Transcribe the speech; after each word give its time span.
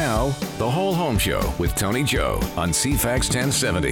Now, 0.00 0.28
the 0.56 0.70
Whole 0.70 0.94
Home 0.94 1.18
Show 1.18 1.52
with 1.58 1.74
Tony 1.74 2.02
Joe 2.02 2.40
on 2.56 2.70
CFAX 2.70 3.28
1070. 3.34 3.90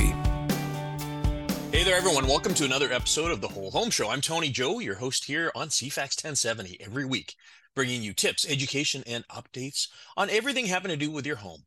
Hey 1.71 1.85
there, 1.85 1.99
everyone. 1.99 2.27
Welcome 2.27 2.55
to 2.55 2.65
another 2.65 2.91
episode 2.91 3.31
of 3.31 3.43
the 3.43 3.49
Whole 3.49 3.71
Home 3.73 3.91
Show. 3.91 4.09
I'm 4.09 4.23
Tony 4.23 4.49
Joe, 4.49 4.79
your 4.79 4.95
host 4.95 5.27
here 5.27 5.53
on 5.55 5.69
CFAX 5.69 6.25
1070 6.25 6.79
every 6.81 7.05
week, 7.05 7.35
bringing 7.75 8.01
you 8.03 8.15
tips, 8.15 8.49
education, 8.49 9.03
and 9.07 9.29
updates 9.29 9.89
on 10.17 10.31
everything 10.31 10.65
having 10.65 10.91
to 10.91 10.97
do 10.97 11.11
with 11.11 11.27
your 11.27 11.37
home. 11.37 11.65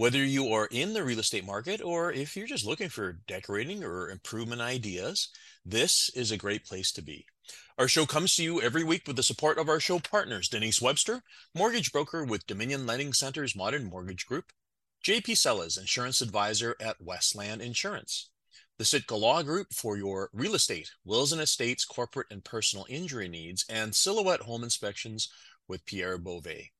Whether 0.00 0.24
you 0.24 0.50
are 0.54 0.64
in 0.70 0.94
the 0.94 1.04
real 1.04 1.18
estate 1.18 1.44
market 1.44 1.82
or 1.82 2.10
if 2.10 2.34
you're 2.34 2.46
just 2.46 2.64
looking 2.64 2.88
for 2.88 3.20
decorating 3.28 3.84
or 3.84 4.08
improvement 4.08 4.62
ideas, 4.62 5.28
this 5.62 6.08
is 6.14 6.30
a 6.30 6.38
great 6.38 6.64
place 6.64 6.90
to 6.92 7.02
be. 7.02 7.26
Our 7.76 7.86
show 7.86 8.06
comes 8.06 8.34
to 8.36 8.42
you 8.42 8.62
every 8.62 8.82
week 8.82 9.02
with 9.06 9.16
the 9.16 9.22
support 9.22 9.58
of 9.58 9.68
our 9.68 9.78
show 9.78 9.98
partners 9.98 10.48
Denise 10.48 10.80
Webster, 10.80 11.22
mortgage 11.54 11.92
broker 11.92 12.24
with 12.24 12.46
Dominion 12.46 12.86
Lending 12.86 13.12
Center's 13.12 13.54
Modern 13.54 13.84
Mortgage 13.84 14.24
Group, 14.24 14.54
JP 15.04 15.36
Sellas, 15.36 15.76
insurance 15.76 16.22
advisor 16.22 16.76
at 16.80 17.02
Westland 17.02 17.60
Insurance, 17.60 18.30
the 18.78 18.86
Sitka 18.86 19.16
Law 19.16 19.42
Group 19.42 19.74
for 19.74 19.98
your 19.98 20.30
real 20.32 20.54
estate, 20.54 20.90
wills 21.04 21.30
and 21.30 21.42
estates, 21.42 21.84
corporate 21.84 22.28
and 22.30 22.42
personal 22.42 22.86
injury 22.88 23.28
needs, 23.28 23.66
and 23.68 23.94
Silhouette 23.94 24.40
Home 24.40 24.64
Inspections 24.64 25.28
with 25.68 25.84
Pierre 25.84 26.16
Beauvais. 26.16 26.70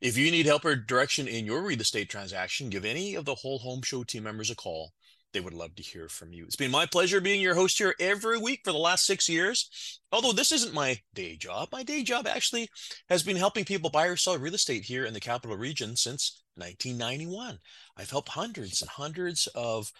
If 0.00 0.18
you 0.18 0.30
need 0.30 0.46
help 0.46 0.64
or 0.64 0.76
direction 0.76 1.26
in 1.26 1.46
your 1.46 1.62
real 1.62 1.80
estate 1.80 2.10
transaction, 2.10 2.68
give 2.68 2.84
any 2.84 3.14
of 3.14 3.24
the 3.24 3.34
Whole 3.34 3.58
Home 3.58 3.82
Show 3.82 4.04
team 4.04 4.24
members 4.24 4.50
a 4.50 4.54
call. 4.54 4.92
They 5.32 5.40
would 5.40 5.54
love 5.54 5.74
to 5.74 5.82
hear 5.82 6.08
from 6.08 6.32
you. 6.32 6.44
It's 6.44 6.54
been 6.54 6.70
my 6.70 6.86
pleasure 6.86 7.20
being 7.20 7.40
your 7.40 7.56
host 7.56 7.78
here 7.78 7.94
every 7.98 8.38
week 8.38 8.60
for 8.64 8.70
the 8.70 8.78
last 8.78 9.04
six 9.04 9.28
years. 9.28 10.00
Although 10.12 10.32
this 10.32 10.52
isn't 10.52 10.74
my 10.74 11.00
day 11.12 11.36
job, 11.36 11.70
my 11.72 11.82
day 11.82 12.04
job 12.04 12.26
actually 12.26 12.68
has 13.08 13.24
been 13.24 13.36
helping 13.36 13.64
people 13.64 13.90
buy 13.90 14.06
or 14.06 14.16
sell 14.16 14.38
real 14.38 14.54
estate 14.54 14.84
here 14.84 15.04
in 15.04 15.12
the 15.12 15.20
capital 15.20 15.56
region 15.56 15.96
since 15.96 16.44
1991. 16.54 17.58
I've 17.96 18.10
helped 18.10 18.28
hundreds 18.28 18.80
and 18.80 18.90
hundreds 18.90 19.48
of 19.56 19.90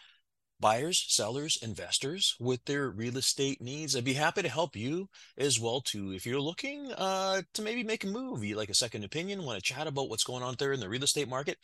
buyers, 0.65 1.05
sellers, 1.09 1.59
investors 1.61 2.35
with 2.41 2.65
their 2.65 2.89
real 2.89 3.19
estate 3.19 3.61
needs. 3.61 3.95
I'd 3.95 4.03
be 4.03 4.15
happy 4.15 4.41
to 4.41 4.49
help 4.49 4.75
you 4.75 5.11
as 5.37 5.61
well 5.61 5.83
too. 5.83 6.15
If 6.15 6.25
you're 6.25 6.41
looking 6.41 6.91
uh, 6.97 7.43
to 7.53 7.61
maybe 7.61 7.85
make 7.85 8.03
a 8.03 8.07
move, 8.07 8.43
you 8.43 8.57
like 8.57 8.71
a 8.71 8.75
second 8.75 9.05
opinion, 9.05 9.45
want 9.45 9.63
to 9.63 9.75
chat 9.75 9.87
about 9.87 10.09
what's 10.09 10.25
going 10.25 10.43
on 10.43 10.55
there 10.59 10.73
in 10.73 10.81
the 10.81 10.89
real 10.89 11.05
estate 11.05 11.29
market, 11.29 11.59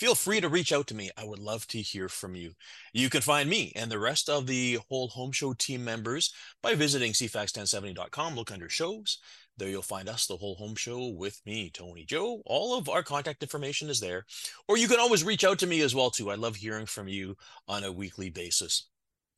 feel 0.00 0.14
free 0.14 0.40
to 0.40 0.48
reach 0.48 0.72
out 0.72 0.86
to 0.86 0.94
me. 0.94 1.10
I 1.18 1.24
would 1.24 1.38
love 1.38 1.66
to 1.66 1.82
hear 1.82 2.08
from 2.08 2.34
you. 2.34 2.52
You 2.94 3.10
can 3.10 3.20
find 3.20 3.50
me 3.50 3.74
and 3.76 3.90
the 3.90 3.98
rest 3.98 4.30
of 4.30 4.46
the 4.46 4.78
whole 4.88 5.08
home 5.08 5.32
show 5.32 5.52
team 5.52 5.84
members 5.84 6.32
by 6.62 6.74
visiting 6.74 7.12
cfax1070.com. 7.12 8.36
Look 8.36 8.50
under 8.50 8.70
shows. 8.70 9.18
There 9.58 9.68
you'll 9.68 9.82
find 9.82 10.08
us, 10.08 10.26
the 10.26 10.36
whole 10.36 10.54
home 10.54 10.74
show 10.74 11.08
with 11.08 11.40
me, 11.46 11.70
Tony 11.70 12.04
Joe. 12.04 12.42
All 12.44 12.76
of 12.76 12.90
our 12.90 13.02
contact 13.02 13.42
information 13.42 13.88
is 13.88 14.00
there. 14.00 14.26
Or 14.68 14.76
you 14.76 14.86
can 14.86 15.00
always 15.00 15.24
reach 15.24 15.44
out 15.44 15.58
to 15.60 15.66
me 15.66 15.80
as 15.80 15.94
well 15.94 16.10
too. 16.10 16.30
I 16.30 16.34
love 16.34 16.56
hearing 16.56 16.86
from 16.86 17.08
you 17.08 17.36
on 17.66 17.82
a 17.82 17.92
weekly 17.92 18.28
basis. 18.28 18.88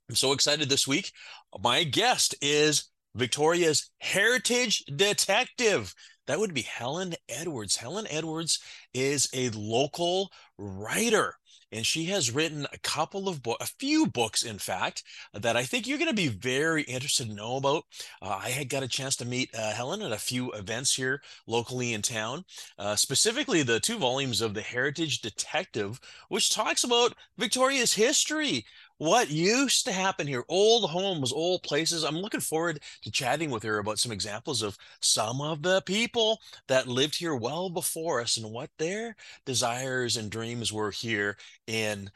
I'm 0.09 0.17
so 0.17 0.33
excited 0.33 0.69
this 0.69 0.89
week. 0.89 1.13
My 1.61 1.85
guest 1.85 2.35
is 2.43 2.91
Victoria's 3.15 3.91
heritage 3.99 4.85
detective. 4.97 5.95
That 6.27 6.41
would 6.41 6.53
be 6.53 6.63
Helen 6.63 7.15
Edwards. 7.29 7.77
Helen 7.77 8.07
Edwards 8.11 8.59
is 8.93 9.29
a 9.33 9.51
local 9.51 10.31
writer 10.59 11.35
and 11.73 11.85
she 11.85 12.07
has 12.07 12.31
written 12.31 12.67
a 12.73 12.79
couple 12.79 13.29
of 13.29 13.43
books, 13.43 13.65
a 13.65 13.75
few 13.79 14.07
books, 14.07 14.43
in 14.43 14.59
fact, 14.59 15.03
that 15.33 15.57
I 15.57 15.65
think 15.65 15.87
you're 15.87 15.99
going 15.99 16.11
to 16.11 16.15
be 16.15 16.29
very 16.29 16.83
interested 16.83 17.29
to 17.29 17.35
know 17.35 17.57
about. 17.57 17.85
Uh, 18.23 18.39
I 18.43 18.51
had 18.51 18.69
got 18.69 18.83
a 18.83 18.89
chance 18.89 19.17
to 19.17 19.27
meet 19.27 19.55
uh, 19.55 19.73
Helen 19.73 20.03
at 20.03 20.13
a 20.13 20.19
few 20.19 20.51
events 20.53 20.95
here 20.95 21.21
locally 21.47 21.93
in 21.93 22.03
town, 22.03 22.45
uh, 22.79 22.97
specifically 22.97 23.63
the 23.63 23.81
two 23.81 23.99
volumes 23.99 24.41
of 24.41 24.55
The 24.55 24.63
Heritage 24.63 25.21
Detective, 25.21 26.01
which 26.29 26.55
talks 26.55 26.85
about 26.85 27.15
Victoria's 27.37 27.95
history, 27.95 28.65
what 28.99 29.31
used 29.31 29.85
to 29.87 29.93
happen 29.93 30.27
here, 30.27 30.45
old 30.49 30.91
homes, 30.91 31.33
old 31.33 31.63
places. 31.63 32.05
I'm 32.05 32.19
looking 32.19 32.41
forward 32.41 32.81
to 33.03 33.11
chatting 33.11 33.51
with 33.51 33.63
her 33.63 33.79
about 33.79 33.99
some 33.99 34.13
examples 34.13 34.63
of 34.63 34.77
some 35.01 35.41
of 35.41 35.63
the 35.63 35.81
people 35.83 36.41
that 36.67 36.89
lived 36.89 37.17
here 37.17 37.35
well 37.35 37.71
before 37.71 38.21
us 38.21 38.37
and 38.37 38.53
what 38.53 38.71
their 38.79 39.17
desires 39.47 40.17
and 40.17 40.31
dreams 40.31 40.73
were 40.73 40.91
here 40.91 41.37
in 41.67 42.11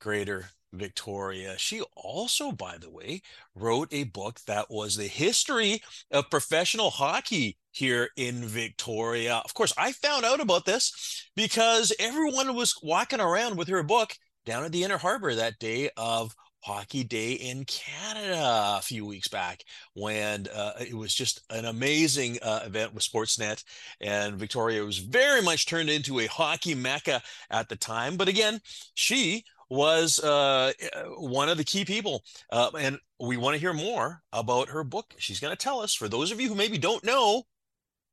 Greater 0.00 0.50
Victoria. 0.72 1.54
She 1.58 1.82
also, 1.94 2.50
by 2.50 2.78
the 2.78 2.90
way, 2.90 3.20
wrote 3.54 3.88
a 3.92 4.04
book 4.04 4.40
that 4.46 4.70
was 4.70 4.96
the 4.96 5.06
history 5.06 5.82
of 6.10 6.30
professional 6.30 6.90
hockey 6.90 7.58
here 7.72 8.08
in 8.16 8.46
Victoria. 8.46 9.42
Of 9.44 9.54
course, 9.54 9.72
I 9.76 9.92
found 9.92 10.24
out 10.24 10.40
about 10.40 10.64
this 10.64 11.28
because 11.36 11.92
everyone 11.98 12.54
was 12.54 12.74
walking 12.82 13.20
around 13.20 13.56
with 13.56 13.68
her 13.68 13.82
book 13.82 14.14
down 14.44 14.64
at 14.64 14.72
the 14.72 14.84
Inner 14.84 14.98
Harbor 14.98 15.34
that 15.34 15.58
day 15.58 15.90
of 15.96 16.34
Hockey 16.62 17.02
Day 17.02 17.32
in 17.32 17.64
Canada 17.64 18.76
a 18.78 18.82
few 18.82 19.04
weeks 19.04 19.28
back 19.28 19.64
when 19.94 20.46
uh, 20.54 20.72
it 20.80 20.94
was 20.94 21.12
just 21.12 21.40
an 21.50 21.64
amazing 21.64 22.38
uh, 22.40 22.60
event 22.64 22.94
with 22.94 23.02
Sportsnet. 23.02 23.64
And 24.00 24.36
Victoria 24.36 24.84
was 24.84 24.98
very 24.98 25.42
much 25.42 25.66
turned 25.66 25.90
into 25.90 26.20
a 26.20 26.26
hockey 26.26 26.74
mecca 26.74 27.20
at 27.50 27.68
the 27.68 27.76
time. 27.76 28.16
But 28.16 28.28
again, 28.28 28.60
she 28.94 29.44
was 29.70 30.18
uh, 30.20 30.72
one 31.16 31.48
of 31.48 31.56
the 31.56 31.64
key 31.64 31.84
people. 31.84 32.22
Uh, 32.50 32.70
and 32.78 32.98
we 33.18 33.36
want 33.36 33.54
to 33.54 33.60
hear 33.60 33.72
more 33.72 34.22
about 34.32 34.68
her 34.68 34.84
book. 34.84 35.14
She's 35.18 35.40
going 35.40 35.52
to 35.52 35.64
tell 35.64 35.80
us, 35.80 35.94
for 35.94 36.08
those 36.08 36.30
of 36.30 36.40
you 36.40 36.48
who 36.48 36.54
maybe 36.54 36.78
don't 36.78 37.04
know, 37.04 37.44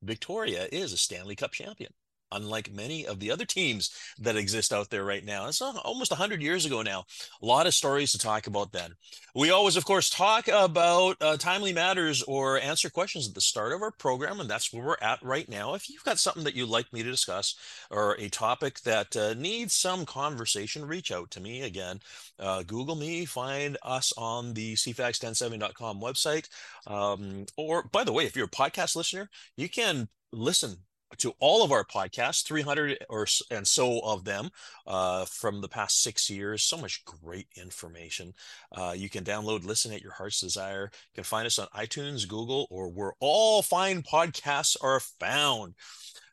Victoria 0.02 0.68
is 0.72 0.94
a 0.94 0.98
Stanley 0.98 1.36
Cup 1.36 1.52
champion 1.52 1.92
unlike 2.32 2.72
many 2.74 3.06
of 3.06 3.20
the 3.20 3.32
other 3.32 3.46
teams 3.46 3.92
that 4.20 4.36
exist 4.36 4.74
out 4.74 4.90
there 4.90 5.04
right 5.04 5.26
now. 5.26 5.48
It's 5.48 5.62
almost 5.62 6.12
100 6.12 6.42
years 6.42 6.66
ago 6.66 6.82
now. 6.82 7.06
A 7.42 7.46
lot 7.46 7.68
of 7.68 7.74
stories 7.74 8.12
to 8.12 8.18
talk 8.18 8.48
about 8.48 8.72
then. 8.72 8.92
We 9.36 9.52
always, 9.52 9.76
of 9.76 9.86
course, 9.86 10.10
talk 10.10 10.48
about 10.48 11.18
uh, 11.22 11.38
timely 11.38 11.74
matters 11.74 12.24
or 12.24 12.60
answer 12.60 12.90
questions 12.90 13.28
at 13.28 13.36
the 13.36 13.42
start 13.42 13.74
of 13.74 13.82
our 13.82 13.92
program, 13.92 14.40
and 14.40 14.50
that's 14.50 14.74
where 14.74 14.84
we're 14.84 14.96
at 15.02 15.22
right 15.22 15.48
now. 15.48 15.76
If 15.76 15.90
you've 15.90 16.04
got 16.04 16.20
something 16.20 16.44
that 16.44 16.56
you'd 16.56 16.70
like 16.70 16.92
me 16.92 17.04
to 17.04 17.12
discuss 17.12 17.56
or 17.92 18.16
a 18.20 18.30
topic 18.30 18.80
that 18.82 19.16
uh, 19.16 19.34
needs 19.36 19.76
some 19.76 20.06
conversation, 20.06 20.86
reach 20.86 21.12
out 21.12 21.30
to 21.32 21.40
me. 21.40 21.62
Again, 21.62 22.00
uh, 22.40 22.64
Google 22.64 22.96
me, 22.96 23.26
find 23.26 23.78
us 23.84 24.12
on 24.18 24.54
the 24.54 24.74
cfax1070.com 24.74 26.02
website. 26.02 26.48
Um, 26.88 27.46
or, 27.56 27.84
by 27.84 28.04
the 28.04 28.14
way, 28.14 28.26
if 28.26 28.36
you're 28.36 28.46
a 28.46 28.50
podcast 28.50 28.96
listener, 28.96 29.30
you 29.58 29.70
can 29.70 30.10
listen 30.32 30.78
to 31.18 31.34
all 31.40 31.64
of 31.64 31.72
our 31.72 31.84
podcasts, 31.84 32.46
300 32.46 33.06
or 33.10 33.26
and 33.52 33.68
so 33.68 34.00
of 34.02 34.24
them 34.24 34.50
uh, 34.88 35.26
from 35.26 35.62
the 35.62 35.68
past 35.68 36.02
six 36.02 36.30
years. 36.30 36.64
So 36.64 36.78
much 36.78 37.04
great 37.06 37.48
information. 37.56 38.34
Uh, 38.76 38.94
you 38.96 39.10
can 39.10 39.24
download, 39.24 39.66
listen 39.66 39.92
at 39.94 40.02
your 40.02 40.14
heart's 40.14 40.40
desire. 40.40 40.92
You 40.92 41.16
can 41.16 41.24
find 41.24 41.46
us 41.46 41.60
on 41.60 41.68
iTunes, 41.76 42.28
Google, 42.28 42.68
or 42.70 42.90
where 42.90 43.14
all 43.20 43.62
fine 43.62 44.04
podcasts 44.04 44.78
are 44.82 45.00
found. 45.00 45.76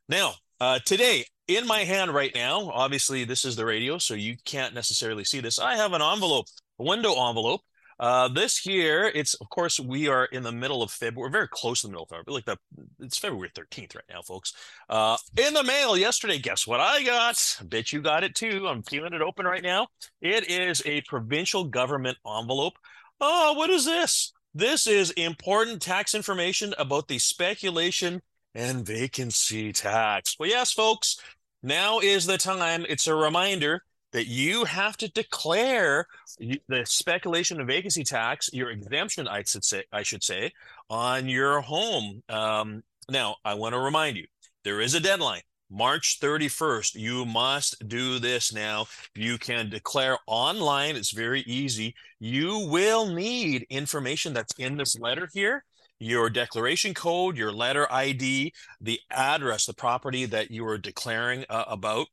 Now, 0.08 0.34
uh, 0.60 0.78
today, 0.84 1.24
in 1.48 1.66
my 1.66 1.80
hand 1.80 2.12
right 2.12 2.34
now, 2.34 2.70
obviously 2.70 3.24
this 3.24 3.44
is 3.44 3.56
the 3.56 3.66
radio, 3.66 3.98
so 3.98 4.14
you 4.14 4.36
can't 4.44 4.74
necessarily 4.74 5.24
see 5.24 5.40
this. 5.40 5.58
I 5.58 5.76
have 5.76 5.92
an 5.92 6.02
envelope, 6.02 6.46
a 6.78 6.84
window 6.84 7.28
envelope 7.28 7.60
uh, 7.98 8.28
this 8.28 8.66
year, 8.66 9.10
it's 9.14 9.34
of 9.34 9.48
course 9.48 9.80
we 9.80 10.08
are 10.08 10.26
in 10.26 10.42
the 10.42 10.52
middle 10.52 10.82
of 10.82 10.90
February, 10.90 11.30
very 11.30 11.48
close 11.48 11.80
to 11.80 11.86
the 11.86 11.92
middle 11.92 12.04
of 12.04 12.10
February, 12.10 12.34
like 12.34 12.44
the 12.44 12.58
it's 13.00 13.16
February 13.16 13.50
13th 13.54 13.94
right 13.94 14.04
now, 14.10 14.22
folks. 14.22 14.52
Uh, 14.88 15.16
in 15.36 15.54
the 15.54 15.62
mail 15.62 15.96
yesterday, 15.96 16.38
guess 16.38 16.66
what 16.66 16.80
I 16.80 17.02
got? 17.02 17.58
Bet 17.64 17.92
you 17.92 18.02
got 18.02 18.24
it 18.24 18.34
too. 18.34 18.66
I'm 18.68 18.82
feeling 18.82 19.14
it 19.14 19.22
open 19.22 19.46
right 19.46 19.62
now. 19.62 19.88
It 20.20 20.50
is 20.50 20.82
a 20.84 21.00
provincial 21.02 21.64
government 21.64 22.18
envelope. 22.26 22.74
Oh, 23.20 23.54
what 23.54 23.70
is 23.70 23.86
this? 23.86 24.32
This 24.54 24.86
is 24.86 25.10
important 25.12 25.80
tax 25.80 26.14
information 26.14 26.74
about 26.78 27.08
the 27.08 27.18
speculation 27.18 28.20
and 28.54 28.86
vacancy 28.86 29.72
tax. 29.72 30.36
Well, 30.38 30.48
yes, 30.48 30.72
folks, 30.72 31.18
now 31.62 31.98
is 32.00 32.26
the 32.26 32.38
time. 32.38 32.84
It's 32.88 33.06
a 33.06 33.14
reminder 33.14 33.82
that 34.16 34.28
you 34.28 34.64
have 34.64 34.96
to 34.96 35.12
declare 35.12 36.06
the 36.38 36.82
speculation 36.86 37.60
and 37.60 37.68
vacancy 37.68 38.02
tax, 38.02 38.48
your 38.50 38.70
exemption, 38.70 39.28
I 39.28 39.42
should 39.42 39.62
say, 39.62 39.84
I 39.92 40.04
should 40.04 40.24
say, 40.24 40.52
on 40.88 41.28
your 41.28 41.60
home. 41.60 42.22
Um, 42.30 42.82
now, 43.10 43.36
I 43.44 43.52
want 43.52 43.74
to 43.74 43.78
remind 43.78 44.16
you, 44.16 44.24
there 44.64 44.80
is 44.80 44.94
a 44.94 45.00
deadline. 45.00 45.42
March 45.68 46.18
31st. 46.18 46.94
You 46.94 47.26
must 47.26 47.86
do 47.88 48.18
this 48.18 48.54
now. 48.54 48.86
You 49.14 49.36
can 49.36 49.68
declare 49.68 50.16
online. 50.26 50.96
It's 50.96 51.10
very 51.10 51.42
easy. 51.42 51.94
You 52.18 52.66
will 52.70 53.06
need 53.06 53.66
information 53.68 54.32
that's 54.32 54.54
in 54.58 54.78
this 54.78 54.98
letter 54.98 55.28
here 55.34 55.62
your 55.98 56.28
declaration 56.28 56.92
code, 56.92 57.36
your 57.36 57.52
letter 57.52 57.90
ID, 57.90 58.52
the 58.80 59.00
address, 59.10 59.66
the 59.66 59.74
property 59.74 60.26
that 60.26 60.50
you 60.50 60.66
are 60.66 60.78
declaring 60.78 61.44
uh, 61.48 61.64
about. 61.68 62.06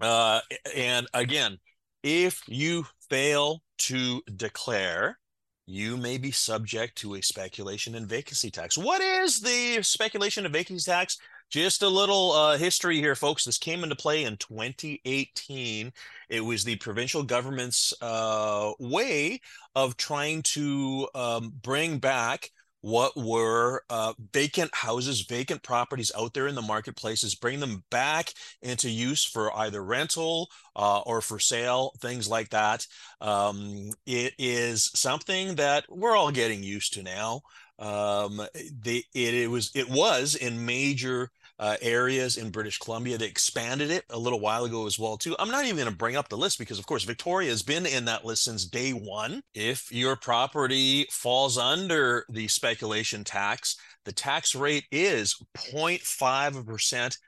Uh, 0.00 0.40
and 0.74 1.06
again, 1.14 1.58
if 2.02 2.42
you 2.46 2.86
fail 3.08 3.62
to 3.78 4.22
declare, 4.36 5.18
you 5.66 5.96
may 5.96 6.18
be 6.18 6.30
subject 6.30 6.96
to 6.98 7.14
a 7.14 7.22
speculation 7.22 7.94
and 7.94 8.06
vacancy 8.06 8.50
tax. 8.50 8.76
What 8.76 9.00
is 9.00 9.40
the 9.40 9.82
speculation 9.82 10.44
and 10.44 10.52
vacancy 10.52 10.90
tax? 10.90 11.18
Just 11.50 11.82
a 11.82 11.88
little 11.88 12.32
uh, 12.32 12.58
history 12.58 12.96
here, 12.96 13.14
folks. 13.14 13.44
This 13.44 13.58
came 13.58 13.84
into 13.84 13.96
play 13.96 14.24
in 14.24 14.36
2018. 14.38 15.92
It 16.28 16.40
was 16.40 16.64
the 16.64 16.76
provincial 16.76 17.22
government's 17.22 17.94
uh, 18.02 18.72
way 18.78 19.40
of 19.74 19.96
trying 19.96 20.42
to 20.42 21.08
um, 21.14 21.52
bring 21.62 21.98
back 21.98 22.50
what 22.84 23.16
were 23.16 23.82
uh, 23.88 24.12
vacant 24.34 24.70
houses, 24.74 25.22
vacant 25.22 25.62
properties 25.62 26.12
out 26.18 26.34
there 26.34 26.46
in 26.46 26.54
the 26.54 26.60
marketplaces, 26.60 27.34
bring 27.34 27.58
them 27.58 27.82
back 27.90 28.34
into 28.60 28.90
use 28.90 29.24
for 29.24 29.56
either 29.56 29.82
rental 29.82 30.50
uh, 30.76 31.00
or 31.00 31.22
for 31.22 31.38
sale, 31.38 31.92
things 32.00 32.28
like 32.28 32.50
that. 32.50 32.86
Um, 33.22 33.88
it 34.04 34.34
is 34.38 34.90
something 34.94 35.54
that 35.54 35.86
we're 35.88 36.14
all 36.14 36.30
getting 36.30 36.62
used 36.62 36.92
to 36.92 37.02
now. 37.02 37.40
Um, 37.78 38.42
they, 38.54 39.04
it, 39.14 39.32
it 39.32 39.50
was 39.50 39.70
it 39.74 39.88
was 39.88 40.34
in 40.34 40.66
major 40.66 41.30
uh, 41.58 41.76
areas 41.80 42.36
in 42.36 42.50
British 42.50 42.78
Columbia. 42.78 43.18
They 43.18 43.26
expanded 43.26 43.90
it 43.90 44.04
a 44.10 44.18
little 44.18 44.40
while 44.40 44.64
ago 44.64 44.86
as 44.86 44.98
well 44.98 45.16
too. 45.16 45.36
I'm 45.38 45.50
not 45.50 45.64
even 45.64 45.76
going 45.76 45.88
to 45.88 45.96
bring 45.96 46.16
up 46.16 46.28
the 46.28 46.36
list 46.36 46.58
because 46.58 46.78
of 46.78 46.86
course 46.86 47.04
Victoria 47.04 47.50
has 47.50 47.62
been 47.62 47.86
in 47.86 48.04
that 48.06 48.24
list 48.24 48.44
since 48.44 48.64
day 48.64 48.92
one. 48.92 49.42
If 49.54 49.92
your 49.92 50.16
property 50.16 51.06
falls 51.10 51.58
under 51.58 52.24
the 52.28 52.48
speculation 52.48 53.24
tax, 53.24 53.76
the 54.04 54.12
tax 54.12 54.54
rate 54.54 54.84
is 54.90 55.36
0.5% 55.56 57.18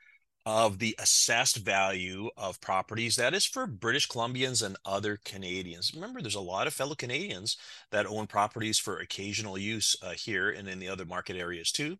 of 0.47 0.79
the 0.79 0.95
assessed 0.97 1.57
value 1.57 2.29
of 2.37 2.61
properties. 2.61 3.17
That 3.17 3.33
is 3.33 3.45
for 3.45 3.67
British 3.67 4.07
Columbians 4.07 4.65
and 4.65 4.77
other 4.85 5.19
Canadians. 5.25 5.91
Remember, 5.93 6.21
there's 6.21 6.35
a 6.35 6.39
lot 6.39 6.67
of 6.67 6.73
fellow 6.73 6.95
Canadians 6.95 7.57
that 7.91 8.05
own 8.05 8.27
properties 8.27 8.79
for 8.79 8.99
occasional 8.99 9.57
use 9.57 9.93
uh, 10.01 10.11
here 10.11 10.51
and 10.51 10.69
in 10.69 10.79
the 10.79 10.87
other 10.87 11.03
market 11.03 11.35
areas 11.35 11.73
too. 11.73 11.97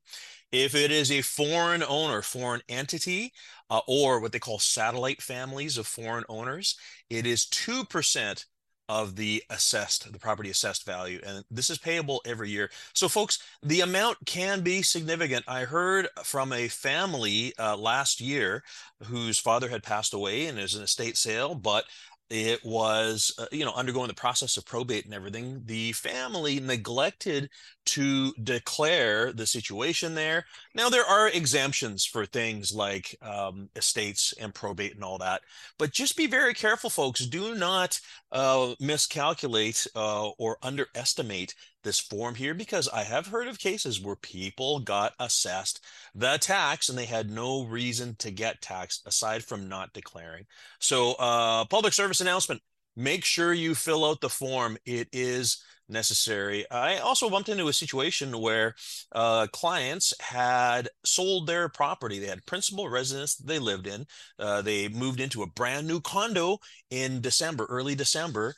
If 0.54 0.76
it 0.76 0.92
is 0.92 1.12
a 1.12 1.22
foreign 1.22 1.84
owner, 1.84 2.22
foreign 2.22 2.62
entity, 2.70 3.34
uh, 3.70 3.82
or 3.86 4.22
what 4.22 4.32
they 4.32 4.40
call 4.40 4.60
satellite 4.60 5.22
families 5.22 5.78
of 5.78 5.86
foreign 5.86 6.24
owners, 6.30 6.78
it 7.10 7.26
is 7.26 7.48
2% 7.48 8.46
of 8.90 9.16
the 9.16 9.44
assessed, 9.50 10.12
the 10.12 10.20
property 10.20 10.50
assessed 10.50 10.86
value. 10.86 11.20
And 11.26 11.44
this 11.52 11.70
is 11.70 11.78
payable 11.78 12.22
every 12.26 12.50
year. 12.50 12.70
So, 12.94 13.08
folks, 13.08 13.40
the 13.64 13.82
amount 13.82 14.18
can 14.26 14.62
be 14.62 14.82
significant. 14.82 15.46
I 15.48 15.62
heard 15.62 16.08
from 16.24 16.54
a 16.54 16.68
family 16.68 17.54
uh, 17.60 17.78
last 17.78 18.22
year 18.22 18.64
whose 19.04 19.40
father 19.40 19.70
had 19.70 19.84
passed 19.84 20.14
away 20.14 20.48
and 20.48 20.58
is 20.58 20.76
an 20.76 20.84
estate 20.84 21.18
sale, 21.18 21.56
but 21.56 21.86
it 22.30 22.64
was 22.66 23.34
uh, 23.38 23.46
you 23.52 23.64
know 23.64 23.74
undergoing 23.74 24.08
the 24.08 24.14
process 24.14 24.58
of 24.58 24.66
probate 24.66 25.06
and 25.06 25.14
everything 25.14 25.62
the 25.66 25.94
family 25.94 26.60
neglected 26.60 27.50
to 27.88 28.34
declare 28.44 29.34
the 29.34 29.46
situation 29.46 30.16
there. 30.16 30.46
Now 30.74 30.90
there 30.90 31.06
are 31.06 31.30
exemptions 31.30 32.06
for 32.06 32.26
things 32.26 32.74
like 32.74 33.16
um, 33.22 33.70
estates 33.76 34.34
and 34.40 34.54
probate 34.54 34.96
and 34.96 35.04
all 35.04 35.18
that 35.20 35.42
but 35.78 35.92
just 35.92 36.18
be 36.18 36.28
very 36.28 36.54
careful 36.54 36.90
folks. 36.90 37.26
Do 37.26 37.56
not 37.56 38.00
uh, 38.32 38.74
miscalculate 38.80 39.86
uh, 39.96 40.30
or 40.38 40.58
underestimate 40.62 41.56
this 41.84 42.00
form 42.00 42.36
here 42.36 42.54
because 42.54 42.90
I 42.90 43.04
have 43.04 43.28
heard 43.28 43.48
of 43.48 43.60
cases 43.60 44.02
where 44.02 44.16
people 44.16 44.80
got 44.80 45.14
assessed 45.20 45.84
the 46.16 46.38
tax 46.38 46.90
and 46.90 46.98
they 46.98 47.06
had 47.06 47.30
no 47.30 47.64
reason 47.64 48.16
to 48.20 48.32
get 48.32 48.62
taxed 48.62 49.08
aside 49.08 49.44
from 49.44 49.70
not 49.70 49.94
declaring. 49.94 50.46
So, 50.80 51.14
uh, 51.14 51.66
public 51.66 51.94
service 51.94 52.22
announcement 52.22 52.62
make 52.98 53.24
sure 53.24 53.54
you 53.54 53.76
fill 53.76 54.04
out 54.04 54.20
the 54.20 54.30
form. 54.30 54.78
It 54.86 55.08
is 55.14 55.64
necessary. 55.88 56.70
I 56.70 56.98
also 56.98 57.30
bumped 57.30 57.48
into 57.48 57.70
a 57.70 57.74
situation 57.74 58.42
where 58.42 58.76
uh, 59.14 59.48
clients 59.54 60.14
had 60.20 60.90
sold 61.06 61.48
their 61.48 61.70
property. 61.70 62.20
They 62.20 62.28
had 62.28 62.46
principal 62.46 62.90
residence 62.90 63.36
they 63.36 63.60
lived 63.60 63.88
in. 63.88 64.06
Uh, 64.38 64.62
they 64.62 64.90
moved 64.90 65.22
into 65.22 65.44
a 65.44 65.48
brand 65.48 65.88
new 65.88 66.02
condo 66.02 66.58
in 66.90 67.22
December, 67.22 67.66
early 67.70 67.96
December 67.96 68.56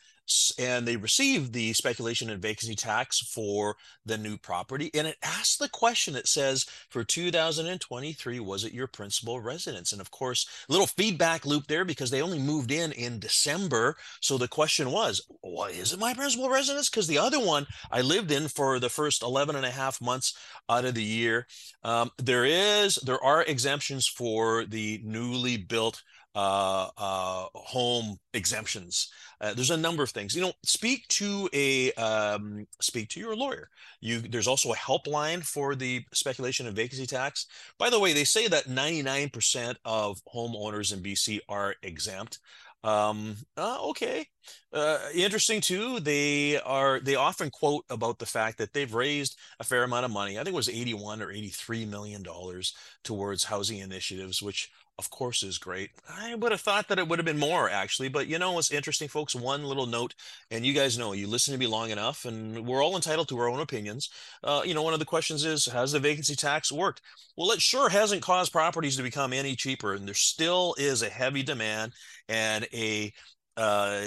and 0.57 0.87
they 0.87 0.95
received 0.95 1.53
the 1.53 1.73
speculation 1.73 2.29
and 2.29 2.41
vacancy 2.41 2.75
tax 2.75 3.19
for 3.19 3.75
the 4.05 4.17
new 4.17 4.37
property. 4.37 4.91
And 4.93 5.07
it 5.07 5.17
asks 5.23 5.57
the 5.57 5.69
question 5.69 6.15
it 6.15 6.27
says, 6.27 6.65
for 6.89 7.03
2023, 7.03 8.39
was 8.39 8.63
it 8.63 8.73
your 8.73 8.87
principal 8.87 9.39
residence? 9.39 9.91
And 9.91 10.01
of 10.01 10.11
course, 10.11 10.47
a 10.67 10.71
little 10.71 10.87
feedback 10.87 11.45
loop 11.45 11.67
there 11.67 11.85
because 11.85 12.11
they 12.11 12.21
only 12.21 12.39
moved 12.39 12.71
in 12.71 12.91
in 12.91 13.19
December. 13.19 13.95
So 14.21 14.37
the 14.37 14.47
question 14.47 14.91
was, 14.91 15.21
well, 15.41 15.69
is 15.69 15.93
it 15.93 15.99
my 15.99 16.13
principal 16.13 16.49
residence? 16.49 16.89
Because 16.89 17.07
the 17.07 17.17
other 17.17 17.39
one 17.39 17.65
I 17.91 18.01
lived 18.01 18.31
in 18.31 18.47
for 18.47 18.79
the 18.79 18.89
first 18.89 19.23
11 19.23 19.55
and 19.55 19.65
a 19.65 19.71
half 19.71 20.01
months 20.01 20.37
out 20.69 20.85
of 20.85 20.95
the 20.95 21.03
year. 21.03 21.47
Um, 21.83 22.11
there 22.17 22.45
is, 22.45 22.95
there 22.95 23.23
are 23.23 23.43
exemptions 23.43 24.07
for 24.07 24.65
the 24.65 25.01
newly 25.03 25.57
built 25.57 26.03
uh, 26.39 26.87
uh, 26.97 27.45
home 27.53 28.17
exemptions. 28.33 29.09
Uh, 29.41 29.53
there's 29.53 29.71
a 29.71 29.77
number 29.77 30.03
of 30.03 30.09
things. 30.09 30.33
You 30.33 30.41
know, 30.41 30.53
speak 30.63 31.05
to 31.09 31.49
a 31.51 31.91
um, 31.93 32.65
speak 32.79 33.09
to 33.09 33.19
your 33.19 33.35
lawyer. 33.35 33.69
You 33.99 34.21
there's 34.21 34.47
also 34.47 34.71
a 34.71 34.75
helpline 34.75 35.43
for 35.43 35.75
the 35.75 36.01
speculation 36.13 36.65
and 36.65 36.75
vacancy 36.77 37.05
tax. 37.05 37.47
By 37.77 37.89
the 37.89 37.99
way, 37.99 38.13
they 38.13 38.23
say 38.23 38.47
that 38.47 38.69
99% 38.69 39.75
of 39.83 40.21
homeowners 40.33 40.93
in 40.93 41.03
BC 41.03 41.41
are 41.49 41.75
exempt. 41.83 42.39
Um, 42.85 43.35
uh, 43.57 43.77
okay. 43.89 44.25
Uh, 44.71 44.99
interesting 45.13 45.59
too. 45.59 45.99
They 45.99 46.57
are 46.61 47.01
they 47.01 47.15
often 47.15 47.49
quote 47.49 47.83
about 47.89 48.17
the 48.17 48.25
fact 48.25 48.57
that 48.59 48.71
they've 48.71 48.93
raised 48.93 49.37
a 49.59 49.65
fair 49.65 49.83
amount 49.83 50.05
of 50.05 50.11
money. 50.11 50.39
I 50.39 50.43
think 50.43 50.53
it 50.53 50.63
was 50.63 50.69
81 50.69 51.21
or 51.21 51.31
83 51.31 51.85
million 51.85 52.23
dollars 52.23 52.73
towards 53.03 53.43
housing 53.43 53.79
initiatives, 53.79 54.41
which 54.41 54.69
of 54.99 55.09
course 55.09 55.43
is 55.43 55.57
great. 55.57 55.91
I 56.09 56.35
would 56.35 56.51
have 56.51 56.59
thought 56.59 56.89
that 56.89 56.99
it 56.99 57.07
would 57.07 57.19
have 57.19 57.25
been 57.25 57.39
more 57.39 57.69
actually, 57.69 58.09
but 58.09 58.27
you 58.27 58.37
know 58.37 58.51
what's 58.51 58.69
interesting, 58.69 59.07
folks? 59.07 59.33
One 59.33 59.63
little 59.63 59.85
note, 59.85 60.13
and 60.51 60.65
you 60.65 60.73
guys 60.73 60.97
know 60.97 61.13
you 61.13 61.25
listen 61.25 61.53
to 61.53 61.57
me 61.57 61.67
long 61.67 61.89
enough, 61.89 62.25
and 62.25 62.67
we're 62.67 62.83
all 62.83 62.97
entitled 62.97 63.29
to 63.29 63.37
our 63.39 63.49
own 63.49 63.61
opinions. 63.61 64.09
Uh, 64.43 64.61
you 64.65 64.73
know, 64.73 64.83
one 64.83 64.93
of 64.93 64.99
the 64.99 65.05
questions 65.05 65.45
is, 65.45 65.65
has 65.67 65.93
the 65.93 65.99
vacancy 65.99 66.35
tax 66.35 66.69
worked? 66.69 67.01
Well, 67.37 67.51
it 67.51 67.61
sure 67.61 67.87
hasn't 67.87 68.21
caused 68.21 68.51
properties 68.51 68.97
to 68.97 69.03
become 69.03 69.31
any 69.31 69.55
cheaper, 69.55 69.93
and 69.93 70.05
there 70.05 70.13
still 70.13 70.75
is 70.77 71.01
a 71.01 71.09
heavy 71.09 71.43
demand 71.43 71.93
and 72.27 72.67
a, 72.73 73.13
uh, 73.55 74.01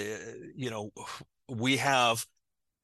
you 0.54 0.68
know, 0.68 0.92
we 1.48 1.78
have 1.78 2.26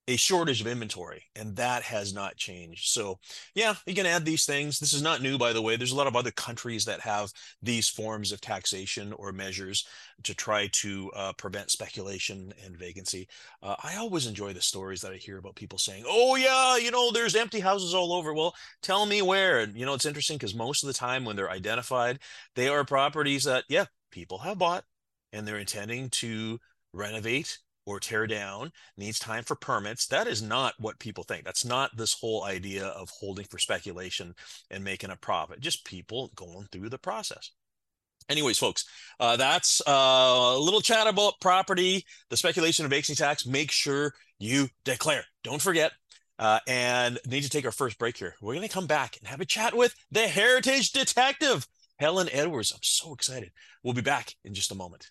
a 0.09 0.17
shortage 0.17 0.61
of 0.61 0.67
inventory 0.67 1.23
and 1.37 1.55
that 1.55 1.83
has 1.83 2.13
not 2.15 2.37
changed. 2.37 2.89
So 2.89 3.19
yeah 3.55 3.75
you 3.87 3.95
can 3.95 4.07
add 4.07 4.25
these 4.25 4.47
things. 4.47 4.79
This 4.79 4.95
is 4.95 5.03
not 5.03 5.23
new 5.23 5.39
by 5.39 5.53
the 5.53 5.63
way. 5.63 5.77
There's 5.77 5.93
a 5.93 5.97
lot 5.97 6.07
of 6.07 6.17
other 6.17 6.31
countries 6.33 6.85
that 6.87 7.01
have 7.01 7.31
these 7.63 7.89
forms 7.89 8.33
of 8.33 8.41
taxation 8.41 9.13
or 9.13 9.31
measures 9.33 9.87
to 10.25 10.35
try 10.35 10.69
to 10.73 11.13
uh, 11.15 11.33
prevent 11.35 11.71
speculation 11.71 12.53
and 12.65 12.77
vacancy. 12.77 13.29
Uh, 13.63 13.77
i 13.85 13.97
always 13.97 14.27
enjoy 14.27 14.53
the 14.53 14.61
stories 14.61 15.01
that 15.01 15.13
i 15.13 15.17
hear 15.17 15.39
about 15.39 15.55
people 15.55 15.79
saying 15.79 16.05
oh 16.09 16.37
yeah 16.37 16.77
you 16.77 16.91
know 16.91 17.13
there's 17.13 17.37
empty 17.37 17.61
houses 17.61 17.95
all 17.95 18.13
over. 18.13 18.33
Well 18.33 18.55
tell 18.83 19.07
me 19.07 19.23
where. 19.23 19.61
And 19.61 19.77
you 19.77 19.87
know 19.87 19.95
it's 19.95 20.07
interesting 20.07 20.39
because 20.39 20.55
most 20.55 20.83
of 20.83 20.87
the 20.89 20.95
time 20.95 21.25
when 21.25 21.37
they're 21.37 21.51
identified 21.51 22.19
they 22.57 22.69
are 22.69 22.85
properties 22.85 23.45
that 23.45 23.65
yeah 23.69 23.85
people 24.11 24.39
have 24.39 24.59
bought 24.59 24.85
and 25.33 25.47
they're 25.47 25.59
intending 25.59 26.09
to 26.11 26.59
renovate 26.93 27.59
or 27.89 27.99
tear 27.99 28.27
down 28.27 28.71
needs 28.99 29.19
time 29.19 29.43
for 29.43 29.57
permits. 29.57 30.07
That 30.09 30.27
is 30.27 30.43
not 30.43 30.75
what 30.79 30.99
people 30.99 31.25
think. 31.25 31.45
That's 31.45 31.65
not 31.65 31.97
this 31.97 32.13
whole 32.13 32.45
idea 32.45 32.85
of 32.85 33.09
holding 33.09 33.47
for 33.47 33.59
speculation 33.59 34.35
and 34.71 34.85
making 34.85 35.09
a 35.11 35.17
profit. 35.17 35.61
Just 35.61 35.87
people 35.87 36.31
going 36.35 36.69
through 36.71 36.91
the 36.91 36.99
process. 36.99 37.51
Anyways, 38.29 38.59
folks, 38.59 38.85
uh, 39.19 39.39
that's 39.39 39.81
uh, 39.87 39.91
a 39.91 40.59
little 40.59 40.83
chat 40.83 41.07
about 41.07 41.41
property, 41.41 42.05
the 42.29 42.37
speculation 42.37 42.85
and 42.85 42.91
vacancy 42.91 43.15
tax. 43.15 43.47
Make 43.47 43.71
sure 43.71 44.13
you 44.39 44.69
declare. 44.85 45.25
Don't 45.43 45.63
forget. 45.63 45.93
Uh, 46.39 46.61
and 46.69 47.19
need 47.27 47.43
to 47.43 47.49
take 47.49 47.65
our 47.65 47.73
first 47.73 47.99
break 47.99 48.19
here. 48.19 48.35
We're 48.43 48.55
going 48.55 48.69
to 48.69 48.73
come 48.73 48.87
back 48.87 49.17
and 49.17 49.27
have 49.27 49.41
a 49.41 49.47
chat 49.47 49.75
with 49.75 49.95
the 50.11 50.29
heritage 50.29 50.93
detective, 50.93 51.67
Helen 51.99 52.29
Edwards. 52.31 52.71
I'm 52.71 52.79
so 52.83 53.15
excited. 53.15 53.51
We'll 53.83 53.95
be 53.95 54.03
back 54.03 54.35
in 54.45 54.53
just 54.53 54.71
a 54.71 54.77
moment. 54.77 55.11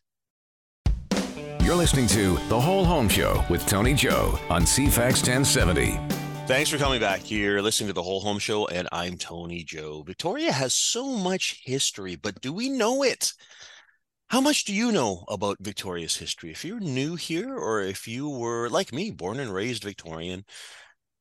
You're 1.62 1.76
listening 1.76 2.08
to 2.08 2.38
The 2.48 2.60
Whole 2.60 2.86
Home 2.86 3.10
Show 3.10 3.44
with 3.50 3.68
Tony 3.68 3.94
Joe 3.94 4.40
on 4.50 4.64
CFAX 4.64 5.22
1070. 5.22 6.00
Thanks 6.48 6.70
for 6.70 6.78
coming 6.78 7.02
back. 7.02 7.30
You're 7.30 7.62
listening 7.62 7.88
to 7.88 7.94
The 7.94 8.04
Whole 8.04 8.22
Home 8.22 8.40
Show, 8.40 8.68
and 8.68 8.88
I'm 8.94 9.18
Tony 9.18 9.64
Joe. 9.64 10.02
Victoria 10.02 10.52
has 10.54 10.74
so 10.74 11.06
much 11.06 11.62
history, 11.66 12.16
but 12.16 12.40
do 12.40 12.54
we 12.54 12.70
know 12.70 13.04
it? 13.04 13.34
How 14.30 14.40
much 14.40 14.64
do 14.64 14.74
you 14.74 14.94
know 14.94 15.26
about 15.28 15.58
Victoria's 15.60 16.16
history? 16.16 16.52
If 16.52 16.64
you're 16.64 16.80
new 16.80 17.16
here, 17.16 17.54
or 17.54 17.82
if 17.82 18.08
you 18.08 18.30
were 18.30 18.70
like 18.70 18.94
me, 18.94 19.12
born 19.12 19.40
and 19.40 19.54
raised 19.54 19.84
Victorian, 19.84 20.46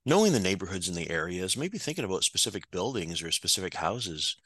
knowing 0.04 0.32
the 0.32 0.40
neighborhoods 0.40 0.86
and 0.86 0.96
the 0.96 1.10
areas, 1.10 1.56
maybe 1.56 1.78
thinking 1.78 2.04
about 2.04 2.22
specific 2.22 2.70
buildings 2.70 3.20
or 3.22 3.32
specific 3.32 3.74
houses, 3.74 4.36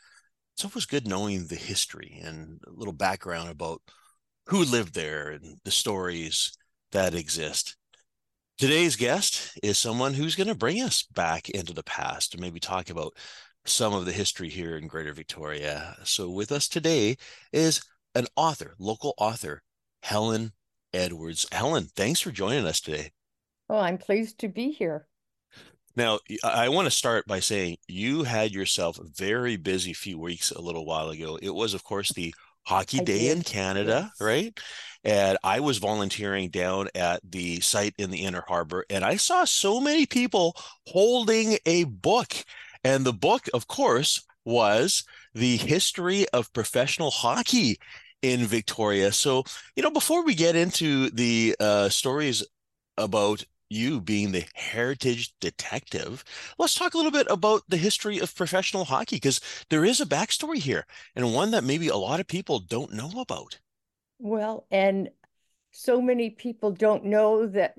it's 0.55 0.65
always 0.65 0.87
good 0.87 1.07
knowing 1.07 1.47
the 1.47 1.57
history 1.57 2.21
and 2.25 2.61
a 2.67 2.71
little 2.71 2.95
background 2.95 3.51
about 3.51 3.83
who 4.51 4.65
lived 4.65 4.95
there 4.95 5.31
and 5.31 5.59
the 5.65 5.71
stories 5.71 6.53
that 6.91 7.15
exist. 7.15 7.77
Today's 8.59 8.97
guest 8.97 9.57
is 9.63 9.79
someone 9.79 10.13
who's 10.13 10.35
going 10.35 10.49
to 10.49 10.57
bring 10.57 10.83
us 10.83 11.05
back 11.15 11.49
into 11.51 11.73
the 11.73 11.85
past 11.85 12.35
and 12.35 12.43
maybe 12.43 12.59
talk 12.59 12.91
about 12.91 13.13
some 13.65 13.95
of 13.95 14.07
the 14.07 14.13
history 14.13 14.49
here 14.49 14.77
in 14.77 14.89
Greater 14.89 15.15
Victoria. 15.15 15.97
So, 16.03 16.29
with 16.29 16.51
us 16.51 16.67
today 16.67 17.17
is 17.53 17.81
an 18.17 18.27
author, 18.35 18.75
local 18.81 19.15
author, 19.19 19.63
Helen 20.03 20.51
Edwards. 20.93 21.47
Helen, 21.53 21.87
thanks 21.95 22.19
for 22.19 22.33
joining 22.33 22.67
us 22.67 22.81
today. 22.81 23.13
Well, 23.69 23.81
I'm 23.81 23.99
pleased 23.99 24.41
to 24.41 24.49
be 24.49 24.73
here. 24.73 25.07
Now, 25.95 26.19
I 26.43 26.71
want 26.71 26.87
to 26.87 26.91
start 26.91 27.25
by 27.27 27.39
saying 27.39 27.77
you 27.87 28.25
had 28.25 28.51
yourself 28.51 28.99
a 28.99 29.05
very 29.17 29.57
busy 29.57 29.93
few 29.93 30.19
weeks 30.19 30.51
a 30.51 30.61
little 30.61 30.87
while 30.87 31.11
ago. 31.11 31.39
It 31.41 31.55
was, 31.55 31.73
of 31.73 31.85
course, 31.85 32.11
the 32.13 32.35
Hockey 32.67 33.01
I 33.01 33.05
Day 33.05 33.19
did. 33.29 33.39
in 33.39 33.43
Canada, 33.45 34.13
Yes. 34.13 34.21
right? 34.21 34.61
And 35.05 35.39
I 35.43 35.61
was 35.61 35.79
volunteering 35.79 36.51
down 36.51 36.89
at 36.95 37.21
the 37.25 37.61
site 37.61 37.95
in 37.99 38.11
the 38.11 38.25
Inner 38.25 38.45
Harbor, 38.47 38.85
and 38.91 39.05
I 39.05 39.17
saw 39.17 39.45
so 39.45 39.81
many 39.81 40.07
people 40.07 40.55
holding 40.87 41.59
a 41.67 41.85
book. 41.85 42.35
And 42.85 43.05
the 43.05 43.13
book, 43.13 43.49
of 43.55 43.67
course, 43.67 44.23
was 44.45 45.05
The 45.35 45.57
History 45.57 46.29
of 46.31 46.53
Professional 46.53 47.11
Hockey 47.11 47.79
in 48.23 48.47
Victoria. 48.47 49.13
So, 49.13 49.45
you 49.77 49.83
know, 49.83 49.91
before 49.91 50.25
we 50.25 50.35
get 50.35 50.57
into 50.57 51.11
the 51.11 51.57
uh, 51.61 51.89
stories 51.89 52.45
about 52.97 53.45
you 53.71 54.01
being 54.01 54.33
the 54.33 54.47
heritage 54.55 55.35
detective, 55.41 56.25
let's 56.59 56.75
talk 56.75 56.95
a 56.95 56.97
little 56.99 57.13
bit 57.13 57.27
about 57.31 57.63
the 57.69 57.79
history 57.79 58.19
of 58.19 58.35
professional 58.35 58.85
hockey 58.87 59.17
because 59.17 59.41
there 59.71 59.85
is 59.85 60.01
a 60.01 60.07
backstory 60.07 60.59
here 60.59 60.87
and 61.17 61.33
one 61.35 61.51
that 61.53 61.65
maybe 61.65 61.89
a 61.89 61.97
lot 61.97 62.21
of 62.21 62.27
people 62.29 62.59
don't 62.61 62.93
know 62.93 63.11
about. 63.21 63.59
Well, 64.19 64.67
and 64.71 65.11
so 65.73 66.01
many 66.03 66.31
people 66.31 66.73
don't 66.73 67.05
know 67.07 67.47
that 67.49 67.77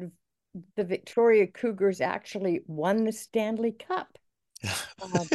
the 0.76 0.84
Victoria 0.84 1.48
Cougars 1.48 2.02
actually 2.02 2.62
won 2.68 3.06
the 3.06 3.12
Stanley 3.12 3.72
Cup. 3.72 4.18
Um, 5.02 5.30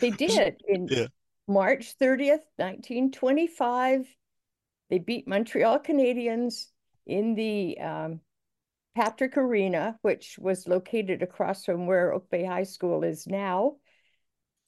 they 0.00 0.10
did 0.10 0.62
in 0.66 0.90
Yeah. 0.90 1.06
March 1.46 2.42
30th, 2.58 3.12
1925. 3.12 4.06
They 4.90 4.98
beat 4.98 5.28
Montreal 5.28 5.80
Canadiens 5.80 6.66
in 7.06 7.34
the 7.34 7.78
um, 7.80 8.20
Patrick 8.98 9.36
Arena, 9.36 9.96
which 10.02 10.40
was 10.40 10.66
located 10.66 11.22
across 11.22 11.64
from 11.64 11.86
where 11.86 12.12
Oak 12.12 12.28
Bay 12.30 12.44
High 12.44 12.64
School 12.64 13.04
is 13.04 13.28
now, 13.28 13.76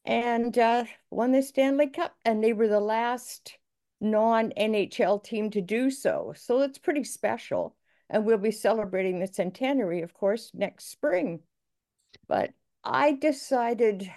and 0.05 0.57
uh, 0.57 0.85
won 1.11 1.33
the 1.33 1.43
Stanley 1.43 1.89
Cup. 1.89 2.15
And 2.25 2.41
they 2.41 2.53
were 2.53 2.69
the 2.69 2.79
last 2.79 3.59
non-NHL 4.01 5.25
team 5.25 5.51
to 5.51 5.61
do 5.61 5.91
so. 5.91 6.33
So 6.37 6.61
it's 6.61 6.79
pretty 6.79 7.03
special. 7.03 7.75
And 8.09 8.25
we'll 8.25 8.39
be 8.39 8.53
celebrating 8.53 9.19
the 9.19 9.27
centenary, 9.27 10.03
of 10.03 10.15
course, 10.15 10.53
next 10.55 10.93
spring. 10.93 11.41
But 12.29 12.53
I 12.85 13.15
decided 13.15 14.13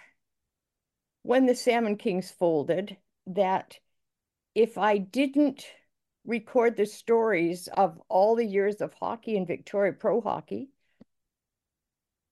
when 1.24 1.48
the 1.48 1.56
Salmon 1.56 1.98
Kings 1.98 2.30
folded 2.30 2.98
that 3.26 3.80
if 4.54 4.78
I 4.78 5.00
didn't 5.00 5.66
record 6.26 6.78
the 6.78 6.86
stories 6.86 7.68
of 7.76 8.02
all 8.10 8.36
the 8.36 8.46
years 8.46 8.82
of 8.82 8.94
hockey 8.94 9.36
in 9.36 9.46
Victoria 9.46 9.94
Pro 9.94 10.22
Hockey, 10.22 10.70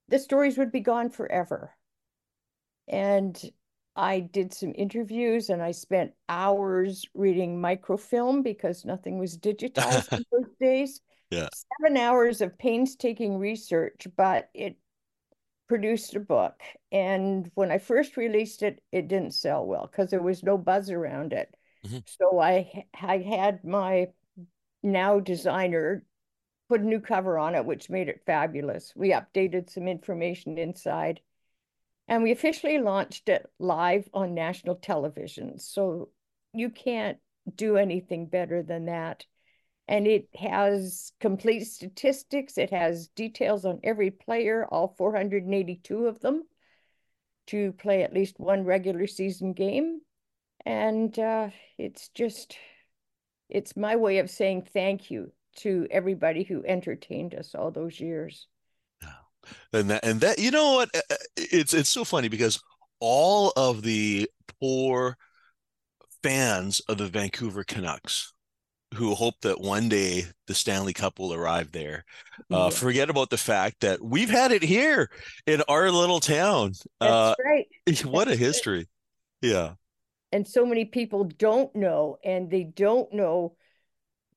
the 0.07 0.19
stories 0.19 0.57
would 0.57 0.71
be 0.71 0.79
gone 0.79 1.09
forever. 1.09 1.71
And 2.87 3.41
I 3.95 4.19
did 4.21 4.53
some 4.53 4.73
interviews 4.75 5.49
and 5.49 5.61
I 5.61 5.71
spent 5.71 6.13
hours 6.29 7.05
reading 7.13 7.59
microfilm 7.59 8.41
because 8.41 8.85
nothing 8.85 9.17
was 9.17 9.37
digitized 9.37 10.11
in 10.13 10.23
those 10.31 10.51
days. 10.59 11.01
Yeah. 11.29 11.49
Seven 11.79 11.97
hours 11.97 12.41
of 12.41 12.57
painstaking 12.57 13.37
research, 13.37 14.07
but 14.17 14.49
it 14.53 14.77
produced 15.67 16.15
a 16.15 16.19
book. 16.19 16.61
And 16.91 17.49
when 17.55 17.71
I 17.71 17.77
first 17.77 18.17
released 18.17 18.63
it, 18.63 18.81
it 18.91 19.07
didn't 19.07 19.33
sell 19.33 19.65
well 19.65 19.87
because 19.89 20.09
there 20.09 20.21
was 20.21 20.43
no 20.43 20.57
buzz 20.57 20.89
around 20.89 21.31
it. 21.31 21.55
Mhm. 21.85 22.03
So 22.05 22.39
I, 22.39 22.85
I 22.93 23.17
had 23.19 23.63
my 23.63 24.07
now 24.83 25.19
designer 25.19 26.05
put 26.69 26.81
a 26.81 26.85
new 26.85 26.99
cover 27.01 27.37
on 27.37 27.55
it, 27.55 27.65
which 27.65 27.89
made 27.89 28.09
it 28.09 28.23
fabulous. 28.25 28.93
We 28.95 29.11
updated 29.11 29.69
some 29.69 29.87
information 29.87 30.57
inside. 30.57 31.21
And 32.07 32.23
we 32.23 32.31
officially 32.31 32.77
launched 32.79 33.29
it 33.29 33.49
live 33.59 34.09
on 34.13 34.33
national 34.33 34.75
television. 34.75 35.59
So 35.59 36.09
you 36.53 36.69
can't 36.69 37.19
do 37.55 37.77
anything 37.77 38.25
better 38.27 38.63
than 38.63 38.85
that. 38.85 39.25
And 39.87 40.07
it 40.07 40.29
has 40.35 41.11
complete 41.19 41.65
statistics. 41.65 42.57
It 42.57 42.71
has 42.71 43.07
details 43.09 43.65
on 43.65 43.79
every 43.83 44.11
player, 44.11 44.65
all 44.65 44.89
482 44.97 46.07
of 46.07 46.19
them, 46.19 46.43
to 47.47 47.73
play 47.73 48.03
at 48.03 48.13
least 48.13 48.39
one 48.39 48.63
regular 48.63 49.07
season 49.07 49.53
game. 49.53 50.01
And 50.65 51.17
uh, 51.17 51.49
it's 51.77 52.09
just, 52.09 52.57
it's 53.49 53.75
my 53.75 53.95
way 53.95 54.19
of 54.19 54.29
saying 54.29 54.67
thank 54.73 55.11
you 55.11 55.31
to 55.57 55.87
everybody 55.91 56.43
who 56.43 56.63
entertained 56.65 57.35
us 57.35 57.55
all 57.55 57.71
those 57.71 57.99
years. 57.99 58.47
And 59.73 59.89
that, 59.89 60.05
and 60.05 60.21
that, 60.21 60.37
you 60.39 60.51
know 60.51 60.73
what? 60.73 60.95
Uh, 60.95 61.01
uh, 61.09 61.15
It's 61.35 61.73
it's 61.73 61.89
so 61.89 62.03
funny 62.03 62.29
because 62.29 62.61
all 62.99 63.51
of 63.55 63.81
the 63.81 64.29
poor 64.61 65.17
fans 66.21 66.79
of 66.81 66.99
the 66.99 67.07
Vancouver 67.07 67.63
Canucks 67.63 68.33
who 68.93 69.15
hope 69.15 69.35
that 69.41 69.59
one 69.59 69.89
day 69.89 70.25
the 70.47 70.53
Stanley 70.53 70.93
Cup 70.93 71.17
will 71.17 71.33
arrive 71.33 71.71
there, 71.71 72.03
uh, 72.51 72.65
Yeah. 72.65 72.69
forget 72.69 73.09
about 73.09 73.29
the 73.29 73.37
fact 73.37 73.79
that 73.79 73.99
we've 74.03 74.29
had 74.29 74.51
it 74.51 74.61
here 74.61 75.09
in 75.47 75.63
our 75.67 75.89
little 75.89 76.19
town. 76.19 76.73
That's 76.99 77.39
right. 77.43 77.67
what 78.05 78.27
a 78.27 78.31
that's 78.31 78.31
right. 78.31 78.37
history. 78.39 78.87
Yeah. 79.41 79.73
And 80.31 80.47
so 80.47 80.65
many 80.65 80.85
people 80.85 81.25
don't 81.25 81.75
know 81.75 82.17
and 82.23 82.49
they 82.49 82.63
don't 82.63 83.11
know 83.13 83.55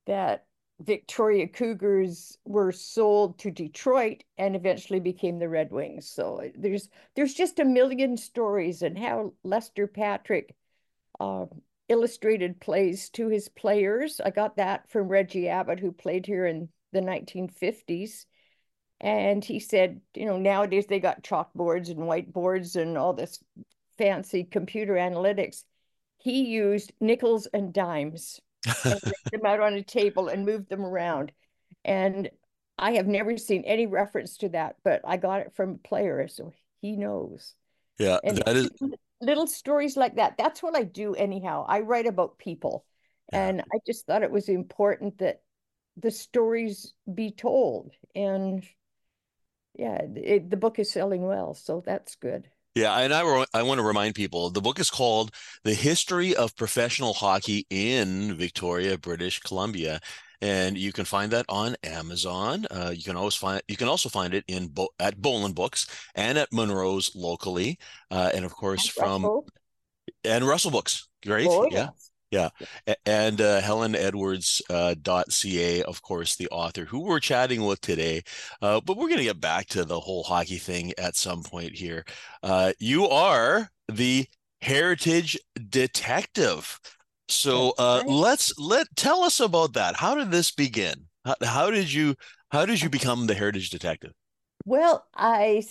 that 0.06 0.46
Victoria 0.80 1.46
Cougars 1.46 2.36
were 2.44 2.72
sold 2.72 3.38
to 3.38 3.50
Detroit 3.50 4.24
and 4.36 4.56
eventually 4.56 5.00
became 5.00 5.38
the 5.38 5.48
Red 5.48 5.70
Wings. 5.70 6.08
So 6.10 6.42
uh, 6.42 6.48
there's 6.56 6.88
there's 7.14 7.34
just 7.34 7.60
a 7.60 7.64
million 7.64 8.16
stories 8.16 8.82
and 8.82 8.98
how 8.98 9.34
Lester 9.44 9.86
Patrick 9.86 10.54
uh, 11.20 11.46
illustrated 11.88 12.60
plays 12.60 13.08
to 13.10 13.28
his 13.28 13.48
players. 13.48 14.20
I 14.20 14.30
got 14.30 14.56
that 14.56 14.90
from 14.90 15.08
Reggie 15.08 15.48
Abbott, 15.48 15.78
who 15.78 15.92
played 15.92 16.26
here 16.26 16.46
in 16.46 16.68
the 16.92 17.00
1950s. 17.00 18.26
And 19.00 19.44
he 19.44 19.60
said, 19.60 20.00
you 20.14 20.26
know, 20.26 20.38
nowadays 20.38 20.86
they 20.86 21.00
got 21.00 21.22
chalkboards 21.22 21.88
and 21.90 22.00
whiteboards 22.00 22.80
and 22.80 22.96
all 22.96 23.12
this 23.12 23.42
fancy 23.98 24.44
computer 24.44 24.94
analytics. 24.94 25.64
He 26.24 26.46
used 26.46 26.90
nickels 27.00 27.46
and 27.52 27.70
dimes 27.70 28.40
and 28.82 28.98
them 29.30 29.44
out 29.44 29.60
on 29.60 29.74
a 29.74 29.82
table 29.82 30.28
and 30.28 30.46
moved 30.46 30.70
them 30.70 30.82
around. 30.82 31.32
And 31.84 32.30
I 32.78 32.92
have 32.92 33.06
never 33.06 33.36
seen 33.36 33.62
any 33.64 33.86
reference 33.86 34.38
to 34.38 34.48
that, 34.48 34.76
but 34.82 35.02
I 35.04 35.18
got 35.18 35.42
it 35.42 35.52
from 35.54 35.72
a 35.72 35.86
player, 35.86 36.26
so 36.28 36.54
he 36.80 36.96
knows. 36.96 37.54
Yeah, 37.98 38.20
And 38.24 38.38
that 38.38 38.56
is 38.56 38.70
little 39.20 39.46
stories 39.46 39.98
like 39.98 40.16
that. 40.16 40.38
That's 40.38 40.62
what 40.62 40.74
I 40.74 40.84
do 40.84 41.14
anyhow. 41.14 41.66
I 41.68 41.80
write 41.80 42.06
about 42.06 42.38
people. 42.38 42.86
Yeah. 43.30 43.46
And 43.46 43.60
I 43.60 43.80
just 43.86 44.06
thought 44.06 44.22
it 44.22 44.30
was 44.30 44.48
important 44.48 45.18
that 45.18 45.42
the 45.98 46.10
stories 46.10 46.94
be 47.12 47.32
told. 47.32 47.92
And 48.14 48.66
yeah, 49.74 50.00
it, 50.16 50.48
the 50.48 50.56
book 50.56 50.78
is 50.78 50.90
selling 50.90 51.22
well, 51.22 51.52
so 51.52 51.82
that's 51.84 52.14
good. 52.14 52.48
Yeah, 52.74 52.98
and 52.98 53.14
I, 53.14 53.44
I 53.54 53.62
want 53.62 53.78
to 53.78 53.86
remind 53.86 54.16
people 54.16 54.50
the 54.50 54.60
book 54.60 54.80
is 54.80 54.90
called 54.90 55.30
The 55.62 55.74
History 55.74 56.34
of 56.34 56.56
Professional 56.56 57.12
Hockey 57.14 57.66
in 57.70 58.34
Victoria, 58.34 58.98
British 58.98 59.38
Columbia. 59.40 60.00
And 60.40 60.76
you 60.76 60.92
can 60.92 61.04
find 61.04 61.30
that 61.30 61.46
on 61.48 61.76
Amazon. 61.84 62.66
Uh, 62.70 62.92
you 62.94 63.04
can 63.04 63.16
always 63.16 63.36
find 63.36 63.62
you 63.68 63.76
can 63.76 63.88
also 63.88 64.08
find 64.08 64.34
it 64.34 64.44
in 64.48 64.66
Bo 64.66 64.88
at 64.98 65.22
Bolen 65.22 65.52
Books 65.52 65.86
and 66.16 66.36
at 66.36 66.52
Munro's 66.52 67.14
locally, 67.14 67.78
uh, 68.10 68.30
and 68.34 68.44
of 68.44 68.54
course 68.54 68.88
from 68.88 69.22
Russell? 69.22 69.46
and 70.24 70.46
Russell 70.46 70.70
Books. 70.70 71.08
Great, 71.24 71.46
Oh, 71.48 71.66
yeah. 71.70 71.90
yes. 71.92 72.10
A- 72.86 72.96
And 73.06 73.40
uh, 73.40 73.60
Helen 73.60 73.94
Edwards 73.94 74.62
uh, 74.70 74.94
.ca, 75.28 75.82
of 75.84 76.02
course, 76.02 76.36
the 76.36 76.48
author 76.48 76.84
who 76.84 77.00
we're 77.00 77.20
chatting 77.20 77.64
with 77.64 77.80
today. 77.80 78.22
Uh, 78.62 78.80
but 78.80 78.96
we're 78.96 79.08
going 79.08 79.18
to 79.18 79.24
get 79.24 79.40
back 79.40 79.66
to 79.68 79.84
the 79.84 80.00
whole 80.00 80.22
hockey 80.22 80.58
thing 80.58 80.92
at 80.98 81.16
some 81.16 81.42
point 81.42 81.74
here. 81.74 82.04
Uh, 82.42 82.72
you 82.78 83.08
are 83.08 83.70
the 83.88 84.26
heritage 84.60 85.38
detective. 85.68 86.78
So 87.28 87.74
uh, 87.78 88.02
let's 88.06 88.58
let 88.58 88.86
tell 88.96 89.22
us 89.22 89.40
about 89.40 89.72
that. 89.74 89.96
How 89.96 90.14
did 90.14 90.30
this 90.30 90.52
begin? 90.52 91.06
How, 91.24 91.34
how 91.42 91.70
did 91.70 91.92
you 91.92 92.14
how 92.50 92.66
did 92.66 92.82
you 92.82 92.88
become 92.90 93.26
the 93.26 93.34
heritage 93.34 93.70
detective? 93.70 94.12
Well, 94.66 95.06
I, 95.14 95.64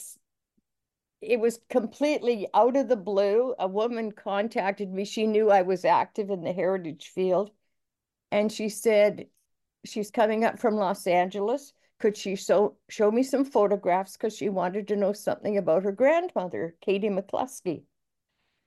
it 1.23 1.39
was 1.39 1.59
completely 1.69 2.47
out 2.53 2.75
of 2.75 2.87
the 2.87 2.95
blue. 2.97 3.55
A 3.59 3.67
woman 3.67 4.11
contacted 4.11 4.91
me. 4.93 5.05
She 5.05 5.27
knew 5.27 5.49
I 5.51 5.61
was 5.63 5.85
active 5.85 6.29
in 6.29 6.43
the 6.43 6.53
heritage 6.53 7.07
field. 7.09 7.51
And 8.31 8.51
she 8.51 8.69
said 8.69 9.27
she's 9.85 10.11
coming 10.11 10.43
up 10.45 10.59
from 10.59 10.75
Los 10.75 11.07
Angeles. 11.07 11.73
Could 11.99 12.17
she 12.17 12.35
show, 12.35 12.77
show 12.89 13.11
me 13.11 13.23
some 13.23 13.45
photographs? 13.45 14.13
Because 14.17 14.35
she 14.35 14.49
wanted 14.49 14.87
to 14.89 14.95
know 14.97 15.13
something 15.13 15.57
about 15.57 15.83
her 15.83 15.91
grandmother, 15.93 16.75
Katie 16.81 17.09
McCluskey. 17.09 17.85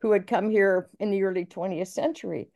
who 0.00 0.12
had 0.12 0.26
come 0.26 0.50
here 0.50 0.88
in 0.98 1.10
the 1.10 1.22
early 1.22 1.44
20th 1.44 1.88
century. 1.88 2.50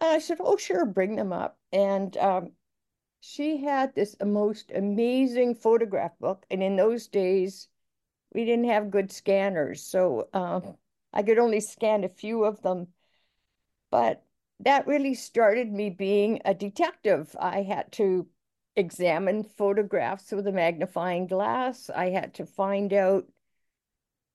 And 0.00 0.10
I 0.10 0.18
said, 0.20 0.38
Oh, 0.40 0.56
sure, 0.56 0.86
bring 0.86 1.16
them 1.16 1.32
up. 1.32 1.58
And 1.72 2.16
um, 2.18 2.52
she 3.20 3.58
had 3.58 3.94
this 3.94 4.16
most 4.24 4.70
amazing 4.74 5.54
photograph 5.56 6.18
book. 6.18 6.46
And 6.50 6.62
in 6.62 6.76
those 6.76 7.08
days, 7.08 7.68
we 8.34 8.44
didn't 8.44 8.66
have 8.68 8.90
good 8.90 9.10
scanners. 9.12 9.82
So 9.82 10.28
um, 10.32 10.76
I 11.12 11.22
could 11.22 11.38
only 11.38 11.60
scan 11.60 12.04
a 12.04 12.08
few 12.08 12.44
of 12.44 12.62
them. 12.62 12.88
But 13.90 14.24
that 14.60 14.86
really 14.86 15.14
started 15.14 15.72
me 15.72 15.90
being 15.90 16.40
a 16.44 16.54
detective. 16.54 17.34
I 17.38 17.62
had 17.62 17.92
to 17.92 18.26
examine 18.76 19.44
photographs 19.44 20.32
with 20.32 20.46
a 20.46 20.52
magnifying 20.52 21.26
glass. 21.26 21.90
I 21.90 22.10
had 22.10 22.34
to 22.34 22.46
find 22.46 22.92
out, 22.92 23.26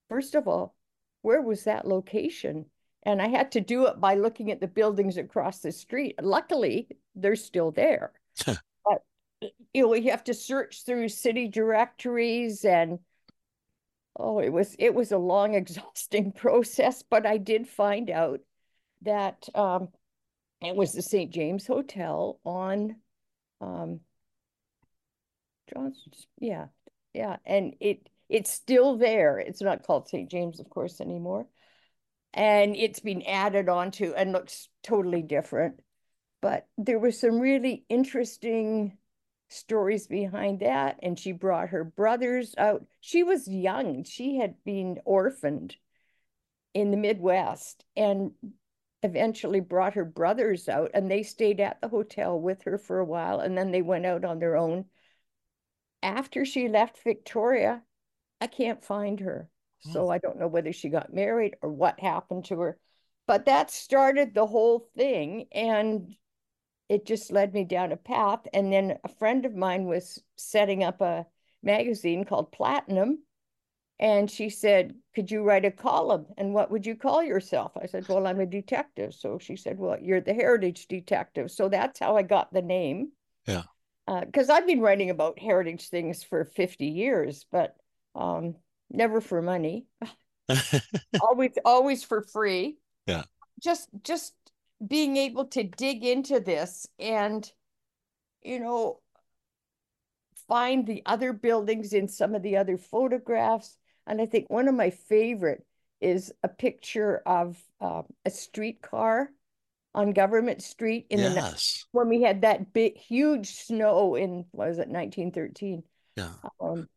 first 0.08 0.34
of 0.34 0.46
all, 0.46 0.76
where 1.22 1.42
was 1.42 1.64
that 1.64 1.86
location? 1.86 2.66
And 3.02 3.20
I 3.22 3.28
had 3.28 3.52
to 3.52 3.60
do 3.60 3.86
it 3.86 4.00
by 4.00 4.14
looking 4.14 4.50
at 4.50 4.60
the 4.60 4.68
buildings 4.68 5.16
across 5.16 5.60
the 5.60 5.72
street. 5.72 6.14
Luckily, 6.22 6.88
they're 7.14 7.36
still 7.36 7.70
there. 7.70 8.12
but 8.46 9.02
you 9.72 9.82
know, 9.82 9.94
you 9.94 10.10
have 10.10 10.24
to 10.24 10.34
search 10.34 10.84
through 10.84 11.08
city 11.08 11.48
directories 11.48 12.64
and 12.64 12.98
oh, 14.18 14.40
it 14.40 14.50
was 14.50 14.74
it 14.78 14.94
was 14.94 15.12
a 15.12 15.18
long, 15.18 15.54
exhausting 15.54 16.32
process, 16.32 17.02
but 17.02 17.26
I 17.26 17.38
did 17.38 17.68
find 17.68 18.10
out 18.10 18.40
that 19.02 19.48
um, 19.54 19.88
it 20.60 20.74
was 20.74 20.92
the 20.92 21.02
St. 21.02 21.32
James 21.32 21.66
Hotel 21.66 22.40
on 22.44 22.96
um, 23.60 24.00
Johnson's. 25.72 26.26
Yeah, 26.38 26.66
yeah, 27.14 27.36
and 27.46 27.74
it 27.80 28.08
it's 28.28 28.50
still 28.50 28.96
there. 28.96 29.38
It's 29.38 29.62
not 29.62 29.84
called 29.84 30.08
St. 30.08 30.30
James, 30.30 30.60
of 30.60 30.68
course, 30.68 31.00
anymore, 31.00 31.46
and 32.34 32.76
it's 32.76 33.00
been 33.00 33.22
added 33.22 33.68
onto 33.68 34.12
and 34.14 34.32
looks 34.32 34.68
totally 34.82 35.22
different. 35.22 35.80
But 36.40 36.68
there 36.76 36.98
was 37.00 37.18
some 37.20 37.40
really 37.40 37.84
interesting 37.88 38.96
stories 39.48 40.06
behind 40.06 40.60
that, 40.60 40.98
and 41.02 41.18
she 41.18 41.32
brought 41.32 41.70
her 41.70 41.84
brothers 41.84 42.54
out. 42.58 42.84
She 43.00 43.22
was 43.22 43.48
young; 43.48 44.04
she 44.04 44.36
had 44.36 44.54
been 44.64 45.00
orphaned 45.04 45.76
in 46.74 46.90
the 46.90 46.96
Midwest, 46.96 47.84
and 47.96 48.32
eventually 49.02 49.60
brought 49.60 49.94
her 49.94 50.04
brothers 50.04 50.68
out 50.68 50.90
and 50.92 51.08
they 51.08 51.22
stayed 51.22 51.60
at 51.60 51.80
the 51.80 51.86
hotel 51.86 52.38
with 52.40 52.60
her 52.62 52.76
for 52.76 52.98
a 52.98 53.04
while 53.04 53.38
and 53.38 53.56
then 53.56 53.70
they 53.70 53.80
went 53.80 54.04
out 54.04 54.24
on 54.24 54.40
their 54.40 54.56
own 54.56 54.84
after 56.02 56.44
she 56.44 56.68
left 56.68 57.02
Victoria, 57.02 57.82
I 58.40 58.46
can't 58.46 58.84
find 58.84 59.20
her. 59.20 59.48
Hmm. 59.84 59.92
So 59.92 60.08
I 60.08 60.18
don't 60.18 60.38
know 60.38 60.48
whether 60.48 60.72
she 60.72 60.88
got 60.88 61.12
married 61.12 61.56
or 61.62 61.70
what 61.70 62.00
happened 62.00 62.46
to 62.46 62.60
her. 62.60 62.78
But 63.26 63.46
that 63.46 63.70
started 63.70 64.32
the 64.32 64.46
whole 64.46 64.88
thing. 64.96 65.46
And 65.52 66.14
it 66.88 67.06
just 67.06 67.32
led 67.32 67.52
me 67.54 67.64
down 67.64 67.92
a 67.92 67.96
path. 67.96 68.40
And 68.52 68.72
then 68.72 68.98
a 69.04 69.08
friend 69.08 69.44
of 69.44 69.54
mine 69.54 69.84
was 69.84 70.22
setting 70.36 70.84
up 70.84 71.00
a 71.00 71.26
magazine 71.62 72.24
called 72.24 72.52
Platinum. 72.52 73.18
And 74.00 74.30
she 74.30 74.48
said, 74.48 74.94
Could 75.14 75.30
you 75.30 75.42
write 75.42 75.64
a 75.64 75.70
column? 75.70 76.26
And 76.36 76.54
what 76.54 76.70
would 76.70 76.86
you 76.86 76.94
call 76.94 77.22
yourself? 77.22 77.72
I 77.80 77.86
said, 77.86 78.08
Well, 78.08 78.26
I'm 78.26 78.40
a 78.40 78.46
detective. 78.46 79.12
So 79.14 79.38
she 79.38 79.56
said, 79.56 79.78
Well, 79.78 79.98
you're 80.00 80.20
the 80.20 80.34
heritage 80.34 80.86
detective. 80.86 81.50
So 81.50 81.68
that's 81.68 81.98
how 81.98 82.16
I 82.16 82.22
got 82.22 82.52
the 82.52 82.62
name. 82.62 83.10
Yeah 83.46 83.64
because 84.24 84.48
uh, 84.48 84.54
I've 84.54 84.66
been 84.66 84.80
writing 84.80 85.10
about 85.10 85.38
heritage 85.38 85.88
things 85.88 86.22
for 86.22 86.44
50 86.44 86.86
years, 86.86 87.46
but 87.50 87.76
um, 88.14 88.54
never 88.90 89.20
for 89.20 89.42
money. 89.42 89.86
always, 91.20 91.52
always 91.64 92.02
for 92.04 92.22
free. 92.22 92.78
Yeah. 93.06 93.24
Just, 93.62 93.88
just 94.02 94.34
being 94.86 95.16
able 95.16 95.46
to 95.46 95.62
dig 95.64 96.04
into 96.04 96.40
this 96.40 96.86
and, 96.98 97.50
you 98.42 98.60
know, 98.60 99.00
find 100.46 100.86
the 100.86 101.02
other 101.04 101.32
buildings 101.32 101.92
in 101.92 102.08
some 102.08 102.34
of 102.34 102.42
the 102.42 102.56
other 102.56 102.78
photographs. 102.78 103.76
And 104.06 104.20
I 104.20 104.26
think 104.26 104.48
one 104.48 104.68
of 104.68 104.74
my 104.74 104.90
favorite 104.90 105.64
is 106.00 106.32
a 106.42 106.48
picture 106.48 107.22
of 107.26 107.62
uh, 107.80 108.02
a 108.24 108.30
streetcar 108.30 109.30
on 109.94 110.12
Government 110.12 110.62
Street 110.62 111.06
in 111.10 111.18
yes. 111.18 111.84
the 111.92 111.98
when 111.98 112.08
we 112.08 112.22
had 112.22 112.42
that 112.42 112.72
big 112.72 112.96
huge 112.96 113.54
snow 113.54 114.14
in 114.14 114.44
what 114.52 114.68
was 114.68 114.78
it 114.78 114.88
1913. 114.88 115.82
Yeah. 116.16 116.30
Um, 116.60 116.88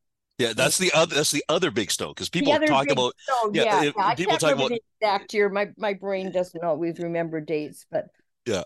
yeah, 0.41 0.53
that's 0.53 0.77
the 0.77 0.91
other 0.93 1.15
that's 1.15 1.31
the 1.31 1.43
other 1.49 1.71
big 1.71 1.91
stone 1.91 2.09
because 2.09 2.29
people 2.29 2.57
talk 2.59 2.89
about 2.89 3.13
snow, 3.19 3.51
yeah, 3.53 3.83
yeah, 3.83 3.91
yeah. 3.95 4.15
people 4.15 4.37
talk 4.37 4.53
about 4.53 4.71
exact 4.71 5.33
year. 5.33 5.49
My 5.49 5.69
my 5.77 5.93
brain 5.93 6.31
doesn't 6.31 6.63
always 6.63 6.99
remember 6.99 7.41
dates, 7.41 7.85
but 7.91 8.07
yeah, 8.45 8.63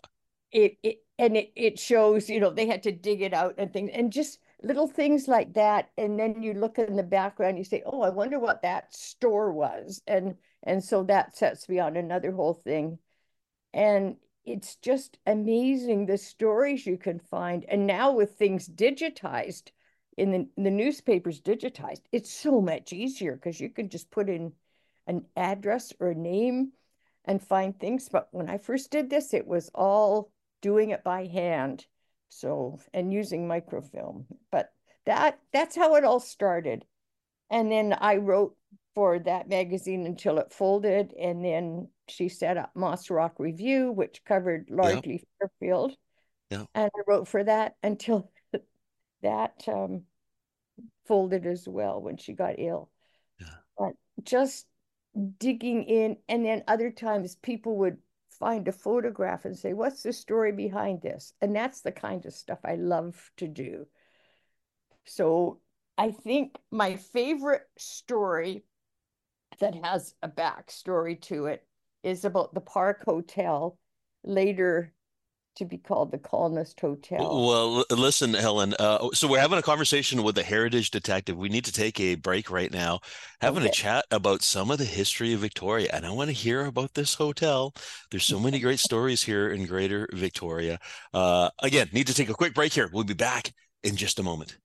it 0.51 0.77
it 0.83 0.97
and 1.17 1.37
it 1.37 1.51
it 1.55 1.79
shows 1.79 2.29
you 2.29 2.39
know 2.39 2.49
they 2.49 2.67
had 2.67 2.83
to 2.83 2.91
dig 2.91 3.21
it 3.21 3.33
out 3.33 3.55
and 3.57 3.71
things 3.71 3.91
and 3.93 4.11
just 4.11 4.39
little 4.63 4.87
things 4.87 5.27
like 5.27 5.53
that. 5.53 5.89
And 5.97 6.19
then 6.19 6.41
you 6.41 6.53
look 6.53 6.79
in 6.79 6.95
the 6.95 7.03
background, 7.03 7.57
you 7.57 7.63
say, 7.63 7.83
oh, 7.85 8.01
I 8.01 8.09
wonder 8.09 8.39
what 8.39 8.61
that 8.63 8.93
store 8.93 9.51
was, 9.51 10.01
and 10.07 10.35
and 10.63 10.83
so 10.83 11.03
that 11.03 11.37
sets 11.37 11.69
me 11.69 11.79
on 11.79 11.97
another 11.97 12.31
whole 12.31 12.53
thing. 12.53 12.99
And 13.73 14.15
it's 14.45 14.75
just 14.77 15.17
amazing 15.25 16.05
the 16.05 16.17
stories 16.17 16.85
you 16.85 16.97
can 16.97 17.19
find. 17.19 17.65
And 17.67 17.87
now 17.87 18.11
with 18.11 18.35
things 18.35 18.67
digitized, 18.69 19.71
in 20.17 20.31
the, 20.31 20.47
the 20.61 20.71
newspapers 20.71 21.41
digitized, 21.41 22.01
it's 22.11 22.31
so 22.31 22.61
much 22.61 22.93
easier 22.93 23.35
because 23.35 23.59
you 23.59 23.69
can 23.69 23.89
just 23.89 24.09
put 24.11 24.29
in 24.29 24.53
an 25.07 25.25
address 25.35 25.93
or 25.99 26.09
a 26.09 26.15
name 26.15 26.71
and 27.25 27.41
find 27.41 27.77
things. 27.79 28.09
But 28.09 28.29
when 28.31 28.49
I 28.49 28.57
first 28.57 28.91
did 28.91 29.09
this, 29.09 29.33
it 29.33 29.47
was 29.47 29.69
all 29.75 30.31
doing 30.61 30.91
it 30.91 31.03
by 31.03 31.25
hand. 31.25 31.85
So, 32.29 32.79
and 32.93 33.13
using 33.13 33.47
microfilm. 33.47 34.25
But 34.51 34.73
that 35.05 35.39
that's 35.53 35.75
how 35.75 35.95
it 35.95 36.03
all 36.03 36.19
started. 36.19 36.83
And 37.49 37.71
then 37.71 37.93
I 37.93 38.17
wrote 38.17 38.57
for 38.93 39.19
that 39.19 39.47
magazine 39.47 40.05
until 40.05 40.39
it 40.39 40.51
folded. 40.51 41.13
And 41.13 41.45
then 41.45 41.89
she 42.07 42.29
set 42.29 42.57
up 42.57 42.71
Moss 42.75 43.09
Rock 43.09 43.35
Review, 43.37 43.91
which 43.91 44.23
covered 44.25 44.69
largely 44.69 45.23
yeah. 45.39 45.47
Fairfield. 45.59 45.95
Yeah. 46.49 46.65
And 46.73 46.91
I 46.95 47.01
wrote 47.07 47.27
for 47.27 47.43
that 47.43 47.75
until 47.83 48.31
that 49.25 49.63
um, 49.67 50.03
folded 51.05 51.45
as 51.45 51.67
well 51.67 52.01
when 52.01 52.17
she 52.17 52.33
got 52.33 52.55
ill. 52.57 52.89
Yeah. 53.39 53.47
But 53.77 53.93
just 54.23 54.65
digging 55.39 55.83
in. 55.83 56.17
And 56.29 56.45
then 56.45 56.63
other 56.67 56.91
times 56.91 57.35
people 57.35 57.77
would 57.77 57.97
find 58.29 58.67
a 58.67 58.71
photograph 58.71 59.45
and 59.45 59.57
say, 59.57 59.73
What's 59.73 60.03
the 60.03 60.13
story 60.13 60.51
behind 60.51 61.01
this? 61.01 61.33
And 61.41 61.55
that's 61.55 61.81
the 61.81 61.91
kind 61.91 62.25
of 62.25 62.33
stuff 62.33 62.59
I 62.63 62.75
love 62.75 63.31
to 63.37 63.47
do. 63.47 63.87
So 65.05 65.59
I 65.97 66.11
think 66.11 66.57
my 66.71 66.95
favorite 66.95 67.67
story 67.77 68.63
that 69.59 69.75
has 69.83 70.15
a 70.21 70.27
backstory 70.27 71.21
to 71.21 71.45
it 71.45 71.65
is 72.03 72.25
about 72.25 72.53
the 72.53 72.61
Park 72.61 73.03
Hotel, 73.05 73.77
later 74.23 74.93
to 75.55 75.65
be 75.65 75.77
called 75.77 76.11
the 76.11 76.17
Colonist 76.17 76.79
Hotel. 76.79 77.19
Well, 77.19 77.85
listen, 77.89 78.33
Helen. 78.33 78.73
Uh, 78.77 79.09
so 79.13 79.27
we're 79.27 79.39
having 79.39 79.57
a 79.57 79.63
conversation 79.63 80.23
with 80.23 80.37
a 80.37 80.43
heritage 80.43 80.91
detective. 80.91 81.37
We 81.37 81.49
need 81.49 81.65
to 81.65 81.71
take 81.71 81.99
a 81.99 82.15
break 82.15 82.51
right 82.51 82.71
now, 82.71 82.99
having 83.41 83.63
okay. 83.63 83.69
a 83.69 83.73
chat 83.73 84.05
about 84.11 84.41
some 84.41 84.71
of 84.71 84.77
the 84.77 84.85
history 84.85 85.33
of 85.33 85.39
Victoria, 85.39 85.89
and 85.93 86.05
I 86.05 86.11
want 86.11 86.29
to 86.29 86.33
hear 86.33 86.65
about 86.65 86.93
this 86.93 87.15
hotel. 87.15 87.73
There's 88.11 88.25
so 88.25 88.39
many 88.39 88.59
great 88.59 88.79
stories 88.79 89.23
here 89.23 89.49
in 89.49 89.65
Greater 89.65 90.07
Victoria. 90.13 90.79
Uh, 91.13 91.49
again, 91.61 91.89
need 91.93 92.07
to 92.07 92.13
take 92.13 92.29
a 92.29 92.33
quick 92.33 92.53
break 92.53 92.73
here. 92.73 92.89
We'll 92.91 93.03
be 93.03 93.13
back 93.13 93.53
in 93.83 93.95
just 93.95 94.19
a 94.19 94.23
moment. 94.23 94.57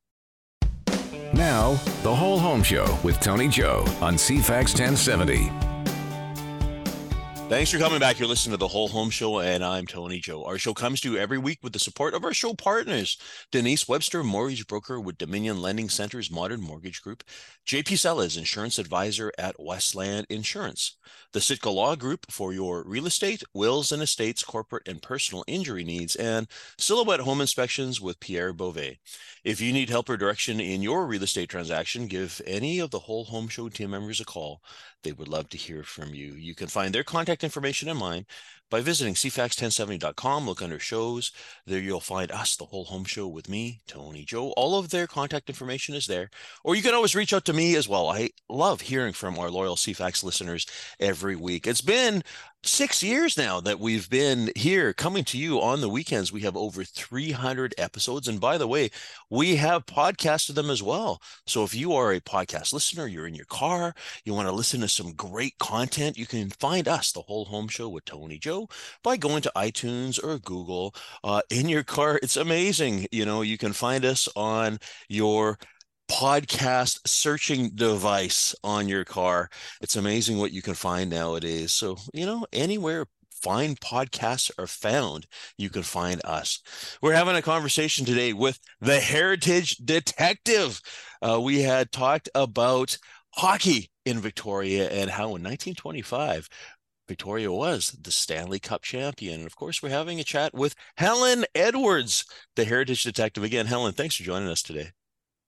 Now, 1.33 1.75
The 2.03 2.15
Whole 2.15 2.41
Home 2.41 2.63
Show 2.63 2.99
with 3.05 3.21
Tony 3.21 3.49
Joe 3.49 3.85
on 4.01 4.15
CFAX 4.15 4.75
1070. 4.79 5.70
Thanks 7.51 7.73
for 7.73 7.79
coming 7.79 7.99
back. 7.99 8.21
You're 8.21 8.29
listening 8.29 8.53
to 8.53 8.59
the 8.59 8.69
Whole 8.69 8.87
Home 8.87 9.11
Show, 9.11 9.41
and 9.41 9.65
I'm 9.65 9.85
Tony 9.85 10.21
Joe. 10.21 10.45
Our 10.45 10.57
show 10.57 10.73
comes 10.73 11.01
to 11.01 11.11
you 11.11 11.19
every 11.19 11.37
week 11.37 11.59
with 11.65 11.73
the 11.73 11.81
support 11.81 12.15
of 12.15 12.25
our 12.25 12.33
show 12.33 12.55
partners 12.55 13.19
Denise 13.51 13.89
Webster, 13.89 14.23
mortgage 14.23 14.69
broker 14.69 15.01
with 15.01 15.19
Dominion 15.19 15.61
Lending 15.61 15.89
Center's 15.89 16.31
Modern 16.31 16.61
Mortgage 16.61 17.03
Group, 17.03 17.25
JP 17.67 17.99
Sellers, 17.99 18.37
insurance 18.37 18.79
advisor 18.79 19.33
at 19.37 19.57
Westland 19.59 20.29
Insurance, 20.31 20.97
the 21.33 21.41
Sitka 21.41 21.71
Law 21.71 21.97
Group 21.97 22.31
for 22.31 22.53
your 22.53 22.85
real 22.87 23.09
estate, 23.09 23.43
wills 23.53 23.91
and 23.91 24.01
estates, 24.01 24.45
corporate 24.45 24.87
and 24.87 25.03
personal 25.03 25.43
injury 25.49 25.83
needs, 25.83 26.15
and 26.15 26.47
Silhouette 26.79 27.19
Home 27.19 27.41
Inspections 27.41 28.01
with 28.01 28.21
Pierre 28.21 28.53
Beauvais. 28.53 29.01
If 29.43 29.61
you 29.61 29.73
need 29.73 29.91
help 29.91 30.09
or 30.09 30.17
direction 30.17 30.61
in 30.61 30.83
your 30.83 31.05
real 31.05 31.25
estate 31.25 31.49
transaction, 31.49 32.07
give 32.07 32.41
any 32.47 32.79
of 32.79 32.93
the 32.93 33.01
Whole 33.01 33.25
Home 33.25 33.49
Show 33.49 33.69
team 33.71 33.91
members 33.91 34.21
a 34.21 34.25
call. 34.25 34.63
They 35.03 35.13
would 35.13 35.29
love 35.29 35.49
to 35.49 35.57
hear 35.57 35.83
from 35.83 36.15
you. 36.15 36.35
You 36.35 36.55
can 36.55 36.69
find 36.69 36.95
their 36.95 37.03
contact 37.03 37.40
information 37.45 37.89
in 37.89 37.97
mine 37.97 38.27
by 38.71 38.81
visiting 38.81 39.15
cfax1070.com. 39.15 40.47
Look 40.47 40.63
under 40.63 40.79
shows. 40.79 41.33
There 41.67 41.81
you'll 41.81 42.01
find 42.01 42.31
us, 42.31 42.57
the 42.57 42.67
whole 42.67 42.85
home 42.85 43.05
show 43.05 43.27
with 43.27 43.49
me, 43.49 43.81
Tony 43.87 44.25
Joe. 44.25 44.53
All 44.57 44.79
of 44.79 44.91
their 44.91 45.07
contact 45.07 45.49
information 45.49 45.95
is 45.95 46.07
there. 46.07 46.31
Or 46.65 46.77
you 46.77 46.83
can 46.83 46.95
always 46.95 47.15
reach 47.17 47.33
out 47.33 47.45
to 47.47 47.53
me 47.53 47.75
as 47.75 47.89
well. 47.89 48.09
I 48.09 48.31
love 48.49 48.81
hearing 48.81 49.13
from 49.13 49.39
our 49.39 49.51
loyal 49.51 49.77
CFAX 49.77 50.23
listeners 50.23 50.67
every 51.01 51.37
week. 51.37 51.67
It's 51.67 51.81
been 51.81 52.23
six 52.63 53.03
years 53.03 53.39
now 53.39 53.61
that 53.61 53.81
we've 53.81 54.11
been 54.11 54.51
here 54.55 54.93
coming 54.93 55.25
to 55.25 55.39
you 55.39 55.61
on 55.61 55.81
the 55.81 55.89
weekends. 55.89 56.33
We 56.33 56.43
have 56.43 56.57
over 56.57 56.85
300 56.85 57.75
episodes. 57.79 58.29
And 58.29 58.41
by 58.41 58.59
the 58.59 58.67
way, 58.67 58.91
we 59.31 59.57
have 59.57 59.87
podcasted 59.87 60.55
them 60.55 60.69
as 60.69 60.83
well. 60.83 61.23
So 61.47 61.65
if 61.65 61.75
you 61.75 61.95
are 61.95 62.13
a 62.13 62.21
podcast 62.21 62.73
listener, 62.73 63.07
you're 63.07 63.27
in 63.27 63.35
your 63.35 63.47
car, 63.47 63.95
you 64.25 64.35
want 64.35 64.49
to 64.49 64.53
listen 64.55 64.81
to 64.81 64.89
some 64.89 65.13
great 65.15 65.57
content, 65.59 66.19
you 66.19 66.27
can 66.27 66.51
find 66.51 66.87
us, 66.87 67.13
The 67.13 67.23
Whole 67.23 67.47
Home 67.47 67.69
Show 67.69 67.89
with 67.89 68.05
Tony 68.05 68.39
Joe, 68.39 68.69
by 69.03 69.17
going 69.17 69.43
to 69.43 69.53
iTunes 69.57 70.23
or 70.23 70.39
Google 70.39 70.95
uh, 71.25 71.43
in 71.51 71.69
your 71.69 71.83
car. 71.85 72.19
It's 72.23 72.37
amazing. 72.37 73.07
You 73.11 73.25
know, 73.25 73.43
you 73.43 73.57
can 73.57 73.73
find 73.73 74.05
us 74.05 74.29
on 74.37 74.79
your 75.09 75.59
podcast 76.11 76.99
searching 77.07 77.71
device 77.71 78.53
on 78.65 78.89
your 78.89 79.05
car. 79.05 79.49
It's 79.81 79.95
amazing 79.95 80.39
what 80.39 80.53
you 80.53 80.61
can 80.61 80.75
find 80.75 81.09
nowadays. 81.09 81.73
So, 81.73 81.97
you 82.13 82.27
know, 82.27 82.47
anywhere 82.53 83.07
fine 83.31 83.77
podcasts 83.77 84.51
are 84.59 84.67
found, 84.67 85.27
you 85.57 85.71
can 85.71 85.85
find 85.85 86.21
us. 86.25 86.61
We're 87.01 87.15
having 87.15 87.37
a 87.37 87.43
conversation 87.43 88.05
today 88.05 88.33
with 88.33 88.59
the 88.81 88.99
Heritage 88.99 89.77
Detective. 89.77 90.81
Uh, 91.23 91.41
we 91.41 91.63
had 91.63 91.93
talked 91.93 92.29
about 92.35 92.99
hockey 93.31 93.91
in 94.05 94.19
Victoria 94.19 94.91
and 94.91 95.11
how 95.11 95.27
in 95.27 95.45
1925 95.45 96.49
Victoria 97.07 97.53
was 97.53 97.97
the 98.03 98.11
Stanley 98.11 98.59
Cup 98.59 98.83
champion. 98.83 99.41
And 99.41 99.47
of 99.47 99.55
course, 99.55 99.81
we're 99.81 99.91
having 99.91 100.19
a 100.19 100.25
chat 100.25 100.55
with 100.55 100.75
Helen 100.97 101.45
Edwards, 101.55 102.25
the 102.57 102.65
Heritage 102.65 103.05
Detective. 103.05 103.45
Again, 103.45 103.67
Helen, 103.67 103.93
thanks 103.93 104.17
for 104.17 104.25
joining 104.25 104.49
us 104.49 104.63
today. 104.63 104.91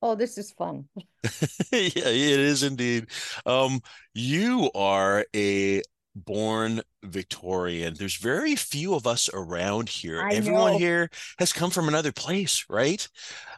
Oh, 0.03 0.15
this 0.15 0.37
is 0.39 0.51
fun. 0.53 0.89
yeah, 1.73 2.09
it 2.09 2.41
is 2.41 2.63
indeed. 2.63 3.07
Um, 3.47 3.81
you 4.15 4.71
are 4.75 5.25
a 5.35 5.83
born 6.15 6.83
Victorian. 7.05 7.95
There's 7.99 8.17
very 8.17 8.57
few 8.57 8.95
of 8.95 9.07
us 9.07 9.31
around 9.33 9.89
here. 9.89 10.25
I 10.25 10.31
Everyone 10.31 10.73
know. 10.73 10.79
here 10.79 11.11
has 11.39 11.53
come 11.53 11.71
from 11.71 11.89
another 11.89 12.13
place, 12.13 12.65
right? 12.69 13.07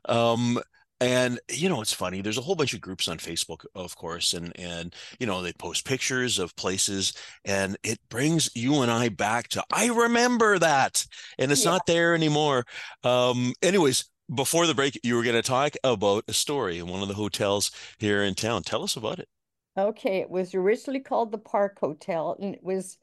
Um, 0.07 0.61
and 1.01 1.41
you 1.53 1.69
know, 1.69 1.83
it's 1.83 1.93
funny. 1.93 2.23
There's 2.23 2.39
a 2.39 2.43
whole 2.43 2.57
bunch 2.57 2.75
of 2.75 2.81
groups 2.81 3.09
on 3.09 3.19
Facebook, 3.19 3.67
of 3.75 3.97
course, 3.97 4.35
and 4.35 4.53
and 4.59 4.95
you 5.21 5.27
know, 5.27 5.43
they 5.43 5.53
post 5.55 5.87
pictures 5.87 6.39
of 6.39 6.57
places, 6.57 7.15
and 7.45 7.77
it 7.85 7.99
brings 8.11 8.51
you 8.55 8.83
and 8.83 8.91
I 8.91 9.11
back 9.11 9.49
to 9.51 9.65
I 9.73 9.89
remember 9.89 10.59
that, 10.59 11.05
and 11.39 11.53
it's 11.53 11.65
Yeah. 11.65 11.71
not 11.71 11.87
there 11.87 12.15
anymore. 12.15 12.65
Um, 13.05 13.55
anyways, 13.63 14.07
before 14.33 14.67
the 14.67 14.75
break, 14.75 14.99
you 15.03 15.17
were 15.17 15.23
going 15.23 15.35
to 15.35 15.43
talk 15.43 15.75
about 15.83 16.25
a 16.29 16.33
story 16.33 16.79
in 16.79 16.87
one 16.87 17.03
of 17.03 17.09
the 17.09 17.15
hotels 17.15 17.71
here 17.99 18.23
in 18.23 18.35
town. 18.35 18.63
Tell 18.63 18.83
us 18.83 18.97
about 18.97 19.19
it. 19.19 19.29
Okay, 19.77 20.19
it 20.19 20.31
was 20.31 20.55
originally 20.55 21.01
called 21.01 21.33
the 21.33 21.39
Park 21.39 21.79
Hotel 21.81 22.37
and 22.41 22.55
it 22.55 22.63
was 22.63 22.97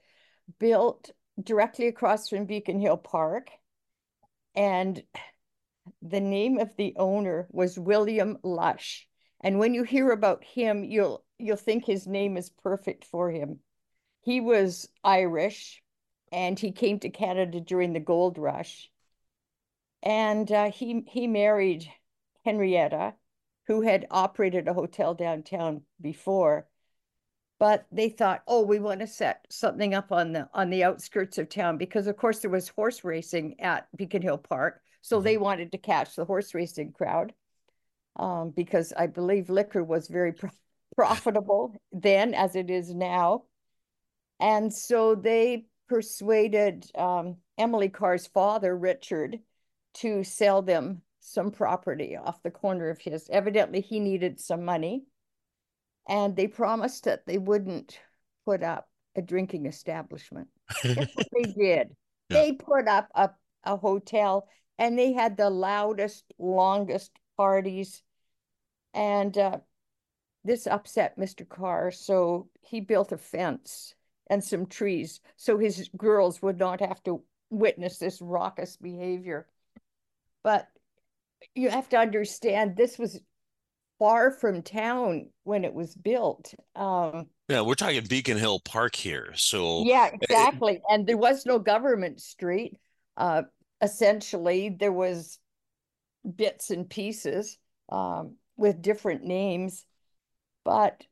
built 0.60 1.12
directly 1.42 1.88
across 1.88 2.30
from 2.30 2.46
Beacon 2.46 2.80
Hill 2.80 2.98
Park. 2.98 3.50
And 4.56 5.04
the 6.02 6.20
name 6.20 6.60
of 6.60 6.76
the 6.78 6.94
owner 6.98 7.48
was 7.52 7.78
William 7.78 8.38
Lush. 8.44 9.08
And 9.42 9.60
when 9.60 9.74
you 9.74 9.84
hear 9.84 10.12
about 10.12 10.44
him, 10.44 10.84
you'll 10.84 11.24
you'll 11.40 11.58
think 11.58 11.86
his 11.86 12.06
name 12.06 12.38
is 12.38 12.50
perfect 12.50 13.06
for 13.06 13.32
him. 13.32 13.60
He 14.22 14.40
was 14.40 14.88
Irish 15.04 15.82
and 16.32 16.58
he 16.58 16.72
came 16.72 17.00
to 17.00 17.10
Canada 17.10 17.60
during 17.60 17.94
the 17.94 18.00
gold 18.00 18.38
rush. 18.38 18.92
And 20.04 20.52
uh, 20.52 20.72
he 20.72 21.04
he 21.08 21.28
married 21.28 21.92
Henrietta, 22.46 23.14
who 23.68 23.82
had 23.82 24.08
operated 24.10 24.68
a 24.68 24.74
hotel 24.74 25.14
downtown 25.14 25.84
before. 26.00 26.68
But 27.60 27.86
they 27.92 28.10
thought, 28.10 28.42
oh, 28.48 28.64
we 28.64 28.80
want 28.80 29.02
to 29.02 29.08
set 29.08 29.46
something 29.52 29.94
up 29.94 30.12
on 30.12 30.34
the 30.34 30.50
on 30.54 30.70
the 30.72 30.84
outskirts 30.84 31.38
of 31.38 31.50
town 31.50 31.78
because, 31.78 32.08
of 32.08 32.18
course, 32.18 32.40
there 32.40 32.50
was 32.50 32.70
horse 32.70 33.04
racing 33.04 33.60
at 33.60 33.88
Beacon 33.96 34.24
Hill 34.24 34.40
Park, 34.40 34.82
so 35.02 35.20
Mhm. 35.20 35.24
they 35.24 35.38
wanted 35.38 35.72
to 35.74 35.78
catch 35.78 36.16
the 36.16 36.26
horse 36.26 36.54
racing 36.56 36.92
crowd. 36.94 37.34
Um, 38.16 38.50
because 38.52 38.94
I 38.98 39.08
believe 39.08 39.50
liquor 39.50 39.84
was 39.84 40.08
very 40.08 40.34
pro 40.34 40.50
profitable 40.96 41.76
then, 41.94 42.34
as 42.34 42.56
it 42.56 42.70
is 42.70 42.94
now. 42.94 43.46
And 44.40 44.74
so 44.74 45.16
they 45.16 45.68
persuaded 45.88 46.90
um, 46.96 47.38
Emily 47.58 47.90
Carr's 47.90 48.28
father, 48.28 48.76
Richard, 48.76 49.40
to 49.96 50.24
sell 50.24 50.62
them 50.62 51.02
some 51.20 51.52
property 51.52 52.18
off 52.18 52.44
the 52.44 52.52
corner 52.52 52.90
of 52.90 53.00
his. 53.00 53.30
Evidently, 53.30 53.82
he 53.82 54.00
needed 54.00 54.40
some 54.40 54.64
money. 54.64 55.04
And 56.10 56.36
they 56.36 56.48
promised 56.48 57.06
that 57.06 57.26
they 57.26 57.38
wouldn't 57.38 58.00
put 58.46 58.64
up 58.64 58.90
a 59.16 59.22
drinking 59.22 59.66
establishment. 59.66 60.48
Guess 60.84 61.16
what 61.16 61.28
they 61.34 61.52
did? 61.52 61.96
Yeah. 62.30 62.42
They 62.42 62.54
put 62.54 62.88
up 62.88 63.08
a, 63.14 63.30
a 63.64 63.78
hotel 63.78 64.48
and 64.80 64.98
they 64.98 65.14
had 65.14 65.38
the 65.38 65.50
loudest, 65.50 66.26
longest 66.40 67.12
parties. 67.38 68.02
And 68.94 69.38
uh, 69.38 69.60
this 70.44 70.68
upset 70.68 71.18
Mr. 71.18 71.48
Carr. 71.48 71.92
So 71.92 72.50
he 72.62 72.80
built 72.80 73.12
a 73.12 73.18
fence 73.18 73.94
and 74.28 74.44
some 74.44 74.66
trees 74.66 75.20
so 75.36 75.58
his 75.58 75.90
girls 75.98 76.42
would 76.42 76.58
not 76.58 76.80
have 76.80 77.04
to 77.04 77.22
witness 77.50 77.98
this 77.98 78.22
raucous 78.22 78.78
behavior. 78.78 79.48
But 80.44 80.68
you 81.56 81.70
have 81.70 81.90
to 81.90 81.98
understand 81.98 82.76
this 82.76 82.98
was 82.98 83.20
far 84.00 84.32
from 84.32 84.64
town 84.64 85.30
when 85.44 85.64
it 85.64 85.74
was 85.74 85.94
built. 85.96 86.54
Um, 86.76 87.28
Yeah, 87.50 87.62
we're 87.62 87.76
talking 87.76 88.04
Beacon 88.06 88.38
Hill 88.38 88.60
Park 88.60 88.96
here. 88.96 89.34
So 89.36 89.84
yeah, 89.84 90.10
exactly. 90.12 90.82
And 90.90 91.06
there 91.06 91.18
was 91.18 91.46
no 91.46 91.60
government 91.60 92.20
street. 92.22 92.78
Uh, 93.16 93.44
essentially, 93.82 94.70
there 94.70 94.92
was 94.92 95.38
bits 96.36 96.72
and 96.72 96.90
pieces 96.90 97.58
um, 97.90 98.36
with 98.58 98.82
different 98.82 99.24
names, 99.24 99.86
but 100.64 101.04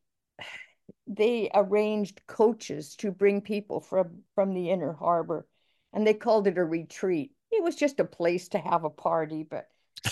they 1.08 1.50
arranged 1.54 2.22
coaches 2.28 2.96
to 2.98 3.12
bring 3.12 3.42
people 3.42 3.82
from 3.82 4.24
from 4.36 4.54
the 4.54 4.70
inner 4.70 4.94
harbor, 4.94 5.46
and 5.94 6.06
they 6.06 6.14
called 6.14 6.48
it 6.48 6.58
a 6.58 6.64
retreat. 6.64 7.32
It 7.52 7.64
was 7.64 7.76
just 7.76 8.00
a 8.00 8.06
place 8.06 8.50
to 8.50 8.60
have 8.60 8.84
a 8.84 8.90
party, 8.90 9.44
but 9.44 9.68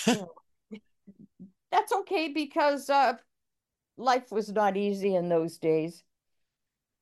you 0.07 0.13
know, 0.15 0.31
that's 1.71 1.91
okay 1.91 2.29
because 2.29 2.89
uh, 2.89 3.13
life 3.97 4.31
was 4.31 4.51
not 4.51 4.77
easy 4.77 5.15
in 5.15 5.29
those 5.29 5.57
days. 5.57 6.03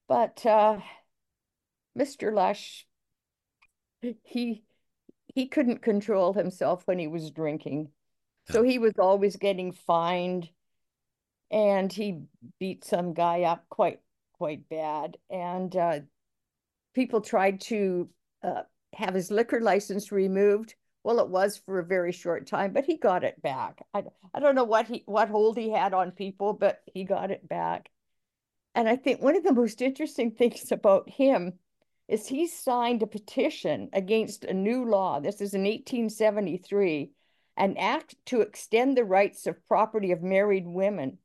But 0.07 0.45
uh, 0.45 0.79
Mr. 1.97 2.33
Lush, 2.33 2.85
he 4.23 4.63
he 5.33 5.47
couldn't 5.47 5.81
control 5.81 6.33
himself 6.33 6.83
when 6.85 6.99
he 6.99 7.07
was 7.07 7.31
drinking. 7.31 7.89
So 8.51 8.61
he 8.61 8.77
was 8.77 8.93
always 8.99 9.35
getting 9.37 9.71
fined 9.71 10.49
and 11.51 11.91
he 11.91 12.21
beat 12.59 12.85
some 12.85 13.13
guy 13.13 13.43
up 13.43 13.65
quite 13.69 13.99
quite 14.33 14.67
bad. 14.69 15.17
And 15.29 15.75
uh, 15.75 15.99
people 16.93 17.21
tried 17.21 17.61
to 17.61 18.09
uh, 18.43 18.63
have 18.95 19.13
his 19.13 19.31
liquor 19.31 19.61
license 19.61 20.11
removed. 20.11 20.75
Well, 21.03 21.19
it 21.19 21.29
was 21.29 21.61
for 21.65 21.79
a 21.79 21.85
very 21.85 22.11
short 22.11 22.47
time, 22.47 22.73
but 22.73 22.85
he 22.85 22.97
got 22.97 23.23
it 23.23 23.41
back. 23.41 23.85
I, 23.93 24.03
I 24.33 24.39
don't 24.39 24.55
know 24.55 24.63
what 24.63 24.87
he 24.87 25.03
what 25.05 25.29
hold 25.29 25.57
he 25.57 25.69
had 25.69 25.93
on 25.93 26.11
people, 26.11 26.53
but 26.53 26.81
he 26.93 27.03
got 27.03 27.29
it 27.31 27.47
back. 27.47 27.89
And 28.73 28.89
I 28.89 28.95
think 28.95 29.21
one 29.21 29.35
of 29.35 29.43
the 29.43 29.53
most 29.53 29.81
interesting 29.81 30.31
things 30.37 30.71
about 30.71 31.09
him 31.09 31.53
is 32.07 32.27
he 32.27 32.47
signed 32.47 33.01
a 33.01 33.07
petition 33.07 33.89
against 33.93 34.45
a 34.45 34.53
new 34.53 34.85
law. 34.85 35.19
This 35.19 35.41
is 35.41 35.53
in 35.53 35.63
1873, 35.63 37.11
an 37.57 37.77
act 37.77 38.15
to 38.27 38.41
extend 38.41 38.95
the 38.95 39.03
rights 39.03 39.47
of 39.47 39.65
property 39.67 40.11
of 40.11 40.21
married 40.21 40.67
women. 40.67 41.17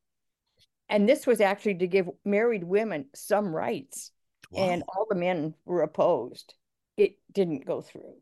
And 0.89 1.07
this 1.07 1.27
was 1.27 1.39
actually 1.39 1.75
to 1.75 1.87
give 1.87 2.09
married 2.25 2.63
women 2.63 3.05
some 3.13 3.55
rights. 3.55 4.11
And 4.53 4.83
all 4.89 5.05
the 5.07 5.15
men 5.15 5.53
were 5.63 5.81
opposed. 5.81 6.55
It 6.97 7.17
didn't 7.31 7.65
go 7.65 7.81
through. 7.81 8.15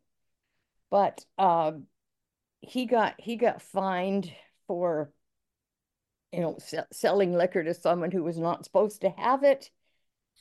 But 0.90 1.24
um, 1.38 1.86
he 2.62 2.86
got 2.86 3.16
he 3.20 3.36
got 3.36 3.62
fined 3.62 4.32
for 4.68 5.12
you 6.32 6.42
know 6.42 6.58
se 6.60 6.82
selling 6.92 7.34
liquor 7.34 7.64
to 7.64 7.74
someone 7.74 8.12
who 8.12 8.24
was 8.24 8.38
not 8.38 8.66
supposed 8.66 9.02
to 9.02 9.10
have 9.12 9.44
it 9.44 9.70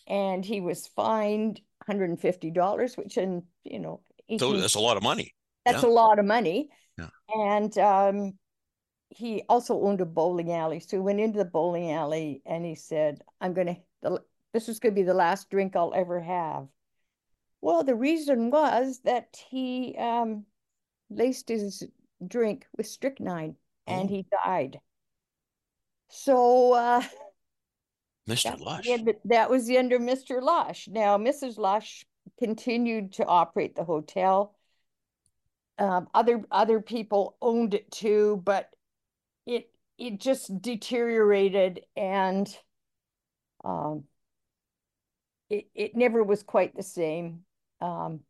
and 0.07 0.45
he 0.45 0.61
was 0.61 0.87
fined 0.89 1.61
$150 1.89 2.99
which 2.99 3.17
in 3.17 3.43
you 3.65 3.79
know 3.79 4.01
So 4.39 4.53
that's 4.57 4.75
a 4.75 4.81
lot 4.81 4.97
of 4.97 5.03
money. 5.03 5.35
that's 5.65 5.83
yeah. 5.83 5.89
a 5.89 5.91
lot 5.91 6.19
of 6.19 6.25
money 6.27 6.69
Yeah. 6.99 7.09
and 7.35 7.77
um 7.79 8.33
he 9.11 9.43
also 9.49 9.81
owned 9.83 10.01
a 10.03 10.07
bowling 10.07 10.53
alley 10.53 10.81
so 10.81 10.97
he 10.97 11.01
went 11.01 11.21
into 11.21 11.39
the 11.39 11.45
bowling 11.47 11.91
alley 11.93 12.43
and 12.45 12.65
he 12.65 12.75
said 12.75 13.23
i'm 13.41 13.55
gonna 13.55 13.77
the, 14.03 14.21
this 14.53 14.69
is 14.69 14.79
gonna 14.81 14.95
be 14.95 15.03
the 15.03 15.15
last 15.15 15.49
drink 15.49 15.75
i'll 15.77 15.95
ever 15.95 16.21
have 16.21 16.67
Well, 17.61 17.83
the 17.83 17.95
reason 17.95 18.51
was 18.51 19.01
that 19.05 19.43
he 19.51 19.97
um, 19.99 20.45
laced 21.11 21.49
his 21.49 21.83
drink 22.27 22.67
with 22.77 22.87
strychnine 22.87 23.57
and 23.87 24.09
Oh. 24.09 24.13
he 24.13 24.27
died. 24.45 24.81
So 26.09 26.73
uh, 26.75 27.03
Mr. 28.29 28.59
Lush. 28.61 28.87
end- 28.89 29.13
that 29.25 29.51
was 29.51 29.67
the 29.67 29.77
end 29.77 29.93
of 29.93 30.01
Mr. 30.01 30.41
Lush. 30.43 30.89
Now, 30.89 31.19
Mrs. 31.19 31.59
Lush 31.59 32.05
continued 32.39 33.13
to 33.15 33.25
operate 33.27 33.75
the 33.75 33.85
hotel. 33.85 34.55
Um, 35.79 36.09
other 36.13 36.45
other 36.51 36.81
people 36.81 37.37
owned 37.41 37.73
it 37.75 37.91
too, 37.91 38.41
but 38.45 38.71
it 39.47 39.71
it 39.97 40.21
just 40.21 40.61
deteriorated 40.61 41.83
and 41.97 42.49
um, 43.65 44.05
it 45.49 45.69
it 45.75 45.97
never 45.97 46.23
was 46.25 46.43
quite 46.43 46.75
the 46.77 46.83
same. 46.83 47.45
Um, 47.81 48.21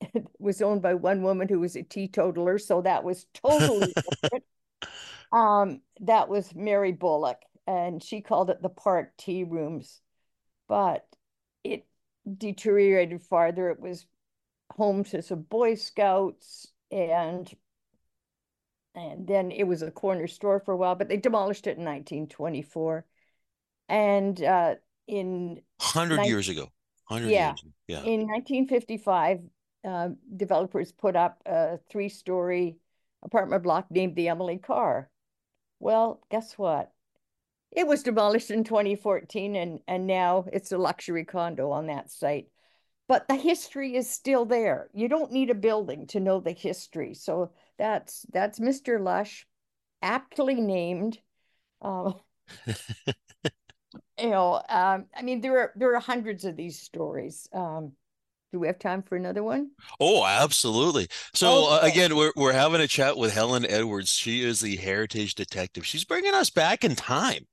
it 0.00 0.26
was 0.38 0.62
owned 0.62 0.82
by 0.82 0.94
one 0.94 1.22
woman 1.22 1.48
who 1.48 1.60
was 1.60 1.76
a 1.76 1.82
teetotaler, 1.82 2.58
so 2.58 2.82
that 2.82 3.04
was 3.04 3.26
totally 3.34 3.92
different. 4.22 4.44
Um, 5.32 5.80
that 6.00 6.28
was 6.28 6.54
Mary 6.54 6.92
Bullock, 6.92 7.38
and 7.66 8.02
she 8.02 8.20
called 8.20 8.50
it 8.50 8.62
the 8.62 8.68
Park 8.68 9.12
Tea 9.18 9.44
Rooms, 9.44 10.00
but 10.68 11.06
it 11.64 11.86
deteriorated 12.36 13.22
farther. 13.22 13.70
It 13.70 13.80
was 13.80 14.06
home 14.72 15.04
to 15.04 15.22
some 15.22 15.42
Boy 15.42 15.74
Scouts, 15.74 16.68
and 16.90 17.52
and 18.94 19.26
then 19.26 19.50
it 19.50 19.64
was 19.64 19.82
a 19.82 19.90
corner 19.90 20.26
store 20.26 20.60
for 20.60 20.72
a 20.72 20.76
while, 20.76 20.94
but 20.94 21.08
they 21.08 21.16
demolished 21.16 21.66
it 21.66 21.78
in 21.78 21.84
1924. 21.84 23.04
And 23.88 24.42
uh, 24.42 24.74
in 25.06 25.60
100 25.78 26.16
Nin- 26.16 26.26
years 26.26 26.48
ago. 26.48 26.68
100 27.08 27.30
Yeah. 27.30 27.54
Yeah. 27.86 28.02
in 28.02 28.26
1955, 28.26 29.40
uh, 29.84 30.10
developers 30.36 30.92
put 30.92 31.16
up 31.16 31.40
a 31.46 31.78
three-story 31.90 32.76
apartment 33.22 33.62
block 33.62 33.90
named 33.90 34.14
the 34.16 34.28
Emily 34.28 34.58
Carr. 34.58 35.10
Well, 35.80 36.20
guess 36.30 36.58
what? 36.58 36.92
It 37.70 37.86
was 37.86 38.02
demolished 38.02 38.50
in 38.50 38.64
2014, 38.64 39.54
and 39.56 39.80
and 39.86 40.06
now 40.06 40.46
it's 40.52 40.72
a 40.72 40.78
luxury 40.78 41.24
condo 41.24 41.70
on 41.70 41.86
that 41.86 42.10
site. 42.10 42.48
But 43.08 43.28
the 43.28 43.36
history 43.36 43.94
is 43.96 44.10
still 44.10 44.44
there. 44.44 44.90
You 44.94 45.08
don't 45.08 45.32
need 45.32 45.50
a 45.50 45.54
building 45.54 46.06
to 46.08 46.20
know 46.20 46.40
the 46.40 46.52
history. 46.52 47.14
So 47.14 47.52
that's 47.78 48.26
that's 48.32 48.58
Mr. 48.58 49.00
Lush, 49.00 49.46
aptly 50.02 50.54
named. 50.56 51.20
Uh, 51.82 52.12
you 54.18 54.30
know, 54.30 54.62
um, 54.68 55.06
I 55.16 55.22
mean, 55.22 55.40
there 55.40 55.58
are 55.58 55.72
there 55.76 55.94
are 55.94 56.00
hundreds 56.00 56.44
of 56.44 56.56
these 56.56 56.80
stories. 56.80 57.48
Um, 57.52 57.92
do 58.52 58.58
we 58.58 58.66
have 58.66 58.78
time 58.78 59.02
for 59.02 59.16
another 59.16 59.42
one? 59.42 59.70
Oh, 60.00 60.24
absolutely. 60.24 61.08
So 61.34 61.70
uh, 61.70 61.80
again, 61.82 62.16
we're 62.16 62.32
we're 62.36 62.52
having 62.52 62.80
a 62.80 62.86
chat 62.86 63.16
with 63.16 63.34
Helen 63.34 63.66
Edwards. 63.66 64.10
She 64.10 64.42
is 64.42 64.60
the 64.60 64.76
heritage 64.76 65.34
detective. 65.34 65.86
She's 65.86 66.04
bringing 66.04 66.34
us 66.34 66.50
back 66.50 66.84
in 66.84 66.96
time 66.96 67.46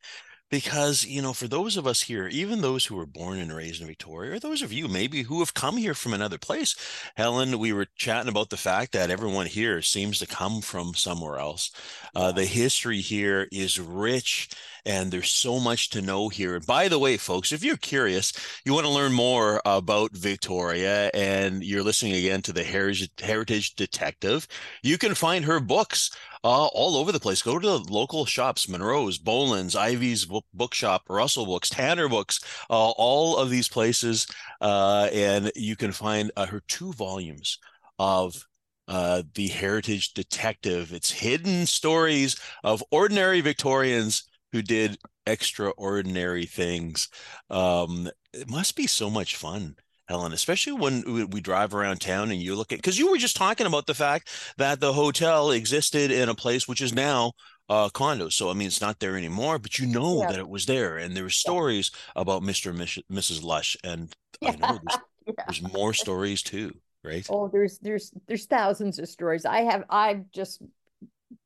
because, 0.49 1.05
you 1.05 1.21
know, 1.21 1.33
for 1.33 1.47
those 1.47 1.75
of 1.75 1.87
us 1.87 2.01
here, 2.01 2.27
even 2.27 2.61
those 2.61 2.85
who 2.85 2.95
were 2.95 3.05
born 3.05 3.39
and 3.39 3.53
raised 3.53 3.81
in 3.81 3.87
Victoria, 3.87 4.33
or 4.33 4.39
those 4.39 4.61
of 4.61 4.71
you 4.71 4.87
maybe 4.87 5.23
who 5.23 5.39
have 5.39 5.53
come 5.53 5.77
here 5.77 5.93
from 5.93 6.13
another 6.13 6.37
place, 6.37 6.75
Helen, 7.15 7.57
we 7.59 7.73
were 7.73 7.87
chatting 7.95 8.29
about 8.29 8.49
the 8.49 8.57
fact 8.57 8.91
that 8.93 9.09
everyone 9.09 9.47
here 9.47 9.81
seems 9.81 10.19
to 10.19 10.27
come 10.27 10.61
from 10.61 10.93
somewhere 10.93 11.39
else. 11.39 11.71
Uh, 12.15 12.31
the 12.31 12.45
history 12.45 13.01
here 13.01 13.47
is 13.51 13.79
rich 13.79 14.49
and 14.85 15.11
there's 15.11 15.29
so 15.31 15.59
much 15.59 15.89
to 15.91 16.01
know 16.01 16.29
here. 16.29 16.59
By 16.59 16.87
the 16.87 16.99
way, 16.99 17.17
folks, 17.17 17.51
if 17.51 17.63
you're 17.63 17.77
curious, 17.77 18.31
you 18.65 18.73
want 18.73 18.85
to 18.85 18.91
learn 18.91 19.13
more 19.13 19.61
about 19.65 20.15
Victoria 20.15 21.09
and 21.13 21.63
you're 21.63 21.83
listening 21.83 22.13
again 22.13 22.41
to 22.43 22.53
the 22.53 22.63
Heritage, 22.63 23.09
Heritage 23.19 23.75
Detective, 23.75 24.47
you 24.83 24.97
can 24.97 25.15
find 25.15 25.45
her 25.45 25.59
books 25.59 26.11
uh, 26.43 26.67
all 26.67 26.97
over 26.97 27.11
the 27.11 27.19
place. 27.19 27.41
Go 27.41 27.57
to 27.57 27.67
the 27.67 27.79
local 27.91 28.25
shops, 28.25 28.69
Munro's, 28.69 29.17
Bolen's, 29.17 29.75
Ivy's 29.75 30.27
bookshop, 30.53 31.03
Russell 31.09 31.47
Books, 31.47 31.69
Tanner 31.69 32.07
Books, 32.07 32.39
uh, 32.69 32.91
all 32.91 33.37
of 33.37 33.49
these 33.49 33.67
places. 33.67 34.27
Uh, 34.61 35.09
and 35.11 35.51
you 35.55 35.75
can 35.75 35.91
find 35.91 36.31
uh, 36.35 36.45
her 36.45 36.61
two 36.67 36.93
volumes 36.93 37.57
of 37.97 38.45
uh, 38.87 39.23
the 39.33 39.47
Heritage 39.47 40.13
Detective. 40.13 40.93
It's 40.93 41.09
hidden 41.09 41.65
stories 41.65 42.35
of 42.63 42.83
ordinary 42.91 43.41
Victorians 43.41 44.23
who 44.55 44.61
did 44.61 44.97
extraordinary 45.25 46.45
things. 46.45 47.09
Um, 47.49 48.09
it 48.33 48.49
must 48.49 48.75
be 48.75 48.87
so 48.87 49.09
much 49.09 49.35
fun. 49.35 49.75
Helen, 50.07 50.33
especially 50.33 50.73
when 50.73 51.27
we, 51.31 51.41
drive 51.41 51.73
around 51.73 51.99
town 51.99 52.29
and 52.29 52.39
you 52.39 52.55
look 52.55 52.71
at, 52.71 52.77
because 52.77 52.97
you 52.99 53.09
were 53.09 53.17
just 53.17 53.35
talking 53.35 53.65
about 53.65 53.87
the 53.87 53.95
fact 53.95 54.29
that 54.57 54.79
the 54.79 54.93
hotel 54.93 55.49
existed 55.49 56.11
in 56.11 56.29
a 56.29 56.35
place 56.35 56.67
which 56.67 56.79
is 56.79 56.93
now 56.93 57.31
uh, 57.69 57.89
condos. 57.89 58.33
So, 58.33 58.51
I 58.51 58.53
mean, 58.53 58.67
it's 58.67 58.81
not 58.81 58.99
there 58.99 59.17
anymore, 59.17 59.57
but 59.57 59.79
you 59.79 59.87
know 59.87 60.21
Yeah. 60.21 60.27
that 60.29 60.39
it 60.39 60.47
was 60.47 60.67
there. 60.67 60.97
And 60.97 61.15
there 61.15 61.23
were 61.23 61.29
stories 61.31 61.89
about 62.15 62.43
Mr. 62.43 62.69
and 62.69 62.77
Miss- 62.77 62.99
Mrs. 63.11 63.43
Lush. 63.43 63.75
And 63.83 64.13
I 64.43 64.51
know 64.51 64.79
there's, 64.85 65.01
Yeah. 65.27 65.33
there's 65.47 65.73
more 65.73 65.93
stories 65.93 66.43
too, 66.43 66.71
right? 67.03 67.25
Oh, 67.29 67.47
there's 67.47 67.79
there's 67.79 68.13
there's 68.27 68.45
thousands 68.45 68.99
of 68.99 69.07
stories. 69.09 69.43
I 69.43 69.61
have 69.61 69.85
I've 69.89 70.31
just 70.31 70.61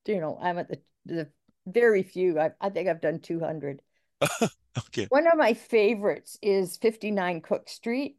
you 0.06 0.20
know 0.20 0.38
I'm 0.42 0.58
at 0.60 0.68
the 0.68 0.80
the 1.06 1.30
very 1.74 2.04
few. 2.04 2.40
I 2.40 2.52
I 2.62 2.70
think 2.70 2.88
I've 2.90 3.02
done 3.02 3.20
200. 3.20 3.82
Okay. 4.78 5.08
One 5.10 5.28
of 5.28 5.38
my 5.38 5.54
favorites 5.54 6.38
is 6.42 6.78
59 6.78 7.42
Cook 7.42 7.68
Street 7.68 8.18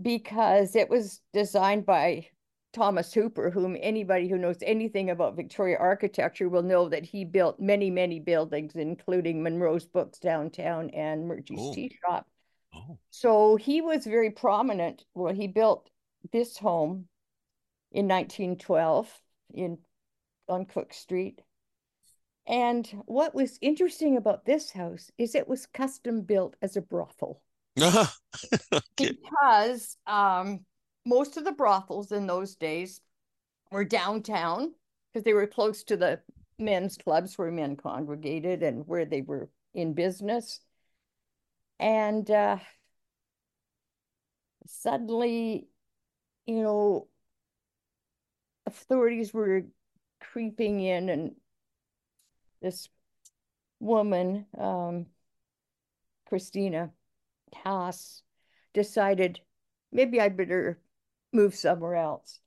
because 0.00 0.76
it 0.76 0.88
was 0.88 1.20
designed 1.32 1.86
by 1.86 2.28
Thomas 2.72 3.12
Hooper, 3.12 3.50
whom 3.50 3.76
anybody 3.80 4.28
who 4.28 4.38
knows 4.38 4.58
anything 4.62 5.10
about 5.10 5.34
Victoria 5.34 5.78
architecture 5.78 6.48
will 6.48 6.62
know 6.62 6.88
that 6.90 7.04
he 7.04 7.24
built 7.24 7.58
many, 7.58 7.90
many 7.90 8.20
buildings, 8.20 8.76
including 8.76 9.42
Munro's 9.42 9.86
Books 9.86 10.18
downtown 10.18 10.90
and 10.90 11.26
Murchie's 11.26 11.58
Oh. 11.60 11.74
Tea 11.74 11.98
Shop. 12.04 12.26
Oh, 12.74 12.98
So 13.10 13.56
he 13.56 13.80
was 13.80 14.04
very 14.04 14.30
prominent. 14.30 15.04
Well, 15.14 15.34
he 15.34 15.48
built 15.48 15.88
this 16.32 16.58
home 16.58 17.08
in 17.92 18.06
1912 18.06 19.10
in 19.54 19.78
on 20.48 20.66
Cook 20.66 20.92
Street. 20.92 21.40
And 22.46 22.86
what 23.06 23.34
was 23.34 23.58
interesting 23.60 24.16
about 24.16 24.44
this 24.44 24.70
house 24.70 25.10
is 25.18 25.34
it 25.34 25.48
was 25.48 25.66
custom 25.66 26.22
built 26.22 26.54
as 26.62 26.76
a 26.76 26.80
brothel 26.80 27.42
okay. 27.80 28.06
because 28.98 29.96
um, 30.06 30.60
most 31.04 31.36
of 31.36 31.44
the 31.44 31.52
brothels 31.52 32.12
in 32.12 32.26
those 32.26 32.54
days 32.54 33.00
were 33.70 33.84
downtown 33.84 34.72
because 35.12 35.24
they 35.24 35.32
were 35.32 35.46
close 35.46 35.82
to 35.84 35.96
the 35.96 36.20
men's 36.58 36.96
clubs 36.96 37.36
where 37.36 37.50
men 37.50 37.76
congregated 37.76 38.62
and 38.62 38.86
where 38.86 39.04
they 39.04 39.22
were 39.22 39.50
in 39.74 39.92
business. 39.92 40.60
And 41.78 42.30
uh, 42.30 42.58
suddenly, 44.66 45.68
you 46.46 46.62
know, 46.62 47.08
authorities 48.66 49.34
were 49.34 49.62
creeping 50.20 50.80
in, 50.80 51.08
and 51.08 51.32
this 52.66 52.88
woman, 53.78 54.44
um, 54.58 55.06
Christina 56.28 56.90
Haas, 57.54 58.22
decided 58.74 59.38
maybe 59.92 60.20
I 60.20 60.28
better 60.30 60.80
move 61.32 61.54
somewhere 61.54 61.94
else. 61.94 62.40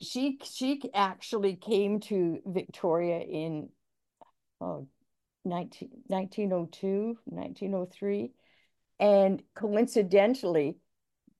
She 0.00 0.38
she 0.44 0.80
actually 0.94 1.56
came 1.56 1.98
to 2.00 2.38
Victoria 2.46 3.18
in 3.18 3.70
oh, 4.60 4.86
19, 5.44 5.88
1902, 6.06 7.18
1903. 7.24 8.32
And 9.00 9.42
coincidentally, 9.56 10.76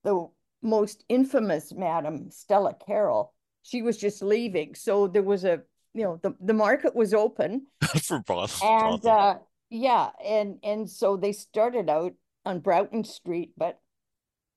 the 0.02 0.28
most 0.60 1.04
infamous 1.08 1.72
Madam 1.72 2.32
Stella 2.32 2.74
Carroll, 2.74 3.32
she 3.62 3.80
was 3.80 3.96
just 3.96 4.22
leaving. 4.22 4.74
So 4.74 5.06
there 5.06 5.22
was 5.22 5.44
a, 5.44 5.62
you 5.94 6.04
know, 6.04 6.20
the, 6.22 6.34
the 6.40 6.54
market 6.54 6.94
was 6.94 7.14
open. 7.14 7.66
For 8.02 8.20
broth. 8.20 8.62
And 8.62 9.04
uh, 9.04 9.38
yeah, 9.70 10.10
and 10.24 10.58
and 10.62 10.88
so 10.88 11.16
they 11.16 11.32
started 11.32 11.88
out 11.88 12.12
on 12.44 12.60
Broughton 12.60 13.04
Street, 13.04 13.52
but 13.56 13.78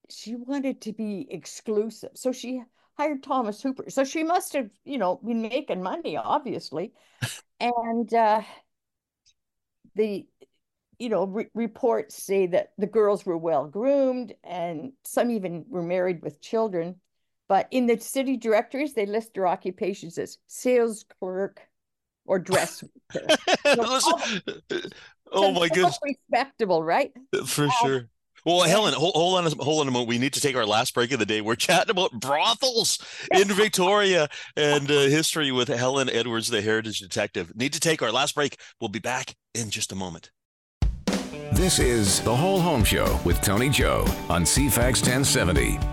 she 0.09 0.35
wanted 0.35 0.81
to 0.81 0.93
be 0.93 1.27
exclusive. 1.29 2.11
So 2.15 2.31
she 2.31 2.61
hired 2.97 3.23
Thomas 3.23 3.61
Hooper. 3.61 3.89
So 3.89 4.03
she 4.03 4.23
must 4.23 4.53
have, 4.53 4.69
you 4.85 4.97
know, 4.97 5.19
been 5.23 5.41
making 5.41 5.81
money, 5.81 6.17
obviously. 6.17 6.93
And 7.59 8.13
uh, 8.13 8.41
the, 9.95 10.27
you 10.99 11.07
know, 11.07 11.23
re 11.23 11.45
reports 11.53 12.21
say 12.21 12.47
that 12.47 12.73
the 12.77 12.87
girls 12.87 13.25
were 13.25 13.37
well 13.37 13.67
groomed 13.67 14.33
and 14.43 14.91
some 15.05 15.31
even 15.31 15.63
were 15.69 15.81
married 15.81 16.21
with 16.21 16.41
children. 16.41 16.95
But 17.53 17.67
in 17.69 17.85
the 17.85 17.99
city 17.99 18.35
directories, 18.35 18.95
they 18.95 19.05
list 19.05 19.35
their 19.35 19.45
occupations 19.45 20.17
as 20.17 20.39
sales 20.47 21.05
clerk 21.19 21.61
or 22.25 22.39
dressmaker. 22.39 22.95
Listen, 23.77 24.13
uh, 24.47 24.51
uh, 24.71 24.79
oh 25.31 25.51
my 25.51 25.67
they 25.67 25.75
goodness, 25.75 25.99
respectable, 26.03 26.81
right? 26.81 27.11
Uh, 27.31 27.45
for 27.45 27.65
um, 27.65 27.71
sure. 27.79 28.09
Well, 28.43 28.61
Helen, 28.63 28.95
hold, 28.95 29.13
hold 29.13 29.37
on, 29.37 29.45
a, 29.45 29.63
hold 29.63 29.81
on 29.81 29.87
a 29.87 29.91
moment. 29.91 30.09
We 30.09 30.17
need 30.17 30.33
to 30.33 30.41
take 30.41 30.55
our 30.55 30.65
last 30.65 30.95
break 30.95 31.11
of 31.11 31.19
the 31.19 31.27
day. 31.27 31.41
We're 31.41 31.53
chatting 31.53 31.91
about 31.91 32.13
brothels 32.13 32.97
in 33.31 33.47
Victoria 33.49 34.29
and 34.57 34.89
uh, 34.89 35.01
history 35.01 35.51
with 35.51 35.67
Helen 35.67 36.09
Edwards, 36.09 36.49
the 36.49 36.63
heritage 36.63 37.01
detective. 37.01 37.55
Need 37.55 37.73
to 37.73 37.79
take 37.79 38.01
our 38.01 38.11
last 38.11 38.33
break. 38.33 38.57
We'll 38.81 38.89
be 38.89 38.97
back 38.97 39.35
in 39.53 39.69
just 39.69 39.91
a 39.91 39.95
moment. 39.95 40.31
This 41.51 41.77
is 41.77 42.19
the 42.21 42.35
Whole 42.35 42.59
Home 42.59 42.83
Show 42.83 43.19
with 43.23 43.41
Tony 43.41 43.69
Joe 43.69 44.05
on 44.27 44.41
CFAX 44.41 45.03
1070. 45.03 45.92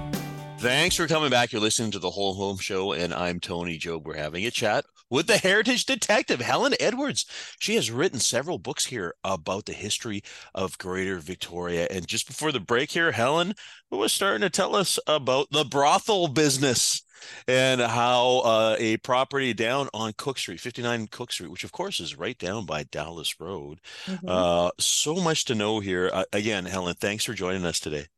Thanks 0.61 0.95
for 0.95 1.07
coming 1.07 1.31
back. 1.31 1.53
You're 1.53 1.63
listening 1.63 1.91
to 1.93 1.99
the 1.99 2.11
Whole 2.11 2.35
Home 2.35 2.59
Show, 2.59 2.93
and 2.93 3.15
I'm 3.15 3.41
Tony 3.41 3.79
Joe. 3.79 3.97
We're 3.97 4.17
having 4.17 4.45
a 4.45 4.51
chat 4.51 4.85
with 5.09 5.27
the 5.27 5.39
heritage 5.39 5.87
detective, 5.87 6.43
Helen 6.43 6.75
Edwards. 6.79 7.25
She 7.59 7.77
has 7.77 7.91
written 7.91 8.21
several 8.21 8.59
books 8.59 8.85
here 8.85 9.15
about 9.25 9.65
the 9.65 9.73
history 9.73 10.23
of 10.55 10.77
Greater 10.77 11.17
Victoria. 11.17 11.89
And 11.91 12.07
just 12.07 12.27
before 12.27 12.53
the 12.53 12.61
break 12.61 12.91
here, 12.91 13.11
Helen 13.11 13.55
was 13.91 14.13
starting 14.13 14.43
to 14.43 14.51
tell 14.51 14.77
us 14.77 14.99
about 15.07 15.51
the 15.51 15.65
brothel 15.65 16.29
business 16.29 17.05
and 17.49 17.81
how 17.81 18.41
uh, 18.41 18.77
a 18.79 18.99
property 18.99 19.55
down 19.55 19.89
on 19.95 20.13
Cook 20.19 20.37
Street, 20.37 20.61
59 20.61 21.07
Cook 21.07 21.33
Street, 21.33 21.51
which 21.51 21.65
of 21.65 21.73
course 21.73 22.01
is 22.01 22.19
right 22.19 22.37
down 22.37 22.67
by 22.67 22.83
Dallas 22.83 23.41
Road. 23.41 23.81
Mm-hmm. 24.05 24.29
Uh, 24.29 24.73
so 24.79 25.15
much 25.15 25.47
to 25.47 25.55
know 25.55 25.81
here. 25.81 26.11
Uh, 26.13 26.25
again, 26.35 26.67
Helen, 26.67 26.97
thanks 26.97 27.25
for 27.25 27.33
joining 27.33 27.65
us 27.65 27.81
today. 27.81 28.09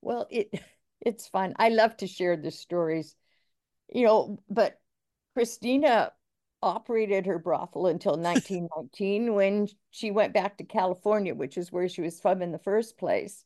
Well, 0.00 0.26
it 0.30 0.58
it's 1.04 1.28
fun. 1.28 1.54
I 1.58 1.68
love 1.68 1.96
to 1.98 2.06
share 2.06 2.36
the 2.36 2.50
stories, 2.50 3.14
you 3.88 4.06
know, 4.06 4.38
but 4.48 4.80
Christina 5.34 6.12
operated 6.62 7.26
her 7.26 7.38
brothel 7.38 7.86
until 7.88 8.12
1919 8.16 9.34
when 9.34 9.68
she 9.90 10.10
went 10.10 10.32
back 10.32 10.56
to 10.58 10.64
California, 10.64 11.34
which 11.34 11.58
is 11.58 11.72
where 11.72 11.88
she 11.88 12.02
was 12.02 12.20
from 12.20 12.40
in 12.40 12.52
the 12.52 12.58
first 12.58 12.96
place. 12.96 13.44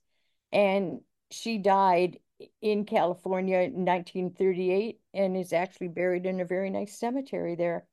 And 0.53 1.01
she 1.31 1.59
died 1.59 2.19
in 2.61 2.85
California 2.85 3.59
in 3.61 3.87
1938 3.87 5.01
and 5.15 5.37
is 5.37 5.55
actually 5.55 5.89
buried 5.89 6.27
in 6.27 6.41
a 6.41 6.45
very 6.45 6.69
nice 6.69 6.99
cemetery 6.99 7.55
there. 7.55 7.87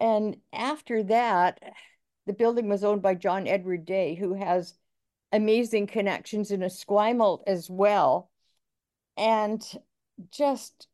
And 0.00 0.36
after 0.52 1.04
that, 1.04 1.60
the 2.26 2.32
building 2.32 2.68
was 2.68 2.82
owned 2.82 3.02
by 3.02 3.14
John 3.14 3.46
Edward 3.46 3.86
Day, 3.86 4.16
who 4.16 4.34
has 4.34 4.74
amazing 5.30 5.86
connections 5.86 6.50
in 6.50 6.60
Esquimalt 6.60 7.42
as 7.46 7.70
well 7.70 8.30
and 9.16 9.62
just 10.30 10.88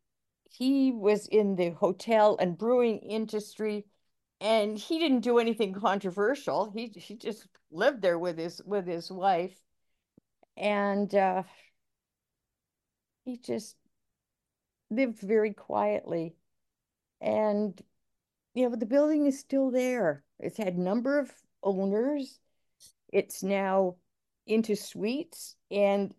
he 0.51 0.93
was 0.93 1.27
in 1.27 1.57
the 1.57 1.71
hotel 1.71 2.37
and 2.41 2.59
brewing 2.59 2.99
industry 2.99 3.87
and 4.41 4.77
he 4.77 4.99
didn't 4.99 5.21
do 5.21 5.39
anything 5.39 5.73
controversial. 5.73 6.73
He 6.73 6.89
he 6.97 7.15
just 7.15 7.47
lived 7.71 8.03
there 8.03 8.19
with 8.19 8.39
his 8.39 8.61
with 8.65 8.87
his 8.87 9.11
wife. 9.11 9.57
And 10.57 11.15
uh 11.15 11.45
he 13.25 13.39
just 13.39 13.77
lived 14.91 15.21
very 15.21 15.53
quietly. 15.55 16.35
And 17.21 17.81
you 18.55 18.69
know 18.69 18.75
the 18.75 18.85
building 18.85 19.27
is 19.27 19.39
still 19.39 19.71
there. 19.71 20.25
It's 20.41 20.59
had 20.59 20.77
number 20.77 21.21
of 21.21 21.31
owners. 21.63 22.41
It's 23.13 23.45
now 23.45 23.97
into 24.47 24.75
suites 24.75 25.55
and 25.71 26.13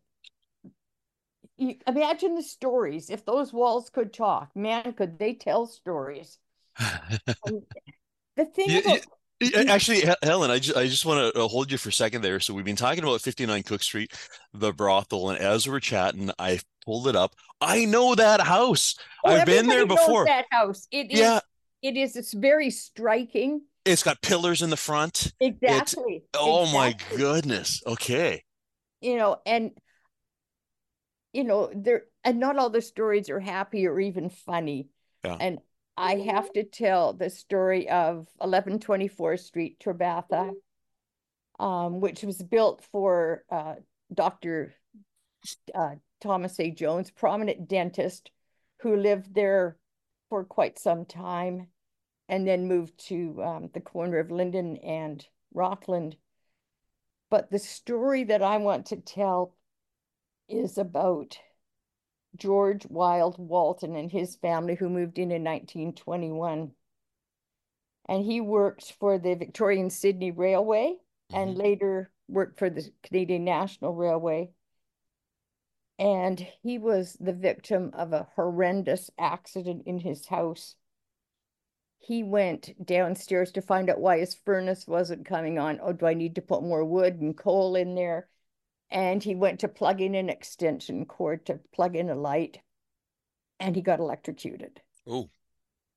you 1.63 1.75
imagine 1.87 2.35
the 2.35 2.43
stories. 2.43 3.09
If 3.09 3.25
those 3.25 3.53
walls 3.53 3.89
could 3.89 4.13
talk, 4.13 4.55
man, 4.55 4.93
could 4.93 5.19
they 5.19 5.33
tell 5.33 5.65
stories? 5.65 6.37
the 6.79 8.45
thing 8.45 8.69
you, 8.69 8.79
about, 8.79 9.69
actually, 9.69 10.03
Helen, 10.21 10.51
I 10.51 10.59
just 10.59 10.77
I 10.77 10.87
just 10.87 11.05
want 11.05 11.33
to 11.33 11.41
uh, 11.41 11.47
hold 11.47 11.71
you 11.71 11.77
for 11.77 11.89
a 11.89 11.93
second 11.93 12.21
there. 12.21 12.39
So 12.39 12.53
we've 12.53 12.65
been 12.65 12.75
talking 12.75 13.03
about 13.03 13.21
59 13.21 13.63
Cook 13.63 13.83
Street, 13.83 14.13
the 14.53 14.73
brothel, 14.73 15.29
and 15.29 15.39
as 15.39 15.67
we're 15.67 15.79
chatting, 15.79 16.31
I 16.39 16.59
pulled 16.85 17.07
it 17.07 17.15
up. 17.15 17.35
I 17.61 17.85
know 17.85 18.15
that 18.15 18.41
house. 18.41 18.95
Oh, 19.23 19.31
I've 19.31 19.45
been 19.45 19.67
there 19.67 19.85
before. 19.85 20.25
that 20.25 20.45
house. 20.51 20.87
It 20.91 21.11
is. 21.11 21.19
Yeah. 21.19 21.39
It 21.81 21.97
is. 21.97 22.15
It's 22.15 22.33
very 22.33 22.69
striking. 22.69 23.61
It's 23.85 24.03
got 24.03 24.21
pillars 24.21 24.61
in 24.61 24.69
the 24.69 24.77
front. 24.77 25.33
Exactly. 25.39 26.23
It's, 26.23 26.39
oh 26.39 26.63
exactly. 26.63 27.17
my 27.17 27.17
goodness. 27.17 27.83
Okay. 27.85 28.43
You 29.01 29.17
know, 29.17 29.37
and 29.45 29.71
you 31.33 31.43
know, 31.43 31.69
there 31.75 32.03
and 32.23 32.39
not 32.39 32.57
all 32.57 32.69
the 32.69 32.81
stories 32.81 33.29
are 33.29 33.39
happy 33.39 33.87
or 33.87 33.99
even 33.99 34.29
funny. 34.29 34.87
Yeah. 35.25 35.37
And 35.39 35.59
I 35.97 36.15
have 36.15 36.51
to 36.53 36.63
tell 36.63 37.13
the 37.13 37.29
story 37.29 37.89
of 37.89 38.27
1124 38.37 39.37
Street, 39.37 39.79
Terbatha, 39.79 40.51
um, 41.59 41.99
which 41.99 42.23
was 42.23 42.41
built 42.41 42.83
for 42.91 43.43
uh, 43.51 43.75
Dr. 44.13 44.73
Uh, 45.73 45.95
Thomas 46.21 46.59
A. 46.59 46.71
Jones, 46.71 47.11
prominent 47.11 47.67
dentist 47.67 48.31
who 48.81 48.95
lived 48.95 49.33
there 49.33 49.77
for 50.29 50.43
quite 50.43 50.79
some 50.79 51.05
time 51.05 51.67
and 52.29 52.47
then 52.47 52.67
moved 52.67 52.97
to 53.07 53.41
um, 53.43 53.69
the 53.73 53.81
corner 53.81 54.19
of 54.19 54.31
Linden 54.31 54.77
and 54.77 55.25
Rockland. 55.53 56.15
But 57.29 57.51
the 57.51 57.59
story 57.59 58.23
that 58.25 58.41
I 58.41 58.57
want 58.57 58.87
to 58.87 58.97
tell 58.97 59.55
is 60.47 60.77
about 60.77 61.37
George 62.35 62.85
Wild 62.87 63.37
Walton 63.37 63.95
and 63.95 64.11
his 64.11 64.35
family 64.35 64.75
who 64.75 64.89
moved 64.89 65.17
in 65.17 65.31
in 65.31 65.43
1921. 65.43 66.71
And 68.09 68.25
he 68.25 68.41
worked 68.41 68.93
for 68.99 69.17
the 69.17 69.35
Victorian 69.35 69.89
Sidney 69.89 70.31
Railway 70.31 70.95
mm-hmm. 71.31 71.35
and 71.35 71.57
later 71.57 72.11
worked 72.27 72.59
for 72.59 72.69
the 72.69 72.91
Canadian 73.03 73.43
National 73.43 73.93
Railway. 73.93 74.51
And 75.99 76.45
he 76.61 76.79
was 76.79 77.15
the 77.19 77.33
victim 77.33 77.91
of 77.93 78.13
a 78.13 78.27
horrendous 78.35 79.11
accident 79.17 79.83
in 79.85 79.99
his 79.99 80.25
house. 80.25 80.75
He 81.99 82.23
went 82.23 82.85
downstairs 82.85 83.51
to 83.53 83.61
find 83.61 83.89
out 83.89 84.01
why 84.01 84.19
his 84.19 84.33
furnace 84.33 84.85
wasn't 84.87 85.25
coming 85.25 85.57
on. 85.59 85.79
Oh, 85.81 85.93
do 85.93 86.05
I 86.05 86.15
need 86.15 86.35
to 86.35 86.41
put 86.41 86.63
more 86.63 86.83
wood 86.83 87.21
and 87.21 87.37
coal 87.37 87.75
in 87.75 87.95
there? 87.95 88.27
And 88.91 89.23
he 89.23 89.35
went 89.35 89.59
to 89.61 89.67
plug 89.67 90.01
in 90.01 90.15
an 90.15 90.29
extension 90.29 91.05
cord 91.05 91.45
to 91.45 91.59
plug 91.73 91.95
in 91.95 92.09
a 92.09 92.15
light 92.15 92.59
and 93.59 93.75
he 93.75 93.81
got 93.81 93.99
electrocuted. 93.99 94.81
Oh. 95.07 95.29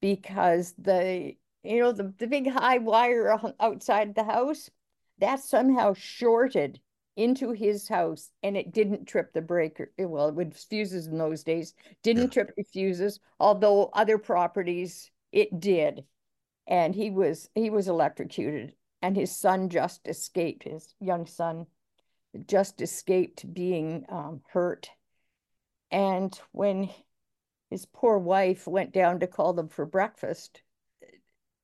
Because 0.01 0.75
the 0.79 1.35
you 1.63 1.81
know 1.81 1.93
the, 1.93 2.15
the 2.19 2.27
big 2.27 2.49
high 2.49 2.79
wire 2.79 3.39
outside 3.61 4.15
the 4.15 4.25
house 4.25 4.71
that 5.19 5.41
somehow 5.41 5.95
shorted 5.95 6.81
into 7.17 7.53
his 7.53 7.89
house 7.89 8.31
and 8.43 8.57
it 8.57 8.73
didn't 8.73 9.07
trip 9.07 9.33
the 9.33 9.41
breaker 9.41 9.91
eh, 9.99 10.05
well 10.05 10.31
with 10.31 10.55
fuses 10.55 11.07
in 11.07 11.17
those 11.17 11.43
days 11.43 11.75
didn't 12.03 12.25
yeah. 12.25 12.29
trip 12.29 12.51
the 12.57 12.63
fuses 12.63 13.21
although 13.41 13.91
other 13.95 14.19
properties 14.19 15.11
it 15.33 15.59
did 15.59 16.05
and 16.67 16.95
he 16.95 17.11
was 17.11 17.49
he 17.55 17.71
was 17.71 17.89
electrocuted 17.89 18.75
and 19.01 19.17
his 19.17 19.35
son 19.35 19.69
just 19.71 20.07
escaped 20.07 20.63
his 20.63 20.95
young 21.01 21.27
son 21.27 21.67
just 22.47 22.81
escaped 22.81 23.53
being 23.53 24.05
um, 24.09 24.43
hurt. 24.51 24.91
And 25.91 26.39
when 26.53 26.91
his 27.71 27.87
poor 27.87 28.19
wife 28.19 28.67
went 28.67 28.93
down 28.93 29.21
to 29.21 29.27
call 29.27 29.53
them 29.53 29.69
for 29.69 29.87
breakfast, 29.87 30.63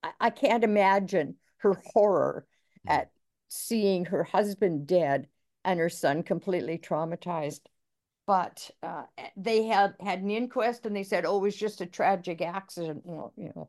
I, 0.03 0.11
I 0.21 0.31
can't 0.31 0.65
imagine 0.65 1.37
her 1.59 1.81
horror 1.93 2.47
hmm. 2.85 2.93
at 2.93 3.11
seeing 3.49 4.07
her 4.07 4.25
husband 4.25 4.87
dead 4.87 5.29
and 5.65 5.79
her 5.79 5.89
son 5.89 6.23
completely 6.23 6.79
traumatized. 6.79 7.61
But 8.27 8.71
uh, 8.83 9.05
they 9.37 9.65
had 9.65 9.95
had 10.01 10.21
an 10.21 10.31
inquest 10.31 10.87
and 10.87 10.95
they 10.95 11.03
said, 11.03 11.27
oh, 11.27 11.39
it 11.39 11.43
was 11.43 11.57
just 11.57 11.81
a 11.81 11.87
tragic 11.87 12.41
accident. 12.41 13.03
Well, 13.05 13.33
you 13.37 13.53
know, 13.55 13.69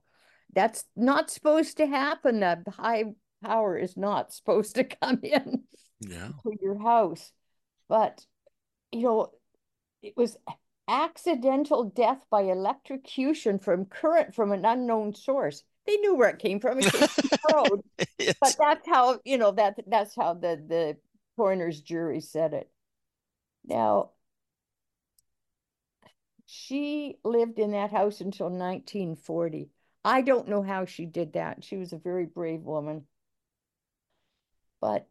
that's 0.53 0.85
not 0.95 1.31
supposed 1.31 1.77
to 1.77 1.87
happen. 1.87 2.39
The 2.39 2.63
high 2.69 3.05
power 3.43 3.77
is 3.77 3.97
not 3.97 4.31
supposed 4.31 4.75
to 4.75 4.83
come 4.83 5.19
in 5.23 5.63
yeah. 6.09 6.29
to 6.43 6.57
your 6.61 6.79
house. 6.79 7.31
But, 7.87 8.25
you 8.91 9.01
know, 9.01 9.31
it 10.01 10.15
was 10.17 10.37
accidental 10.87 11.85
death 11.85 12.25
by 12.29 12.41
electrocution 12.41 13.59
from 13.59 13.85
current 13.85 14.35
from 14.35 14.51
an 14.51 14.65
unknown 14.65 15.15
source. 15.15 15.63
They 15.85 15.97
knew 15.97 16.15
where 16.15 16.29
it 16.29 16.39
came 16.39 16.59
from. 16.59 16.79
It 16.79 16.91
came 16.91 17.07
from 17.07 17.39
road. 17.53 17.81
yes. 18.19 18.35
But 18.39 18.55
that's 18.57 18.87
how, 18.87 19.19
you 19.25 19.37
know, 19.37 19.51
that 19.51 19.79
that's 19.87 20.15
how 20.15 20.33
the, 20.33 20.61
the 20.67 20.97
coroner's 21.35 21.81
jury 21.81 22.21
said 22.21 22.53
it. 22.53 22.69
Now, 23.65 24.11
she 26.45 27.17
lived 27.23 27.59
in 27.59 27.71
that 27.71 27.91
house 27.91 28.21
until 28.21 28.47
1940. 28.47 29.69
I 30.05 30.21
don't 30.21 30.49
know 30.49 30.61
how 30.61 30.85
she 30.85 31.05
did 31.05 31.33
that. 31.33 31.63
She 31.63 31.77
was 31.77 31.93
a 31.93 31.97
very 31.97 32.25
brave 32.25 32.61
woman. 32.61 33.05
But 34.81 35.07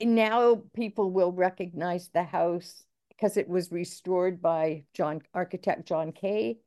now 0.00 0.62
people 0.74 1.10
will 1.10 1.32
recognize 1.32 2.08
the 2.08 2.22
house 2.22 2.84
because 3.08 3.36
it 3.36 3.48
was 3.48 3.70
restored 3.70 4.42
by 4.42 4.84
John 4.92 5.22
architect 5.32 5.86
John 5.86 6.12
Kay 6.12 6.58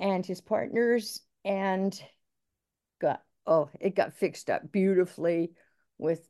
and 0.00 0.24
his 0.24 0.40
partners 0.40 1.20
and 1.44 1.98
got 3.00 3.22
oh 3.46 3.70
it 3.80 3.94
got 3.94 4.14
fixed 4.14 4.50
up 4.50 4.70
beautifully 4.72 5.52
with 5.98 6.26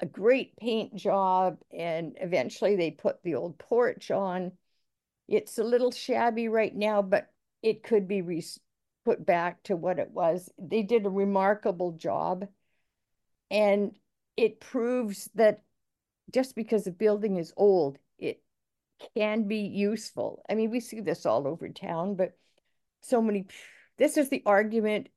a 0.00 0.06
great 0.06 0.56
paint 0.56 0.94
job, 0.94 1.58
and 1.76 2.16
eventually 2.20 2.76
they 2.76 2.90
put 2.90 3.22
the 3.22 3.34
old 3.34 3.58
porch 3.58 4.10
on. 4.10 4.52
It's 5.28 5.58
a 5.58 5.64
little 5.64 5.90
shabby 5.90 6.48
right 6.48 6.74
now, 6.74 7.02
but 7.02 7.28
it 7.62 7.82
could 7.82 8.06
be 8.06 8.22
re- 8.22 8.44
put 9.04 9.24
back 9.24 9.62
to 9.64 9.76
what 9.76 9.98
it 9.98 10.10
was. 10.10 10.50
They 10.58 10.82
did 10.82 11.06
a 11.06 11.10
remarkable 11.10 11.92
job, 11.92 12.46
and 13.50 13.92
it 14.36 14.60
proves 14.60 15.30
that 15.34 15.62
just 16.32 16.54
because 16.54 16.86
a 16.86 16.90
building 16.90 17.36
is 17.36 17.52
old, 17.56 17.98
it 18.18 18.42
can 19.16 19.46
be 19.46 19.58
useful. 19.58 20.42
I 20.48 20.54
mean, 20.54 20.70
we 20.70 20.80
see 20.80 21.00
this 21.00 21.26
all 21.26 21.46
over 21.46 21.68
town, 21.68 22.16
but 22.16 22.36
so 23.00 23.22
many. 23.22 23.46
This 23.98 24.16
is 24.16 24.28
the 24.28 24.42
argument 24.44 25.08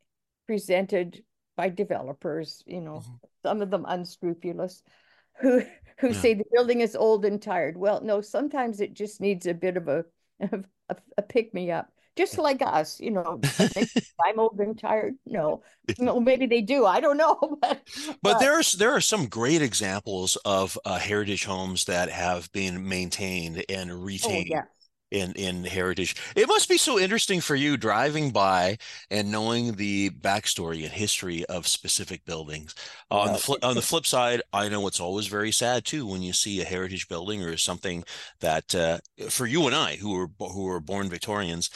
presented 0.47 1.23
by 1.57 1.69
developers, 1.69 2.63
you 2.65 2.81
know, 2.81 2.99
mm-hmm. 2.99 3.15
some 3.43 3.61
of 3.61 3.69
them 3.69 3.85
unscrupulous, 3.87 4.83
who 5.41 5.61
who 5.97 6.07
yeah. 6.07 6.13
say 6.13 6.33
the 6.33 6.45
building 6.51 6.81
is 6.81 6.95
old 6.95 7.25
and 7.25 7.41
tired. 7.41 7.77
Well, 7.77 8.01
no, 8.01 8.21
sometimes 8.21 8.79
it 8.79 8.93
just 8.93 9.19
needs 9.19 9.45
a 9.45 9.53
bit 9.53 9.77
of 9.77 9.87
a 9.87 10.05
a, 10.39 10.95
a 11.17 11.21
pick 11.21 11.53
me 11.53 11.71
up. 11.71 11.91
Just 12.15 12.37
like 12.37 12.61
us, 12.61 12.99
you 12.99 13.11
know, 13.11 13.39
I'm 14.25 14.39
old 14.39 14.59
and 14.59 14.77
tired. 14.77 15.15
No, 15.25 15.61
no, 15.97 16.19
maybe 16.19 16.47
they 16.47 16.61
do. 16.61 16.85
I 16.85 16.99
don't 16.99 17.17
know, 17.17 17.57
but 17.61 17.81
but 18.21 18.39
there's 18.39 18.73
there 18.73 18.91
are 18.91 19.01
some 19.01 19.27
great 19.27 19.61
examples 19.61 20.35
of 20.43 20.77
uh, 20.85 20.99
heritage 20.99 21.45
homes 21.45 21.85
that 21.85 22.09
have 22.09 22.51
been 22.51 22.87
maintained 22.87 23.63
and 23.69 23.91
oh, 23.91 23.95
retained. 23.95 24.49
Oh, 24.51 24.55
yeah 24.55 24.63
in 25.11 25.33
in 25.33 25.63
heritage. 25.63 26.15
It 26.35 26.47
must 26.47 26.69
be 26.69 26.77
so 26.77 26.99
interesting 26.99 27.41
for 27.41 27.55
you 27.55 27.77
driving 27.77 28.31
by 28.31 28.77
and 29.09 29.31
knowing 29.31 29.75
the 29.75 30.09
backstory 30.11 30.83
and 30.83 30.91
history 30.91 31.45
of 31.45 31.67
specific 31.67 32.25
buildings. 32.25 32.75
Uh, 33.11 33.19
on 33.19 33.33
the 33.33 33.39
flip 33.39 33.63
on 33.63 33.75
the 33.75 33.81
flip 33.81 34.05
side 34.05 34.41
i 34.53 34.69
know 34.69 34.85
it's 34.87 34.99
always 34.99 35.27
very 35.27 35.51
sad 35.51 35.83
too 35.85 36.05
when 36.05 36.21
you 36.21 36.33
see 36.33 36.61
a 36.61 36.65
heritage 36.65 37.07
building 37.07 37.41
or 37.41 37.57
something 37.57 38.03
that 38.39 38.73
uh, 38.75 38.97
for 39.29 39.45
you 39.45 39.65
and 39.65 39.75
i 39.75 39.95
who 39.95 40.13
were 40.13 40.27
who 40.49 40.65
were 40.65 40.79
born 40.79 41.09
victorians 41.09 41.69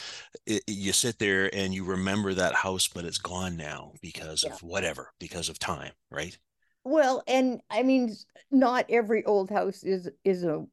it, 0.46 0.62
you 0.66 0.92
sit 0.92 1.18
there 1.18 1.52
and 1.54 1.74
you 1.74 1.84
remember 1.84 2.34
that 2.34 2.54
house 2.54 2.88
but 2.88 3.04
it's 3.04 3.18
gone 3.18 3.56
now 3.56 3.92
because 4.00 4.44
yeah. 4.44 4.52
of 4.52 4.62
whatever 4.62 5.12
because 5.18 5.48
of 5.48 5.58
time 5.58 5.92
right? 6.10 6.38
Well 6.84 7.22
and 7.26 7.60
i 7.70 7.82
mean 7.82 8.14
not 8.50 8.86
every 8.88 9.24
old 9.24 9.50
house 9.50 9.82
is 9.82 10.08
is 10.24 10.44
a 10.44 10.64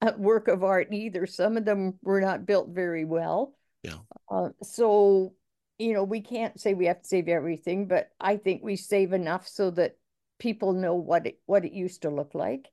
work 0.18 0.48
of 0.48 0.64
art 0.64 0.88
either. 0.92 1.26
Some 1.26 1.56
of 1.56 1.64
them 1.64 1.98
were 2.02 2.20
not 2.20 2.46
built 2.46 2.68
very 2.70 3.04
well. 3.04 3.54
Yeah. 3.82 3.98
Uh, 4.30 4.50
so, 4.62 5.34
you 5.78 5.94
know, 5.94 6.04
we 6.04 6.20
can't 6.20 6.60
say 6.60 6.74
we 6.74 6.86
have 6.86 7.02
to 7.02 7.08
save 7.08 7.28
everything, 7.28 7.86
but 7.86 8.10
I 8.20 8.36
think 8.36 8.62
we 8.62 8.76
save 8.76 9.12
enough 9.12 9.48
so 9.48 9.70
that 9.72 9.96
people 10.38 10.72
know 10.72 10.94
what 10.94 11.26
it 11.26 11.40
what 11.46 11.64
it 11.64 11.72
used 11.72 12.02
to 12.02 12.10
look 12.10 12.34
like, 12.34 12.68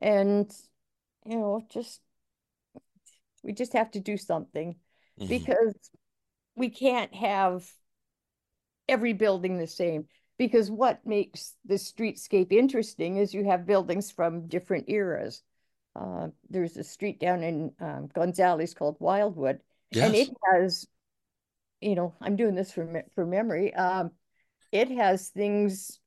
and 0.00 0.50
you 1.26 1.38
know, 1.38 1.62
just 1.70 2.00
we 3.42 3.52
just 3.52 3.72
have 3.74 3.90
to 3.92 4.00
do 4.00 4.16
something 4.16 4.76
mm-hmm. 5.18 5.28
because 5.28 5.74
we 6.56 6.70
can't 6.70 7.14
have 7.14 7.70
every 8.88 9.12
building 9.12 9.58
the 9.58 9.66
same 9.66 10.06
because 10.38 10.70
what 10.70 11.04
makes 11.04 11.54
the 11.66 11.74
streetscape 11.74 12.52
interesting 12.52 13.16
is 13.16 13.34
you 13.34 13.44
have 13.44 13.66
buildings 13.66 14.10
from 14.10 14.46
different 14.48 14.88
eras 14.88 15.42
uh, 15.96 16.28
there's 16.48 16.76
a 16.76 16.84
street 16.84 17.20
down 17.20 17.42
in 17.42 17.72
um, 17.80 18.08
Gonzales 18.14 18.74
called 18.74 18.96
Wildwood, 19.00 19.60
yes. 19.90 20.06
and 20.06 20.14
it 20.14 20.28
has, 20.52 20.86
you 21.80 21.94
know, 21.94 22.14
I'm 22.20 22.36
doing 22.36 22.54
this 22.54 22.72
for 22.72 23.04
for 23.14 23.26
memory. 23.26 23.74
Um, 23.74 24.12
it 24.72 24.90
has 24.90 25.28
things 25.28 25.98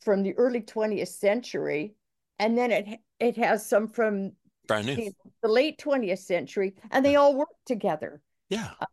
from 0.00 0.22
the 0.22 0.34
early 0.34 0.62
20th 0.62 1.08
century, 1.08 1.94
and 2.38 2.56
then 2.56 2.70
it 2.70 3.00
it 3.18 3.36
has 3.36 3.66
some 3.68 3.88
from 3.88 4.32
brand 4.66 4.86
new 4.86 4.96
the, 4.96 5.12
the 5.42 5.48
late 5.48 5.78
20th 5.78 6.18
century, 6.18 6.74
and 6.90 7.04
they 7.04 7.16
all 7.16 7.34
work 7.34 7.48
together. 7.66 8.20
Yeah. 8.48 8.70
Uh, 8.80 8.86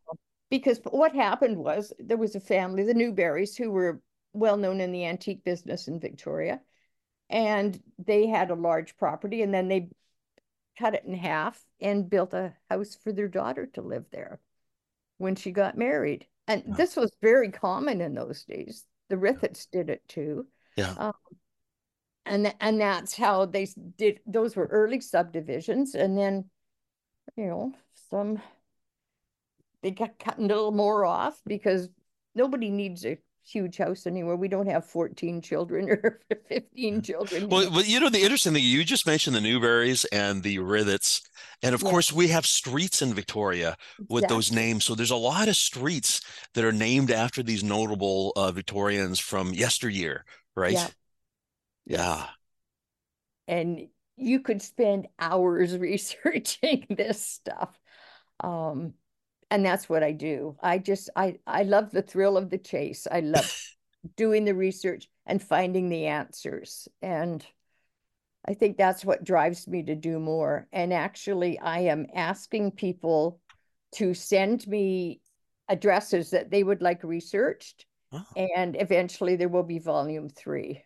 because 0.49 0.79
what 0.83 1.13
happened 1.13 1.57
was 1.57 1.91
there 1.99 2.17
was 2.17 2.35
a 2.35 2.39
family, 2.39 2.83
the 2.83 2.93
Newberrys, 2.93 3.57
who 3.57 3.71
were 3.71 4.01
well 4.33 4.57
known 4.57 4.79
in 4.79 4.91
the 4.91 5.05
antique 5.05 5.43
business 5.43 5.87
in 5.87 5.99
Victoria, 5.99 6.61
and 7.29 7.81
they 7.99 8.27
had 8.27 8.51
a 8.51 8.55
large 8.55 8.95
property, 8.97 9.41
and 9.41 9.53
then 9.53 9.67
they 9.67 9.89
cut 10.77 10.93
it 10.93 11.03
in 11.05 11.13
half 11.13 11.63
and 11.81 12.09
built 12.09 12.33
a 12.33 12.53
house 12.69 12.95
for 12.95 13.11
their 13.11 13.27
daughter 13.27 13.65
to 13.65 13.81
live 13.81 14.05
there 14.11 14.39
when 15.17 15.35
she 15.35 15.51
got 15.51 15.77
married. 15.77 16.25
And 16.47 16.63
wow. 16.65 16.75
this 16.75 16.95
was 16.95 17.11
very 17.21 17.51
common 17.51 18.01
in 18.01 18.13
those 18.13 18.43
days. 18.43 18.85
The 19.09 19.17
Rithets 19.17 19.67
did 19.71 19.89
it 19.89 20.07
too. 20.07 20.47
Yeah. 20.75 20.93
Um, 20.97 21.13
and 22.25 22.53
and 22.59 22.81
that's 22.81 23.15
how 23.15 23.45
they 23.45 23.67
did. 23.97 24.19
Those 24.25 24.55
were 24.55 24.65
early 24.65 24.99
subdivisions, 24.99 25.95
and 25.95 26.17
then, 26.17 26.49
you 27.35 27.45
know, 27.45 27.73
some 28.09 28.41
they 29.81 29.91
got 29.91 30.19
cutting 30.19 30.45
a 30.45 30.47
little 30.47 30.71
more 30.71 31.05
off 31.05 31.41
because 31.45 31.89
nobody 32.35 32.69
needs 32.69 33.05
a 33.05 33.17
huge 33.47 33.77
house 33.77 34.05
anymore. 34.05 34.35
We 34.35 34.47
don't 34.47 34.67
have 34.67 34.85
14 34.85 35.41
children 35.41 35.89
or 36.03 36.19
15 36.49 37.01
children. 37.01 37.49
Well, 37.49 37.69
but 37.71 37.87
you 37.87 37.99
know, 37.99 38.09
the 38.09 38.21
interesting 38.21 38.53
thing, 38.53 38.63
you 38.63 38.83
just 38.83 39.07
mentioned 39.07 39.35
the 39.35 39.39
Newberrys 39.39 40.05
and 40.11 40.43
the 40.43 40.59
Rithets. 40.59 41.21
And 41.63 41.73
of 41.73 41.81
yeah. 41.81 41.89
course, 41.89 42.11
we 42.11 42.27
have 42.29 42.45
streets 42.45 43.01
in 43.01 43.13
Victoria 43.13 43.77
with 44.09 44.23
exactly. 44.23 44.35
those 44.35 44.51
names. 44.51 44.83
So 44.83 44.95
there's 44.95 45.11
a 45.11 45.15
lot 45.15 45.47
of 45.47 45.55
streets 45.55 46.21
that 46.53 46.65
are 46.65 46.71
named 46.71 47.11
after 47.11 47.41
these 47.41 47.63
notable 47.63 48.33
uh, 48.35 48.51
Victorians 48.51 49.19
from 49.19 49.53
yesteryear, 49.53 50.25
right? 50.55 50.73
Yeah. 50.73 50.87
yeah. 51.85 52.25
And 53.47 53.87
you 54.17 54.41
could 54.41 54.61
spend 54.61 55.07
hours 55.19 55.77
researching 55.77 56.85
this 56.89 57.23
stuff. 57.25 57.77
Um, 58.39 58.93
and 59.49 59.65
that's 59.65 59.87
what 59.87 60.03
I 60.03 60.11
do. 60.11 60.57
I 60.61 60.77
just 60.77 61.09
I 61.15 61.37
I 61.45 61.63
love 61.63 61.91
the 61.91 62.01
thrill 62.01 62.37
of 62.37 62.49
the 62.49 62.57
chase. 62.57 63.07
I 63.09 63.21
love 63.21 63.51
doing 64.15 64.45
the 64.45 64.55
research 64.55 65.07
and 65.25 65.41
finding 65.41 65.89
the 65.89 66.05
answers. 66.05 66.87
And 67.01 67.45
I 68.47 68.53
think 68.53 68.77
that's 68.77 69.03
what 69.03 69.23
drives 69.23 69.67
me 69.67 69.83
to 69.83 69.95
do 69.95 70.19
more. 70.19 70.67
And 70.71 70.93
actually, 70.93 71.59
I 71.59 71.79
am 71.81 72.07
asking 72.13 72.71
people 72.71 73.39
to 73.93 74.13
send 74.13 74.65
me 74.67 75.21
addresses 75.69 76.31
that 76.31 76.49
they 76.49 76.63
would 76.63 76.81
like 76.81 77.03
researched. 77.03 77.85
Oh. 78.11 78.23
And 78.37 78.77
eventually 78.79 79.35
there 79.35 79.49
will 79.49 79.63
be 79.63 79.79
volume 79.79 80.29
three. 80.29 80.83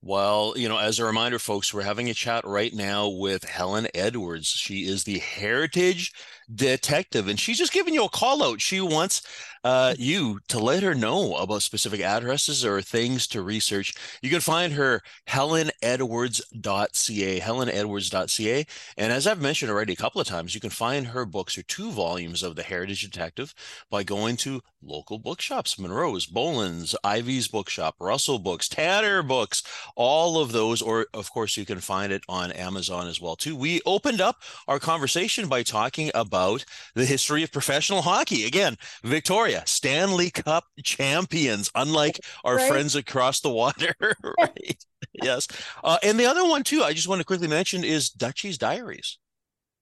Well, 0.00 0.54
you 0.56 0.68
know, 0.68 0.78
as 0.78 0.98
a 0.98 1.04
reminder, 1.04 1.38
folks, 1.38 1.74
we're 1.74 1.82
having 1.82 2.08
a 2.08 2.14
chat 2.14 2.44
right 2.44 2.72
now 2.72 3.08
with 3.08 3.44
Helen 3.44 3.88
Edwards. 3.94 4.46
She 4.46 4.86
is 4.86 5.04
the 5.04 5.18
Heritage 5.18 6.12
detective 6.54 7.28
and 7.28 7.38
she's 7.38 7.58
just 7.58 7.72
giving 7.72 7.94
you 7.94 8.04
a 8.04 8.08
call 8.08 8.42
out. 8.42 8.60
She 8.60 8.80
wants 8.80 9.22
uh, 9.64 9.94
you 9.98 10.38
to 10.48 10.58
let 10.58 10.82
her 10.82 10.94
know 10.94 11.34
about 11.36 11.62
specific 11.62 12.00
addresses 12.00 12.64
or 12.64 12.80
things 12.80 13.26
to 13.26 13.42
research. 13.42 13.94
You 14.22 14.30
can 14.30 14.40
find 14.40 14.72
her 14.74 15.02
helenedwards.ca 15.28 17.40
helenedwards.ca 17.40 18.66
and 18.96 19.12
as 19.12 19.26
i've 19.26 19.40
mentioned 19.40 19.70
already 19.70 19.92
a 19.92 19.96
couple 19.96 20.20
of 20.20 20.26
times 20.26 20.54
you 20.54 20.60
can 20.60 20.70
find 20.70 21.08
her 21.08 21.26
books 21.26 21.58
or 21.58 21.62
two 21.62 21.90
volumes 21.90 22.42
of 22.42 22.56
the 22.56 22.62
heritage 22.62 23.02
detective 23.02 23.54
by 23.90 24.02
going 24.02 24.36
to 24.36 24.60
local 24.82 25.18
bookshops 25.18 25.78
Munro's 25.78 26.26
Bolen's 26.26 26.94
ivy's 27.04 27.48
bookshop 27.48 27.96
russell 28.00 28.38
books 28.38 28.68
tanner 28.68 29.22
books 29.22 29.62
all 29.96 30.40
of 30.40 30.52
those 30.52 30.80
or 30.80 31.06
of 31.12 31.30
course 31.32 31.56
you 31.56 31.64
can 31.64 31.80
find 31.80 32.12
it 32.12 32.22
on 32.28 32.52
amazon 32.52 33.08
as 33.08 33.20
well 33.20 33.36
too. 33.36 33.56
We 33.56 33.80
opened 33.86 34.20
up 34.20 34.42
our 34.66 34.78
conversation 34.78 35.48
by 35.48 35.62
talking 35.62 36.10
about 36.14 36.37
about 36.38 36.64
the 36.94 37.04
history 37.04 37.42
of 37.42 37.52
professional 37.52 38.02
hockey. 38.02 38.46
Again, 38.46 38.76
Victoria, 39.02 39.62
Stanley 39.66 40.30
Cup 40.30 40.64
champions, 40.84 41.70
unlike 41.74 42.20
our 42.44 42.56
right. 42.56 42.70
friends 42.70 42.94
across 42.94 43.40
the 43.40 43.50
water. 43.50 43.94
right. 44.38 44.84
yes. 45.22 45.48
Uh, 45.82 45.98
and 46.02 46.18
the 46.18 46.26
other 46.26 46.44
one, 46.44 46.62
too, 46.62 46.82
I 46.82 46.92
just 46.92 47.08
want 47.08 47.20
to 47.20 47.24
quickly 47.24 47.48
mention 47.48 47.84
is 47.84 48.10
Dutchie's 48.10 48.58
Diaries. 48.58 49.18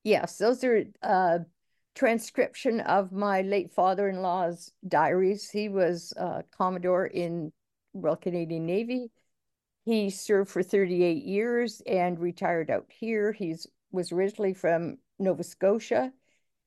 Yes, 0.02 0.38
those 0.38 0.62
are 0.64 0.84
uh, 1.02 1.38
transcription 1.94 2.80
of 2.80 3.12
my 3.12 3.42
late 3.42 3.72
father 3.72 4.08
in 4.08 4.22
law's 4.22 4.70
diaries. 4.86 5.50
He 5.50 5.68
was 5.68 6.12
uh, 6.16 6.42
Commodore 6.56 7.06
in 7.06 7.52
Royal 7.92 8.16
Canadian 8.16 8.66
Navy. 8.66 9.10
He 9.84 10.10
served 10.10 10.50
for 10.50 10.62
38 10.62 11.24
years 11.24 11.82
and 11.86 12.18
retired 12.18 12.70
out 12.70 12.86
here. 12.88 13.32
He's 13.32 13.66
was 13.92 14.12
originally 14.12 14.52
from 14.52 14.98
Nova 15.18 15.42
Scotia. 15.42 16.12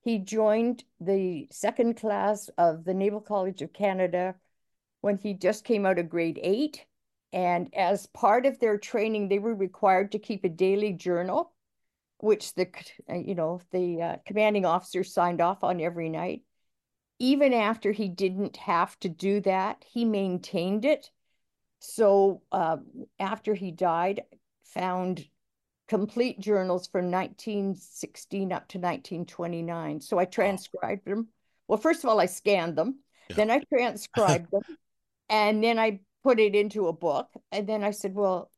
He 0.02 0.18
joined 0.18 0.84
the 1.00 1.48
second 1.52 1.98
class 1.98 2.50
of 2.58 2.86
the 2.86 2.94
Naval 2.94 3.22
College 3.22 3.62
of 3.62 3.74
Canada 3.74 4.36
when 5.02 5.18
he 5.18 5.34
just 5.34 5.64
came 5.66 5.86
out 5.86 6.00
of 6.00 6.10
grade 6.10 6.40
eight. 6.42 6.86
And 7.32 7.74
as 7.76 8.08
part 8.08 8.46
of 8.46 8.60
their 8.60 8.78
training, 8.78 9.28
they 9.28 9.40
were 9.40 9.54
required 9.54 10.12
to 10.14 10.20
keep 10.20 10.44
a 10.44 10.50
daily 10.50 10.94
journal, 10.94 11.54
which 12.18 12.54
the 12.56 12.68
you 13.08 13.36
know 13.36 13.62
the 13.72 14.02
uh, 14.02 14.18
commanding 14.26 14.66
officer 14.66 15.04
signed 15.04 15.42
off 15.42 15.64
on 15.64 15.80
every 15.80 16.10
night. 16.10 16.42
Even 17.20 17.54
after 17.54 17.92
he 17.92 18.08
didn't 18.08 18.58
have 18.58 18.98
to 19.02 19.10
do 19.10 19.42
that, 19.42 19.84
he 19.88 20.06
maintained 20.06 20.86
it. 20.86 21.12
So 21.80 22.42
uh, 22.52 22.78
after 23.20 23.54
he 23.54 23.72
died, 23.72 24.24
found 24.64 25.26
complete 25.90 26.40
journals 26.40 26.88
from 26.88 27.10
1916 27.12 28.54
up 28.54 28.68
to 28.70 28.78
1929. 28.78 30.00
So 30.00 30.20
I 30.20 30.26
transcribed 30.26 31.08
wow. 31.08 31.16
them. 31.16 31.28
Well, 31.68 31.80
first 31.80 32.04
of 32.04 32.10
all, 32.10 32.20
I 32.20 32.28
scanned 32.28 32.78
them, 32.78 33.00
yeah. 33.30 33.36
then 33.36 33.52
I 33.52 33.60
transcribed 33.74 34.52
them, 34.52 34.62
and 35.30 35.64
then 35.64 35.80
I 35.80 36.00
put 36.24 36.40
it 36.40 36.56
into 36.56 36.88
a 36.88 36.94
book. 36.94 37.28
And 37.52 37.68
then 37.68 37.84
I 37.84 37.92
said, 37.92 38.14
well, 38.14 38.52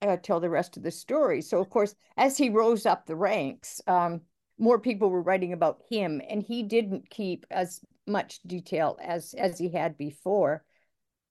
I 0.00 0.16
tell 0.16 0.40
the 0.40 0.48
rest 0.48 0.76
of 0.76 0.82
the 0.82 0.90
story. 0.90 1.42
So, 1.42 1.58
of 1.58 1.68
course, 1.68 1.94
as 2.16 2.38
he 2.38 2.48
rose 2.48 2.86
up 2.86 3.04
the 3.04 3.16
ranks, 3.16 3.80
um, 3.86 4.22
more 4.56 4.78
people 4.78 5.10
were 5.10 5.22
writing 5.22 5.52
about 5.52 5.82
him, 5.90 6.22
and 6.28 6.42
he 6.42 6.62
didn't 6.62 7.10
keep 7.10 7.46
as 7.50 7.80
much 8.06 8.40
detail 8.46 8.98
as 9.02 9.34
as 9.34 9.58
he 9.58 9.70
had 9.70 9.96
before. 9.98 10.64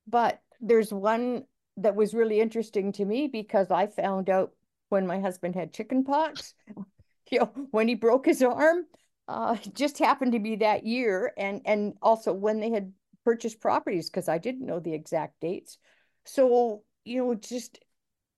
But 0.08 0.42
there's 0.60 0.94
one 0.94 1.46
that 1.78 1.96
was 1.96 2.14
really 2.14 2.42
interesting 2.42 2.92
to 2.94 3.06
me 3.06 3.28
because 3.28 3.72
I 3.72 3.88
found 3.88 4.30
out 4.30 4.54
when 4.90 5.08
my 5.08 5.20
husband 5.20 5.56
had 5.56 5.74
chicken 5.74 6.04
pox, 6.04 6.54
you 7.32 7.40
know, 7.40 7.52
when 7.72 7.88
he 7.88 7.96
broke 7.96 8.26
his 8.26 8.42
arm, 8.42 8.86
uh, 9.28 9.56
just 9.74 10.00
happened 10.00 10.32
to 10.34 10.40
be 10.40 10.56
that 10.58 10.86
year, 10.86 11.34
and 11.38 11.62
and 11.66 11.94
also 12.02 12.34
when 12.34 12.60
they 12.60 12.72
had 12.72 12.92
purchased 13.24 13.60
properties 13.60 14.10
because 14.10 14.28
I 14.28 14.40
didn't 14.40 14.66
know 14.66 14.80
the 14.80 14.94
exact 14.94 15.40
dates. 15.40 15.78
So 16.26 16.84
you 17.06 17.20
know, 17.20 17.36
just 17.36 17.80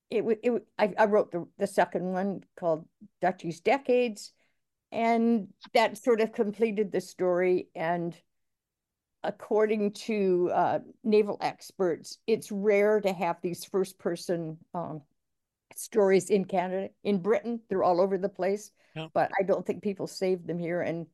it 0.09 0.25
it 0.43 0.67
I, 0.77 0.93
I 0.97 1.05
wrote 1.05 1.31
the 1.31 1.47
the 1.57 1.67
second 1.67 2.11
one 2.11 2.43
called 2.57 2.85
Dutchie's 3.21 3.61
Decades, 3.61 4.33
and 4.91 5.47
that 5.73 5.97
sort 5.97 6.21
of 6.21 6.33
completed 6.33 6.91
the 6.91 7.01
story. 7.01 7.69
And 7.73 8.15
according 9.23 9.93
to 9.93 10.51
uh, 10.53 10.79
naval 11.03 11.37
experts, 11.41 12.17
it's 12.27 12.51
rare 12.51 12.99
to 12.99 13.13
have 13.13 13.37
these 13.41 13.63
first 13.63 13.97
person 13.97 14.57
um, 14.73 15.01
stories 15.77 16.29
in 16.29 16.45
Canada. 16.45 16.89
In 17.03 17.21
Britain, 17.21 17.61
they're 17.69 17.83
all 17.83 18.01
over 18.01 18.17
the 18.17 18.29
place, 18.29 18.71
yeah. 18.95 19.07
but 19.13 19.31
I 19.39 19.43
don't 19.43 19.65
think 19.65 19.83
people 19.83 20.07
save 20.07 20.45
them 20.45 20.59
here. 20.59 20.81
And 20.81 21.07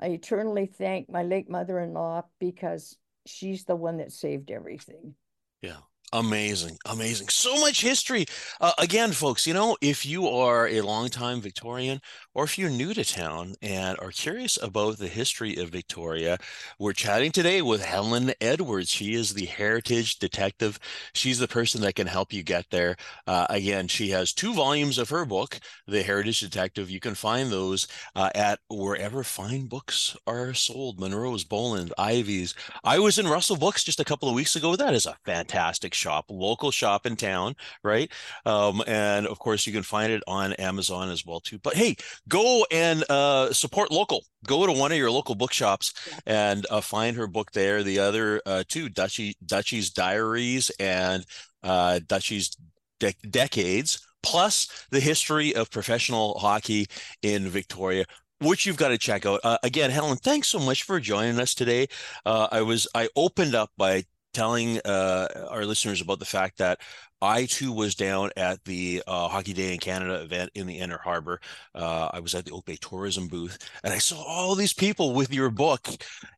I 0.00 0.08
eternally 0.08 0.66
thank 0.66 1.10
my 1.10 1.22
late 1.22 1.50
mother 1.50 1.78
in 1.80 1.92
law 1.92 2.22
because 2.38 2.96
she's 3.26 3.64
the 3.64 3.76
one 3.76 3.98
that 3.98 4.12
saved 4.12 4.50
everything. 4.50 5.14
Yeah. 5.62 5.78
Amazing, 6.12 6.76
amazing. 6.86 7.28
So 7.28 7.60
much 7.60 7.82
history. 7.82 8.26
Uh, 8.60 8.72
again, 8.78 9.12
folks, 9.12 9.46
you 9.46 9.54
know, 9.54 9.76
if 9.80 10.04
you 10.04 10.26
are 10.26 10.66
a 10.66 10.80
longtime 10.80 11.40
Victorian 11.40 12.00
or 12.34 12.42
if 12.42 12.58
you're 12.58 12.68
new 12.68 12.92
to 12.94 13.04
town 13.04 13.54
and 13.62 13.96
are 14.00 14.10
curious 14.10 14.58
about 14.60 14.98
the 14.98 15.06
history 15.06 15.54
of 15.54 15.68
Victoria, 15.68 16.36
we're 16.80 16.94
chatting 16.94 17.30
today 17.30 17.62
with 17.62 17.84
Helen 17.84 18.32
Edwards. 18.40 18.90
She 18.90 19.14
is 19.14 19.34
the 19.34 19.46
heritage 19.46 20.18
detective. 20.18 20.80
She's 21.14 21.38
the 21.38 21.46
person 21.46 21.80
that 21.82 21.94
can 21.94 22.08
help 22.08 22.32
you 22.32 22.42
get 22.42 22.66
there. 22.70 22.96
Uh, 23.28 23.46
again, 23.48 23.86
she 23.86 24.10
has 24.10 24.32
two 24.32 24.52
volumes 24.52 24.98
of 24.98 25.10
her 25.10 25.24
book, 25.24 25.60
The 25.86 26.02
Heritage 26.02 26.40
Detective. 26.40 26.90
You 26.90 26.98
can 26.98 27.14
find 27.14 27.52
those 27.52 27.86
uh, 28.16 28.30
at 28.34 28.58
wherever 28.68 29.22
fine 29.22 29.66
books 29.66 30.16
are 30.26 30.54
sold 30.54 30.98
Munro's, 30.98 31.44
Bolen, 31.44 31.90
Ivy's. 31.96 32.56
I 32.82 32.98
was 32.98 33.16
in 33.16 33.28
Russell 33.28 33.56
Books 33.56 33.84
just 33.84 34.00
a 34.00 34.04
couple 34.04 34.28
of 34.28 34.34
weeks 34.34 34.56
ago. 34.56 34.74
That 34.74 34.94
is 34.94 35.06
a 35.06 35.16
fantastic 35.24 35.94
shop, 36.00 36.26
local 36.28 36.70
shop 36.70 37.06
in 37.06 37.16
town, 37.16 37.54
right? 37.84 38.10
Um, 38.46 38.82
and 38.86 39.26
of 39.26 39.38
course, 39.38 39.66
you 39.66 39.72
can 39.72 39.82
find 39.82 40.12
it 40.12 40.22
on 40.26 40.52
Amazon 40.54 41.10
as 41.10 41.24
well 41.26 41.40
too. 41.40 41.58
But 41.58 41.74
hey, 41.74 41.96
go 42.28 42.66
and 42.70 43.04
uh, 43.10 43.52
support 43.52 43.90
local. 43.90 44.24
Go 44.46 44.66
to 44.66 44.72
one 44.72 44.92
of 44.92 44.98
your 44.98 45.10
local 45.10 45.34
bookshops 45.34 45.92
and 46.26 46.66
uh, 46.70 46.80
find 46.80 47.16
her 47.16 47.26
book 47.26 47.52
there. 47.52 47.82
The 47.82 47.98
other 47.98 48.40
uh, 48.46 48.64
two, 48.66 48.88
Dutchie, 48.88 49.34
Dutchie's 49.44 49.90
Diaries 49.90 50.70
and 50.80 51.24
uh, 51.62 52.00
Dutchie's 52.06 52.56
De- 52.98 53.14
Decades 53.28 54.06
plus 54.22 54.86
the 54.90 55.00
history 55.00 55.54
of 55.54 55.70
professional 55.70 56.38
hockey 56.38 56.86
in 57.22 57.48
Victoria 57.48 58.04
which 58.40 58.66
you've 58.66 58.76
got 58.76 58.88
to 58.88 58.98
check 58.98 59.26
out. 59.26 59.40
Uh, 59.44 59.58
again, 59.62 59.90
Helen, 59.90 60.16
thanks 60.16 60.48
so 60.48 60.58
much 60.58 60.82
for 60.82 60.98
joining 60.98 61.38
us 61.38 61.54
today. 61.54 61.86
Uh, 62.24 62.48
I 62.50 62.62
was 62.62 62.88
I 62.94 63.08
opened 63.14 63.54
up 63.54 63.70
by 63.76 64.04
telling 64.32 64.78
uh, 64.84 65.46
our 65.50 65.64
listeners 65.64 66.00
about 66.00 66.18
the 66.18 66.24
fact 66.24 66.58
that 66.58 66.80
I 67.22 67.46
too 67.46 67.72
was 67.72 67.94
down 67.94 68.30
at 68.36 68.64
the 68.64 69.02
uh, 69.06 69.28
Hockey 69.28 69.52
Day 69.52 69.74
in 69.74 69.78
Canada 69.78 70.22
event 70.22 70.50
in 70.54 70.66
the 70.66 70.78
Inner 70.78 70.98
Harbor. 70.98 71.40
Uh, 71.74 72.08
I 72.12 72.20
was 72.20 72.34
at 72.34 72.46
the 72.46 72.52
Oak 72.52 72.64
Bay 72.64 72.76
tourism 72.80 73.28
booth, 73.28 73.58
and 73.84 73.92
I 73.92 73.98
saw 73.98 74.22
all 74.22 74.54
these 74.54 74.72
people 74.72 75.12
with 75.12 75.32
your 75.32 75.50
book. 75.50 75.86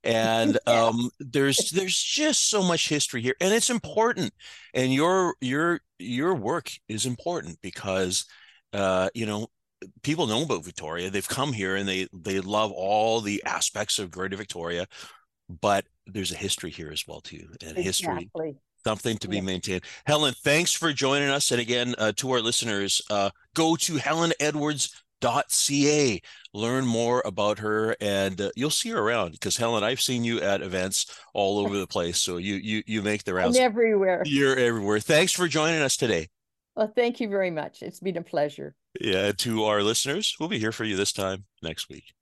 And 0.02 0.58
um, 0.66 1.10
there's 1.20 1.70
there's 1.70 2.00
just 2.00 2.50
so 2.50 2.62
much 2.62 2.88
history 2.88 3.22
here, 3.22 3.36
and 3.40 3.54
it's 3.54 3.70
important. 3.70 4.32
And 4.74 4.92
your 4.92 5.34
your 5.40 5.80
your 5.98 6.34
work 6.34 6.70
is 6.88 7.06
important 7.06 7.58
because 7.62 8.24
uh, 8.72 9.08
you 9.14 9.26
know 9.26 9.48
people 10.02 10.26
know 10.26 10.42
about 10.42 10.64
Victoria. 10.64 11.10
They've 11.10 11.28
come 11.28 11.52
here 11.52 11.76
and 11.76 11.88
they 11.88 12.08
they 12.12 12.40
love 12.40 12.72
all 12.72 13.20
the 13.20 13.42
aspects 13.44 13.98
of 13.98 14.10
Greater 14.10 14.36
Victoria, 14.36 14.86
but 15.60 15.84
there's 16.06 16.32
a 16.32 16.36
history 16.36 16.70
here 16.70 16.90
as 16.90 17.06
well 17.06 17.20
too, 17.20 17.46
and 17.62 17.78
exactly. 17.78 17.82
history 17.82 18.30
something 18.84 19.16
to 19.18 19.28
be 19.28 19.36
yeah. 19.36 19.42
maintained. 19.42 19.82
Helen, 20.06 20.34
thanks 20.42 20.72
for 20.72 20.92
joining 20.92 21.28
us. 21.28 21.50
And 21.50 21.60
again, 21.60 21.94
uh, 21.98 22.12
to 22.16 22.30
our 22.32 22.40
listeners, 22.40 23.02
uh, 23.10 23.30
go 23.54 23.76
to 23.76 23.92
helenedwards.ca, 23.94 26.22
learn 26.52 26.86
more 26.86 27.22
about 27.24 27.60
her, 27.60 27.96
and 28.00 28.40
uh, 28.40 28.50
you'll 28.56 28.70
see 28.70 28.88
her 28.90 28.98
around 28.98 29.30
because 29.32 29.56
Helen, 29.56 29.84
I've 29.84 30.00
seen 30.00 30.24
you 30.24 30.40
at 30.40 30.62
events 30.62 31.16
all 31.34 31.58
over 31.58 31.78
the 31.78 31.86
place. 31.86 32.20
So 32.20 32.38
you 32.38 32.56
you 32.56 32.82
you 32.86 33.02
make 33.02 33.22
the 33.24 33.34
rounds 33.34 33.58
I'm 33.58 33.64
everywhere. 33.64 34.22
You're 34.24 34.56
everywhere. 34.56 35.00
Thanks 35.00 35.32
for 35.32 35.48
joining 35.48 35.82
us 35.82 35.96
today. 35.96 36.28
Well, 36.74 36.90
thank 36.94 37.20
you 37.20 37.28
very 37.28 37.50
much. 37.50 37.82
It's 37.82 38.00
been 38.00 38.16
a 38.16 38.22
pleasure. 38.22 38.74
Yeah, 38.98 39.32
to 39.32 39.64
our 39.64 39.82
listeners, 39.82 40.34
we'll 40.40 40.48
be 40.48 40.58
here 40.58 40.72
for 40.72 40.84
you 40.84 40.96
this 40.96 41.12
time 41.12 41.44
next 41.62 41.90
week. 41.90 42.14